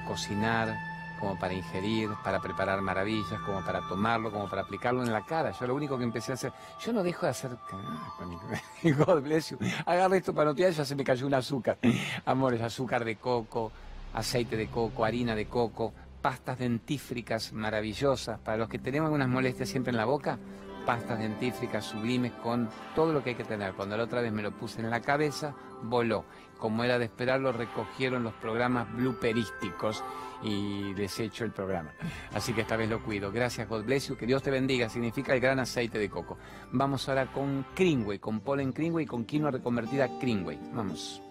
cocinar, 0.07 0.90
como 1.21 1.37
para 1.37 1.53
ingerir, 1.53 2.09
para 2.23 2.41
preparar 2.41 2.81
maravillas, 2.81 3.39
como 3.45 3.63
para 3.63 3.87
tomarlo, 3.87 4.31
como 4.31 4.49
para 4.49 4.63
aplicarlo 4.63 5.03
en 5.03 5.13
la 5.13 5.23
cara. 5.23 5.51
Yo 5.51 5.67
lo 5.67 5.75
único 5.75 5.97
que 5.97 6.03
empecé 6.03 6.31
a 6.31 6.35
hacer, 6.35 6.51
yo 6.83 6.91
no 6.91 7.03
dejo 7.03 7.27
de 7.27 7.29
hacer... 7.29 7.51
God 8.83 9.21
bless 9.21 9.51
you. 9.51 9.59
Agarra 9.85 10.17
esto 10.17 10.33
para 10.33 10.51
no 10.51 10.57
ya 10.57 10.83
se 10.83 10.95
me 10.95 11.03
cayó 11.03 11.27
un 11.27 11.35
azúcar. 11.35 11.77
Amores, 12.25 12.59
azúcar 12.61 13.05
de 13.05 13.17
coco, 13.17 13.71
aceite 14.15 14.57
de 14.57 14.67
coco, 14.67 15.05
harina 15.05 15.35
de 15.35 15.45
coco, 15.45 15.93
pastas 16.21 16.57
dentífricas 16.57 17.53
maravillosas. 17.53 18.39
Para 18.39 18.57
los 18.57 18.67
que 18.67 18.79
tenemos 18.79 19.05
algunas 19.05 19.29
molestias 19.29 19.69
siempre 19.69 19.91
en 19.91 19.97
la 19.97 20.05
boca, 20.05 20.39
pastas 20.87 21.19
dentífricas 21.19 21.85
sublimes 21.85 22.31
con 22.31 22.67
todo 22.95 23.13
lo 23.13 23.23
que 23.23 23.31
hay 23.31 23.35
que 23.35 23.43
tener. 23.43 23.73
Cuando 23.73 23.95
la 23.95 24.03
otra 24.03 24.21
vez 24.21 24.33
me 24.33 24.41
lo 24.41 24.51
puse 24.51 24.81
en 24.81 24.89
la 24.89 25.01
cabeza, 25.01 25.53
voló. 25.83 26.25
Como 26.57 26.83
era 26.83 26.97
de 26.97 27.05
esperar, 27.05 27.39
lo 27.39 27.51
recogieron 27.51 28.23
los 28.23 28.33
programas 28.33 28.91
blooperísticos 28.95 30.03
y 30.43 30.93
desecho 30.93 31.43
el 31.45 31.51
programa. 31.51 31.91
Así 32.33 32.53
que 32.53 32.61
esta 32.61 32.75
vez 32.75 32.89
lo 32.89 33.03
cuido. 33.03 33.31
Gracias, 33.31 33.67
God 33.67 33.83
bless 33.83 34.09
you. 34.09 34.17
Que 34.17 34.25
Dios 34.25 34.41
te 34.43 34.51
bendiga. 34.51 34.89
Significa 34.89 35.33
el 35.33 35.39
gran 35.39 35.59
aceite 35.59 35.99
de 35.99 36.09
coco. 36.09 36.37
Vamos 36.71 37.07
ahora 37.09 37.31
con 37.31 37.65
Kringway, 37.75 38.19
con 38.19 38.41
polen 38.41 38.71
Kringway, 38.71 39.05
con 39.05 39.25
quinoa 39.25 39.51
reconvertida 39.51 40.19
Kringway. 40.19 40.59
Vamos. 40.73 41.21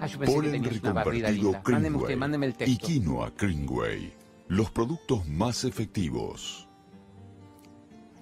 Ah, 0.00 0.06
yo 0.06 0.18
pensé 0.18 0.34
polen 0.34 0.62
que 0.62 0.80
una 0.82 0.92
barrida 0.92 1.30
linda. 1.30 1.62
Mándeme 1.66 1.96
usted, 1.98 2.16
mándeme 2.16 2.46
el 2.46 2.54
texto. 2.54 2.72
Y 2.72 2.78
quinoa 2.78 3.30
Kringway. 3.34 4.12
Los 4.48 4.70
productos 4.70 5.28
más 5.28 5.64
efectivos. 5.64 6.66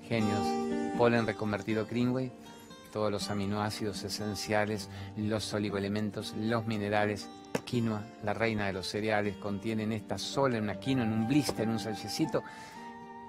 Genios. 0.07 0.97
Polen 0.99 1.27
reconvertido 1.27 1.87
Kringway 1.87 2.33
todos 2.93 3.11
los 3.11 3.31
aminoácidos 3.31 4.03
esenciales, 4.03 4.89
los 5.17 5.53
oligoelementos, 5.55 6.35
los 6.37 6.67
minerales. 6.67 7.29
Quinoa, 7.65 8.03
la 8.25 8.33
reina 8.33 8.67
de 8.67 8.73
los 8.73 8.87
cereales, 8.87 9.37
contienen 9.37 9.93
esta 9.93 10.19
sola 10.19 10.57
en 10.57 10.65
una 10.65 10.79
quinoa, 10.79 11.05
en 11.05 11.13
un 11.13 11.29
blister, 11.29 11.65
en 11.65 11.71
un 11.71 11.79
salchecito, 11.79 12.43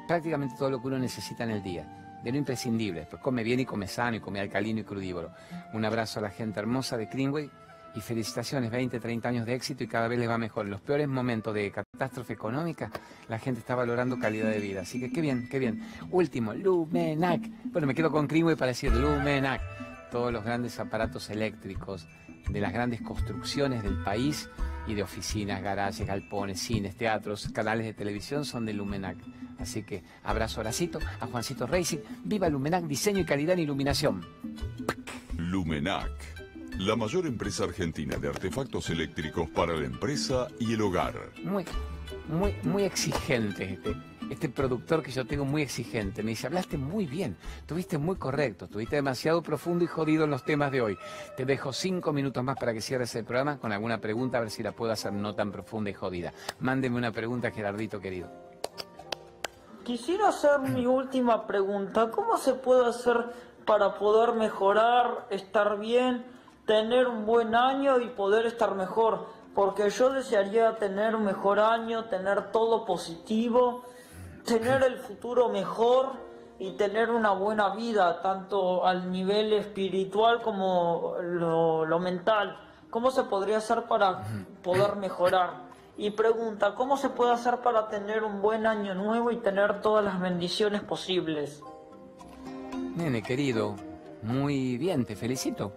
prácticamente 0.07 0.55
todo 0.57 0.69
lo 0.69 0.81
que 0.81 0.87
uno 0.87 0.99
necesita 0.99 1.43
en 1.43 1.51
el 1.51 1.63
día. 1.63 2.19
De 2.23 2.31
lo 2.31 2.37
imprescindible, 2.37 3.07
pues 3.09 3.21
come 3.21 3.43
bien 3.43 3.61
y 3.61 3.65
come 3.65 3.87
sano 3.87 4.17
y 4.17 4.19
come 4.19 4.39
alcalino 4.39 4.81
y 4.81 4.83
crudívoro. 4.83 5.31
Un 5.73 5.85
abrazo 5.85 6.19
a 6.19 6.23
la 6.23 6.29
gente 6.29 6.59
hermosa 6.59 6.97
de 6.97 7.05
Greenway 7.05 7.49
y 7.95 8.01
felicitaciones, 8.01 8.71
20, 8.71 8.99
30 8.99 9.29
años 9.29 9.45
de 9.45 9.55
éxito 9.55 9.83
y 9.83 9.87
cada 9.87 10.07
vez 10.07 10.19
les 10.19 10.29
va 10.29 10.37
mejor. 10.37 10.65
En 10.65 10.71
los 10.71 10.81
peores 10.81 11.07
momentos 11.07 11.53
de 11.53 11.71
catástrofe 11.71 12.33
económica, 12.33 12.91
la 13.27 13.39
gente 13.39 13.59
está 13.59 13.75
valorando 13.75 14.19
calidad 14.19 14.49
de 14.49 14.59
vida. 14.59 14.81
Así 14.81 14.99
que 14.99 15.11
qué 15.11 15.21
bien, 15.21 15.47
qué 15.49 15.59
bien. 15.59 15.81
Último, 16.11 16.53
Lumenac. 16.53 17.41
Bueno, 17.65 17.87
me 17.87 17.95
quedo 17.95 18.11
con 18.11 18.27
Greenway 18.27 18.55
para 18.55 18.69
decir 18.69 18.93
Lumenac. 18.93 19.61
Todos 20.11 20.33
los 20.33 20.43
grandes 20.43 20.79
aparatos 20.79 21.29
eléctricos 21.29 22.07
de 22.49 22.59
las 22.59 22.73
grandes 22.73 23.01
construcciones 23.01 23.83
del 23.83 24.03
país 24.03 24.49
y 24.87 24.95
de 24.95 25.03
oficinas, 25.03 25.61
garajes, 25.61 26.07
galpones, 26.07 26.59
cines, 26.59 26.95
teatros, 26.95 27.49
canales 27.53 27.85
de 27.85 27.93
televisión 27.93 28.45
son 28.45 28.65
de 28.65 28.73
Lumenac. 28.73 29.17
Así 29.59 29.83
que 29.83 30.03
abrazo 30.23 30.59
a 30.59 30.61
Horacito, 30.61 30.99
a 31.19 31.27
Juancito 31.27 31.67
Racing. 31.67 31.99
Viva 32.23 32.49
Lumenac, 32.49 32.85
diseño 32.85 33.19
y 33.19 33.25
calidad 33.25 33.53
en 33.53 33.59
iluminación. 33.59 34.25
Lumenac 35.37 36.39
la 36.79 36.95
mayor 36.95 37.25
empresa 37.27 37.65
argentina 37.65 38.15
de 38.15 38.29
artefactos 38.29 38.89
eléctricos 38.89 39.49
para 39.49 39.73
la 39.73 39.85
empresa 39.85 40.47
y 40.61 40.73
el 40.73 40.81
hogar. 40.81 41.13
Muy, 41.43 41.65
muy, 42.29 42.55
muy 42.63 42.83
exigente 42.83 43.73
este, 43.73 43.95
este 44.29 44.49
productor 44.49 45.01
que 45.03 45.11
yo 45.11 45.25
tengo 45.25 45.45
muy 45.45 45.61
exigente. 45.61 46.23
Me 46.23 46.31
dice, 46.31 46.47
hablaste 46.47 46.77
muy 46.77 47.05
bien, 47.05 47.37
tuviste 47.65 47.97
muy 47.97 48.15
correcto, 48.15 48.65
estuviste 48.65 48.95
demasiado 48.95 49.41
profundo 49.41 49.83
y 49.83 49.87
jodido 49.87 50.25
en 50.25 50.31
los 50.31 50.43
temas 50.43 50.71
de 50.71 50.81
hoy. 50.81 50.97
Te 51.35 51.45
dejo 51.45 51.73
cinco 51.73 52.13
minutos 52.13 52.43
más 52.43 52.57
para 52.57 52.73
que 52.73 52.81
cierres 52.81 53.13
el 53.15 53.25
programa 53.25 53.57
con 53.57 53.71
alguna 53.71 53.99
pregunta, 53.99 54.37
a 54.37 54.41
ver 54.41 54.51
si 54.51 54.63
la 54.63 54.71
puedo 54.71 54.91
hacer 54.91 55.13
no 55.13 55.35
tan 55.35 55.51
profunda 55.51 55.89
y 55.89 55.93
jodida. 55.93 56.33
Mándeme 56.59 56.97
una 56.97 57.11
pregunta, 57.11 57.51
Gerardito 57.51 57.99
querido. 57.99 58.29
Quisiera 59.83 60.29
hacer 60.29 60.59
mi 60.59 60.85
última 60.85 61.47
pregunta. 61.47 62.11
¿Cómo 62.11 62.37
se 62.37 62.53
puede 62.53 62.87
hacer 62.87 63.17
para 63.65 63.95
poder 63.97 64.35
mejorar, 64.35 65.27
estar 65.31 65.79
bien? 65.79 66.25
tener 66.69 67.07
un 67.07 67.25
buen 67.25 67.55
año 67.55 67.99
y 67.99 68.09
poder 68.09 68.45
estar 68.45 68.75
mejor, 68.75 69.25
porque 69.55 69.89
yo 69.89 70.11
desearía 70.11 70.75
tener 70.75 71.15
un 71.15 71.25
mejor 71.25 71.59
año, 71.59 72.05
tener 72.05 72.51
todo 72.51 72.85
positivo, 72.85 73.85
tener 74.45 74.83
el 74.83 74.97
futuro 74.97 75.49
mejor 75.49 76.13
y 76.59 76.71
tener 76.71 77.09
una 77.09 77.31
buena 77.31 77.73
vida, 77.75 78.21
tanto 78.21 78.85
al 78.85 79.11
nivel 79.11 79.53
espiritual 79.53 80.41
como 80.41 81.15
lo, 81.21 81.99
mental. 81.99 82.59
¿Cómo 82.89 83.11
se 83.11 83.23
podría 83.23 83.57
hacer 83.57 83.83
para 83.83 84.23
poder 84.61 84.95
mejorar? 84.97 85.69
Y 85.97 86.11
pregunta, 86.11 86.75
¿cómo 86.75 86.97
se 86.97 87.09
puede 87.09 87.31
hacer 87.31 87.57
para 87.59 87.87
tener 87.87 88.23
un 88.23 88.41
buen 88.41 88.65
año 88.65 88.93
nuevo 88.93 89.31
y 89.31 89.37
tener 89.37 89.81
todas 89.81 90.03
las 90.03 90.19
bendiciones 90.19 90.81
posibles? 90.81 91.61
Nene 92.95 93.21
querido, 93.21 93.75
muy 94.23 94.77
bien, 94.77 95.05
te 95.05 95.15
felicito. 95.15 95.73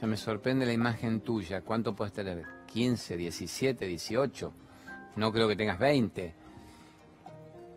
Ya 0.00 0.06
me 0.06 0.16
sorprende 0.16 0.66
la 0.66 0.72
imagen 0.72 1.20
tuya. 1.20 1.62
¿Cuánto 1.62 1.94
puedes 1.94 2.12
tener? 2.12 2.44
¿15, 2.72 3.16
17, 3.16 3.86
18? 3.86 4.52
No 5.16 5.32
creo 5.32 5.48
que 5.48 5.56
tengas 5.56 5.78
20. 5.78 6.39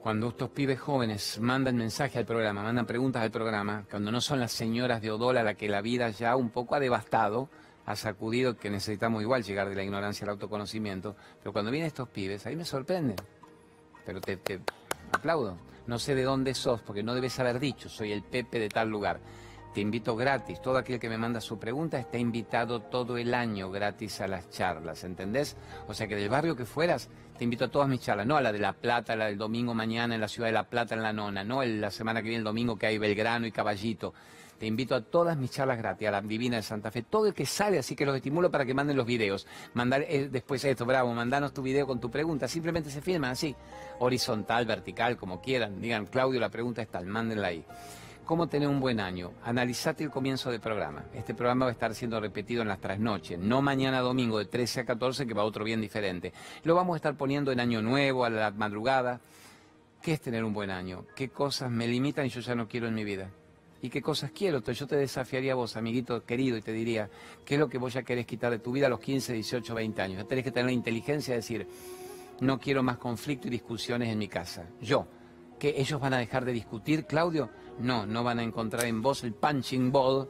Cuando 0.03 0.27
estos 0.27 0.49
pibes 0.49 0.81
jóvenes 0.81 1.39
mandan 1.39 1.77
mensaje 1.77 2.19
al 2.19 2.25
programa, 2.25 2.61
mandan 2.61 2.85
preguntas 2.85 3.21
al 3.21 3.31
programa, 3.31 3.85
cuando 3.89 4.11
no 4.11 4.19
son 4.19 4.41
las 4.41 4.51
señoras 4.51 5.01
de 5.01 5.09
Odola 5.11 5.39
a 5.39 5.43
la 5.45 5.53
que 5.53 5.69
la 5.69 5.79
vida 5.79 6.09
ya 6.09 6.35
un 6.35 6.49
poco 6.49 6.75
ha 6.75 6.81
devastado, 6.81 7.47
ha 7.85 7.95
sacudido, 7.95 8.57
que 8.57 8.69
necesitamos 8.69 9.21
igual 9.21 9.43
llegar 9.43 9.69
de 9.69 9.75
la 9.75 9.83
ignorancia 9.83 10.25
al 10.25 10.31
autoconocimiento, 10.31 11.15
pero 11.39 11.53
cuando 11.53 11.71
vienen 11.71 11.87
estos 11.87 12.09
pibes, 12.09 12.45
ahí 12.45 12.57
me 12.57 12.65
sorprenden. 12.65 13.15
Pero 14.05 14.19
te, 14.19 14.35
te 14.35 14.59
aplaudo. 15.13 15.55
No 15.87 15.97
sé 15.97 16.15
de 16.15 16.23
dónde 16.23 16.53
sos, 16.53 16.81
porque 16.81 17.01
no 17.01 17.15
debes 17.15 17.39
haber 17.39 17.57
dicho, 17.61 17.87
soy 17.87 18.11
el 18.11 18.23
Pepe 18.23 18.59
de 18.59 18.67
tal 18.67 18.89
lugar. 18.89 19.21
Te 19.73 19.81
invito 19.81 20.15
gratis. 20.15 20.61
Todo 20.61 20.77
aquel 20.77 20.99
que 20.99 21.09
me 21.09 21.17
manda 21.17 21.41
su 21.41 21.57
pregunta 21.57 21.97
está 21.97 22.19
invitado 22.19 22.81
todo 22.81 23.17
el 23.17 23.33
año 23.33 23.71
gratis 23.71 24.21
a 24.21 24.27
las 24.27 24.47
charlas, 24.51 25.03
¿entendés? 25.03 25.57
O 25.87 25.95
sea 25.95 26.07
que 26.07 26.15
del 26.15 26.29
barrio 26.29 26.55
que 26.55 26.65
fueras, 26.65 27.09
te 27.39 27.43
invito 27.43 27.65
a 27.65 27.71
todas 27.71 27.89
mis 27.89 27.99
charlas, 27.99 28.27
no 28.27 28.37
a 28.37 28.41
la 28.41 28.51
de 28.51 28.59
La 28.59 28.73
Plata, 28.73 29.15
la 29.15 29.25
del 29.25 29.37
domingo 29.39 29.73
mañana 29.73 30.13
en 30.13 30.21
la 30.21 30.27
ciudad 30.27 30.47
de 30.47 30.53
La 30.53 30.69
Plata 30.69 30.93
en 30.93 31.01
la 31.01 31.11
nona, 31.11 31.43
no 31.43 31.63
la 31.63 31.89
semana 31.89 32.21
que 32.21 32.29
viene 32.29 32.39
el 32.39 32.43
domingo 32.43 32.77
que 32.77 32.85
hay 32.85 32.99
Belgrano 32.99 33.47
y 33.47 33.51
Caballito. 33.51 34.13
Te 34.59 34.67
invito 34.67 34.93
a 34.93 35.01
todas 35.01 35.35
mis 35.37 35.49
charlas 35.49 35.79
gratis, 35.79 36.07
a 36.07 36.11
la 36.11 36.21
Divina 36.21 36.57
de 36.57 36.61
Santa 36.61 36.91
Fe, 36.91 37.01
todo 37.01 37.25
el 37.25 37.33
que 37.33 37.47
sale, 37.47 37.79
así 37.79 37.95
que 37.95 38.05
los 38.05 38.15
estimulo 38.15 38.51
para 38.51 38.65
que 38.65 38.75
manden 38.75 38.95
los 38.95 39.07
videos. 39.07 39.47
Mandar 39.73 40.05
eh, 40.07 40.29
después 40.31 40.63
esto, 40.63 40.85
bravo, 40.85 41.11
mandanos 41.15 41.51
tu 41.51 41.63
video 41.63 41.87
con 41.87 41.99
tu 41.99 42.11
pregunta, 42.11 42.47
simplemente 42.47 42.91
se 42.91 43.01
filman 43.01 43.31
así, 43.31 43.55
horizontal, 43.97 44.67
vertical, 44.67 45.17
como 45.17 45.41
quieran. 45.41 45.81
Digan, 45.81 46.05
Claudio, 46.05 46.39
la 46.39 46.49
pregunta 46.49 46.83
es 46.83 46.89
tal, 46.89 47.07
mándenla 47.07 47.47
ahí. 47.47 47.65
¿Cómo 48.25 48.47
tener 48.47 48.69
un 48.69 48.79
buen 48.79 49.01
año? 49.01 49.33
Analizate 49.43 50.05
el 50.05 50.09
comienzo 50.09 50.49
del 50.49 50.61
programa. 50.61 51.03
Este 51.13 51.33
programa 51.33 51.65
va 51.65 51.71
a 51.71 51.73
estar 51.73 51.93
siendo 51.93 52.21
repetido 52.21 52.61
en 52.61 52.69
las 52.69 52.79
trasnoches, 52.79 53.37
no 53.37 53.61
mañana 53.61 53.99
domingo 53.99 54.39
de 54.39 54.45
13 54.45 54.79
a 54.79 54.85
14, 54.85 55.27
que 55.27 55.33
va 55.33 55.43
otro 55.43 55.65
bien 55.65 55.81
diferente. 55.81 56.31
Lo 56.63 56.73
vamos 56.73 56.93
a 56.93 56.97
estar 56.97 57.17
poniendo 57.17 57.51
en 57.51 57.59
año 57.59 57.81
nuevo, 57.81 58.23
a 58.23 58.29
la 58.29 58.51
madrugada. 58.51 59.19
¿Qué 60.01 60.13
es 60.13 60.21
tener 60.21 60.45
un 60.45 60.53
buen 60.53 60.69
año? 60.69 61.05
¿Qué 61.13 61.29
cosas 61.29 61.69
me 61.69 61.85
limitan 61.85 62.25
y 62.25 62.29
yo 62.29 62.39
ya 62.39 62.55
no 62.55 62.65
quiero 62.65 62.87
en 62.87 62.93
mi 62.93 63.03
vida? 63.03 63.29
¿Y 63.81 63.89
qué 63.89 64.01
cosas 64.01 64.31
quiero? 64.31 64.59
Entonces 64.59 64.79
yo 64.79 64.87
te 64.87 64.95
desafiaría 64.95 65.51
a 65.51 65.55
vos, 65.55 65.75
amiguito 65.75 66.23
querido, 66.23 66.55
y 66.55 66.61
te 66.61 66.71
diría, 66.71 67.09
¿qué 67.43 67.55
es 67.55 67.59
lo 67.59 67.67
que 67.67 67.77
vos 67.77 67.91
ya 67.91 68.03
querés 68.03 68.25
quitar 68.25 68.51
de 68.51 68.59
tu 68.59 68.71
vida 68.71 68.87
a 68.87 68.89
los 68.89 69.01
15, 69.01 69.33
18, 69.33 69.75
20 69.75 70.01
años? 70.01 70.17
Ya 70.19 70.27
tenés 70.29 70.45
que 70.45 70.51
tener 70.51 70.67
la 70.67 70.71
inteligencia 70.71 71.33
de 71.33 71.39
decir, 71.39 71.67
no 72.39 72.57
quiero 72.57 72.83
más 72.83 72.97
conflicto 72.97 73.47
y 73.47 73.51
discusiones 73.51 74.07
en 74.07 74.17
mi 74.17 74.29
casa. 74.29 74.65
Yo, 74.81 75.07
que 75.59 75.75
ellos 75.77 75.99
van 75.99 76.13
a 76.13 76.19
dejar 76.19 76.45
de 76.45 76.53
discutir, 76.53 77.05
Claudio, 77.05 77.49
no, 77.79 78.05
no 78.05 78.23
van 78.23 78.39
a 78.39 78.43
encontrar 78.43 78.85
en 78.85 79.01
vos 79.01 79.23
el 79.23 79.33
punching 79.33 79.91
ball 79.91 80.29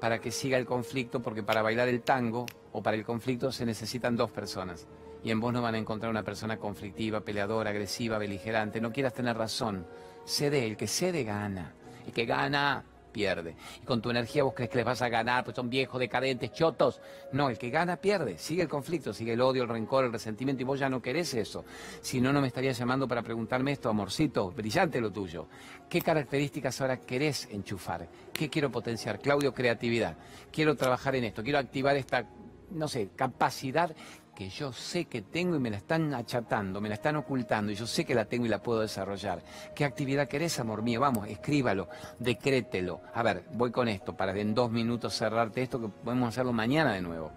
para 0.00 0.20
que 0.20 0.30
siga 0.30 0.58
el 0.58 0.66
conflicto, 0.66 1.20
porque 1.20 1.42
para 1.42 1.62
bailar 1.62 1.88
el 1.88 2.02
tango 2.02 2.46
o 2.72 2.82
para 2.82 2.96
el 2.96 3.04
conflicto 3.04 3.50
se 3.52 3.64
necesitan 3.64 4.16
dos 4.16 4.30
personas. 4.30 4.86
Y 5.22 5.30
en 5.30 5.40
vos 5.40 5.52
no 5.52 5.62
van 5.62 5.74
a 5.74 5.78
encontrar 5.78 6.10
una 6.10 6.22
persona 6.22 6.58
conflictiva, 6.58 7.20
peleadora, 7.20 7.70
agresiva, 7.70 8.18
beligerante. 8.18 8.80
No 8.80 8.92
quieras 8.92 9.14
tener 9.14 9.36
razón. 9.36 9.86
Cede, 10.26 10.66
el 10.66 10.76
que 10.76 10.86
cede 10.86 11.24
gana. 11.24 11.72
El 12.06 12.12
que 12.12 12.26
gana 12.26 12.84
pierde. 13.14 13.54
Y 13.80 13.86
con 13.86 14.02
tu 14.02 14.10
energía 14.10 14.42
vos 14.42 14.52
crees 14.52 14.70
que 14.70 14.78
les 14.78 14.84
vas 14.84 15.00
a 15.00 15.08
ganar, 15.08 15.44
pues 15.44 15.54
son 15.54 15.70
viejos, 15.70 16.00
decadentes, 16.00 16.52
chotos. 16.52 17.00
No, 17.32 17.48
el 17.48 17.56
que 17.56 17.70
gana 17.70 17.96
pierde. 17.96 18.36
Sigue 18.36 18.62
el 18.62 18.68
conflicto, 18.68 19.14
sigue 19.14 19.34
el 19.34 19.40
odio, 19.40 19.62
el 19.62 19.68
rencor, 19.68 20.04
el 20.04 20.12
resentimiento 20.12 20.62
y 20.62 20.66
vos 20.66 20.80
ya 20.80 20.88
no 20.88 21.00
querés 21.00 21.32
eso. 21.34 21.64
Si 22.02 22.20
no, 22.20 22.32
no 22.32 22.40
me 22.40 22.48
estarías 22.48 22.76
llamando 22.76 23.06
para 23.06 23.22
preguntarme 23.22 23.72
esto, 23.72 23.88
amorcito, 23.88 24.50
brillante 24.50 25.00
lo 25.00 25.12
tuyo. 25.12 25.46
¿Qué 25.88 26.02
características 26.02 26.80
ahora 26.80 26.98
querés 26.98 27.48
enchufar? 27.50 28.08
¿Qué 28.32 28.50
quiero 28.50 28.70
potenciar? 28.70 29.20
Claudio, 29.20 29.54
creatividad. 29.54 30.16
Quiero 30.50 30.74
trabajar 30.74 31.14
en 31.14 31.24
esto, 31.24 31.42
quiero 31.44 31.58
activar 31.58 31.96
esta 31.96 32.26
no 32.70 32.88
sé, 32.88 33.10
capacidad 33.14 33.94
que 34.34 34.48
yo 34.48 34.72
sé 34.72 35.06
que 35.06 35.22
tengo 35.22 35.56
y 35.56 35.60
me 35.60 35.70
la 35.70 35.76
están 35.76 36.12
achatando, 36.14 36.80
me 36.80 36.88
la 36.88 36.96
están 36.96 37.16
ocultando 37.16 37.72
y 37.72 37.74
yo 37.74 37.86
sé 37.86 38.04
que 38.04 38.14
la 38.14 38.24
tengo 38.24 38.46
y 38.46 38.48
la 38.48 38.62
puedo 38.62 38.80
desarrollar. 38.80 39.42
¿Qué 39.74 39.84
actividad 39.84 40.28
querés, 40.28 40.58
amor 40.58 40.82
mío? 40.82 41.00
Vamos, 41.00 41.28
escríbalo, 41.28 41.88
decrételo. 42.18 43.00
A 43.14 43.22
ver, 43.22 43.44
voy 43.52 43.70
con 43.70 43.88
esto 43.88 44.16
para 44.16 44.38
en 44.38 44.54
dos 44.54 44.70
minutos 44.70 45.14
cerrarte 45.14 45.62
esto 45.62 45.80
que 45.80 45.88
podemos 45.88 46.28
hacerlo 46.28 46.52
mañana 46.52 46.94
de 46.94 47.02
nuevo. 47.02 47.32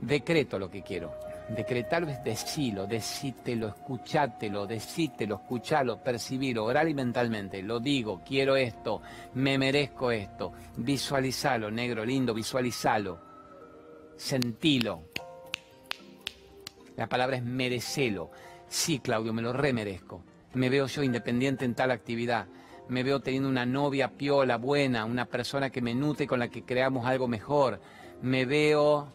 Decreto 0.00 0.58
lo 0.58 0.70
que 0.70 0.82
quiero. 0.82 1.14
Decretarlo 1.48 2.08
es 2.08 2.24
decilo, 2.24 2.86
decítelo, 2.86 3.68
escuchátelo, 3.68 4.66
decítelo, 4.66 5.34
escuchalo, 5.36 6.02
percibilo, 6.02 6.64
oral 6.64 6.88
y 6.88 6.94
mentalmente. 6.94 7.62
Lo 7.62 7.80
digo, 7.80 8.22
quiero 8.26 8.56
esto, 8.56 9.02
me 9.34 9.58
merezco 9.58 10.10
esto. 10.10 10.52
Visualizalo, 10.76 11.70
negro 11.70 12.02
lindo, 12.04 12.32
visualizalo. 12.32 13.20
Sentilo, 14.16 15.08
la 16.96 17.08
palabra 17.08 17.36
es 17.36 17.42
merecelo. 17.42 18.30
Sí, 18.68 18.98
Claudio, 18.98 19.32
me 19.32 19.42
lo 19.42 19.52
remerezco. 19.52 20.24
Me 20.54 20.68
veo 20.68 20.86
yo 20.86 21.02
independiente 21.02 21.64
en 21.64 21.74
tal 21.74 21.90
actividad. 21.90 22.46
Me 22.88 23.02
veo 23.02 23.20
teniendo 23.20 23.48
una 23.48 23.66
novia 23.66 24.12
piola, 24.12 24.56
buena, 24.56 25.04
una 25.04 25.24
persona 25.26 25.70
que 25.70 25.82
me 25.82 25.94
nutre 25.94 26.26
con 26.26 26.38
la 26.38 26.48
que 26.48 26.64
creamos 26.64 27.06
algo 27.06 27.28
mejor. 27.28 27.80
Me 28.22 28.44
veo 28.44 29.12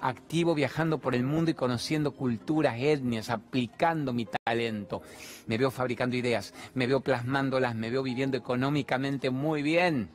activo 0.00 0.54
viajando 0.54 0.98
por 0.98 1.14
el 1.14 1.22
mundo 1.22 1.50
y 1.50 1.54
conociendo 1.54 2.12
culturas, 2.12 2.76
etnias, 2.78 3.30
aplicando 3.30 4.12
mi 4.12 4.26
talento. 4.26 5.02
Me 5.46 5.58
veo 5.58 5.70
fabricando 5.70 6.16
ideas, 6.16 6.54
me 6.74 6.86
veo 6.86 7.00
plasmándolas, 7.00 7.74
me 7.74 7.90
veo 7.90 8.02
viviendo 8.02 8.36
económicamente 8.36 9.30
muy 9.30 9.62
bien 9.62 10.10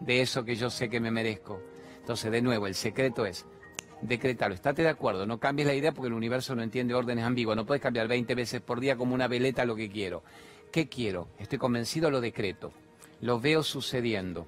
de 0.00 0.22
eso 0.22 0.44
que 0.44 0.56
yo 0.56 0.70
sé 0.70 0.88
que 0.88 1.00
me 1.00 1.10
merezco. 1.10 1.60
Entonces, 2.00 2.30
de 2.30 2.42
nuevo, 2.42 2.66
el 2.66 2.74
secreto 2.74 3.26
es 3.26 3.46
decretarlo. 4.02 4.54
Estate 4.54 4.82
de 4.82 4.88
acuerdo, 4.88 5.26
no 5.26 5.38
cambies 5.38 5.68
la 5.68 5.74
idea 5.74 5.92
porque 5.92 6.08
el 6.08 6.14
universo 6.14 6.54
no 6.54 6.62
entiende 6.62 6.94
órdenes 6.94 7.24
ambiguas. 7.24 7.56
No 7.56 7.66
puedes 7.66 7.82
cambiar 7.82 8.08
20 8.08 8.34
veces 8.34 8.60
por 8.60 8.80
día 8.80 8.96
como 8.96 9.14
una 9.14 9.28
veleta 9.28 9.64
lo 9.64 9.76
que 9.76 9.90
quiero. 9.90 10.22
¿Qué 10.70 10.88
quiero? 10.88 11.28
Estoy 11.38 11.58
convencido, 11.58 12.10
lo 12.10 12.20
decreto. 12.20 12.72
Lo 13.20 13.40
veo 13.40 13.62
sucediendo. 13.62 14.46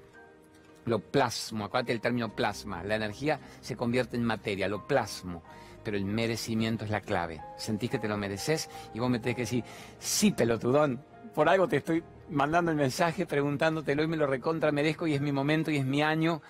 Lo 0.85 0.99
plasmo, 0.99 1.65
acuérdate 1.65 1.93
el 1.93 2.01
término 2.01 2.35
plasma. 2.35 2.83
La 2.83 2.95
energía 2.95 3.39
se 3.61 3.75
convierte 3.75 4.17
en 4.17 4.23
materia, 4.23 4.67
lo 4.67 4.87
plasmo. 4.87 5.43
Pero 5.83 5.97
el 5.97 6.05
merecimiento 6.05 6.85
es 6.85 6.91
la 6.91 7.01
clave. 7.01 7.41
Sentís 7.57 7.89
que 7.89 7.99
te 7.99 8.07
lo 8.07 8.17
mereces 8.17 8.69
y 8.93 8.99
vos 8.99 9.09
me 9.09 9.19
tenés 9.19 9.35
que 9.35 9.41
decir, 9.43 9.63
sí, 9.97 10.31
pelotudón, 10.31 11.03
por 11.33 11.47
algo 11.47 11.67
te 11.67 11.77
estoy 11.77 12.03
mandando 12.29 12.71
el 12.71 12.77
mensaje 12.77 13.25
preguntándotelo 13.25 14.03
y 14.03 14.07
me 14.07 14.17
lo 14.17 14.27
recontra 14.27 14.71
merezco 14.71 15.07
y 15.07 15.15
es 15.15 15.21
mi 15.21 15.31
momento 15.31 15.71
y 15.71 15.77
es 15.77 15.85
mi 15.85 16.01
año 16.01 16.41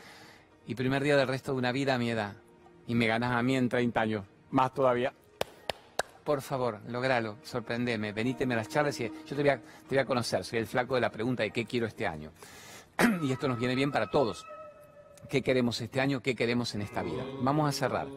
y 0.66 0.76
primer 0.76 1.04
día 1.04 1.16
del 1.16 1.28
resto 1.28 1.54
de 1.54 1.58
una 1.58 1.72
vida 1.72 1.95
a 1.95 1.97
mi 1.97 2.10
edad 2.10 2.36
y 2.90 2.96
me 2.96 3.06
ganas 3.06 3.32
a 3.32 3.44
mí 3.44 3.56
en 3.56 3.70
30 3.70 4.02
años, 4.02 4.26
más 4.50 4.74
todavía. 4.74 5.14
Por 6.24 6.42
favor, 6.42 6.80
logralo, 6.88 7.38
sorprendeme, 7.44 8.14
veníteme 8.14 8.56
a 8.56 8.58
las 8.58 8.68
charlas 8.68 9.00
y 9.00 9.04
yo 9.28 9.36
te 9.36 9.44
voy, 9.44 9.50
a, 9.50 9.58
te 9.58 9.90
voy 9.90 10.00
a 10.00 10.06
conocer, 10.06 10.44
soy 10.44 10.58
el 10.58 10.66
flaco 10.66 10.96
de 10.96 11.02
la 11.02 11.12
pregunta 11.12 11.44
de 11.44 11.52
qué 11.52 11.66
quiero 11.66 11.86
este 11.86 12.08
año. 12.08 12.32
y 13.22 13.32
esto 13.32 13.48
nos 13.48 13.60
viene 13.60 13.76
bien 13.76 13.92
para 13.92 14.10
todos. 14.10 14.44
¿Qué 15.30 15.44
queremos 15.44 15.80
este 15.82 16.02
año? 16.02 16.22
¿Qué 16.22 16.36
queremos 16.36 16.74
en 16.74 16.82
esta 16.82 17.04
vida? 17.04 17.24
Vamos 17.42 17.70
a 17.70 17.72
cerrar. 17.72 18.08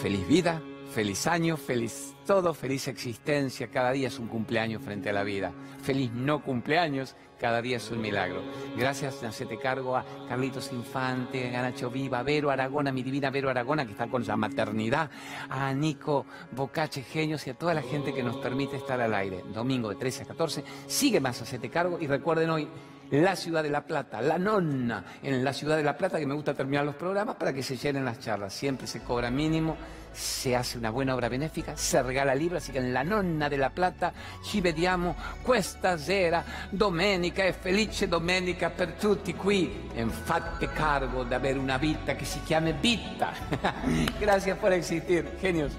Feliz 0.00 0.26
vida, 0.26 0.62
feliz 0.92 1.26
año, 1.26 1.56
feliz 1.56 2.14
todo, 2.26 2.54
feliz 2.54 2.88
existencia. 2.88 3.68
Cada 3.68 3.92
día 3.92 4.08
es 4.08 4.18
un 4.18 4.28
cumpleaños 4.28 4.82
frente 4.82 5.10
a 5.10 5.12
la 5.12 5.24
vida. 5.24 5.52
Feliz 5.82 6.12
no 6.12 6.42
cumpleaños 6.42 7.16
cada 7.40 7.62
día 7.62 7.78
es 7.78 7.90
un 7.90 8.02
milagro. 8.02 8.42
Gracias, 8.76 9.22
Nacete 9.22 9.58
Cargo, 9.58 9.96
a 9.96 10.04
Carlitos 10.28 10.70
Infante, 10.72 11.56
a 11.56 11.62
Nacho 11.62 11.90
Viva, 11.90 12.18
a 12.18 12.22
Vero 12.22 12.50
Aragona, 12.50 12.92
mi 12.92 13.02
divina 13.02 13.30
Vero 13.30 13.48
Aragona, 13.48 13.86
que 13.86 13.92
está 13.92 14.08
con 14.08 14.26
la 14.26 14.36
maternidad, 14.36 15.10
a 15.48 15.72
Nico 15.72 16.26
Bocache 16.52 17.02
Genios 17.02 17.46
y 17.46 17.50
a 17.50 17.54
toda 17.54 17.72
la 17.72 17.82
gente 17.82 18.12
que 18.12 18.22
nos 18.22 18.36
permite 18.36 18.76
estar 18.76 19.00
al 19.00 19.14
aire. 19.14 19.42
Domingo 19.54 19.88
de 19.88 19.96
13 19.96 20.24
a 20.24 20.26
14, 20.26 20.64
sigue 20.86 21.18
más 21.18 21.40
Hacete 21.40 21.70
Cargo 21.70 21.98
y 21.98 22.06
recuerden 22.06 22.50
hoy, 22.50 22.68
la 23.10 23.34
ciudad 23.34 23.62
de 23.62 23.70
La 23.70 23.86
Plata, 23.86 24.20
la 24.20 24.38
nonna 24.38 25.04
en 25.22 25.42
la 25.42 25.52
ciudad 25.52 25.76
de 25.76 25.82
La 25.82 25.96
Plata, 25.96 26.18
que 26.18 26.26
me 26.26 26.34
gusta 26.34 26.54
terminar 26.54 26.84
los 26.84 26.94
programas 26.94 27.36
para 27.36 27.52
que 27.52 27.62
se 27.62 27.76
llenen 27.76 28.04
las 28.04 28.20
charlas. 28.20 28.52
Siempre 28.52 28.86
se 28.86 29.00
cobra 29.00 29.30
mínimo, 29.30 29.76
se 30.12 30.56
hace 30.56 30.78
una 30.78 30.90
buena 30.90 31.14
obra 31.14 31.28
benéfica, 31.28 31.76
se 31.76 32.02
regala 32.02 32.34
libros, 32.34 32.62
así 32.62 32.72
que 32.72 32.78
en 32.78 32.92
la 32.92 33.04
nonna 33.04 33.48
de 33.48 33.58
La 33.58 33.70
Plata 33.70 34.12
ci 34.42 34.60
vediamo 34.60 35.14
questa 35.42 35.96
sera, 35.98 36.44
domenica 36.70 37.44
e 37.44 37.52
felice 37.52 38.08
domenica 38.08 38.70
per 38.70 38.92
tutti 38.92 39.34
qui. 39.34 39.88
E 39.94 40.04
fate 40.06 40.72
cargo 40.72 41.24
di 41.24 41.34
avere 41.34 41.58
una 41.58 41.78
vita 41.78 42.14
che 42.14 42.24
si 42.24 42.42
chiama 42.42 42.70
vita. 42.70 43.32
Gracias 44.18 44.56
por 44.58 44.72
existir, 44.72 45.36
genios. 45.40 45.72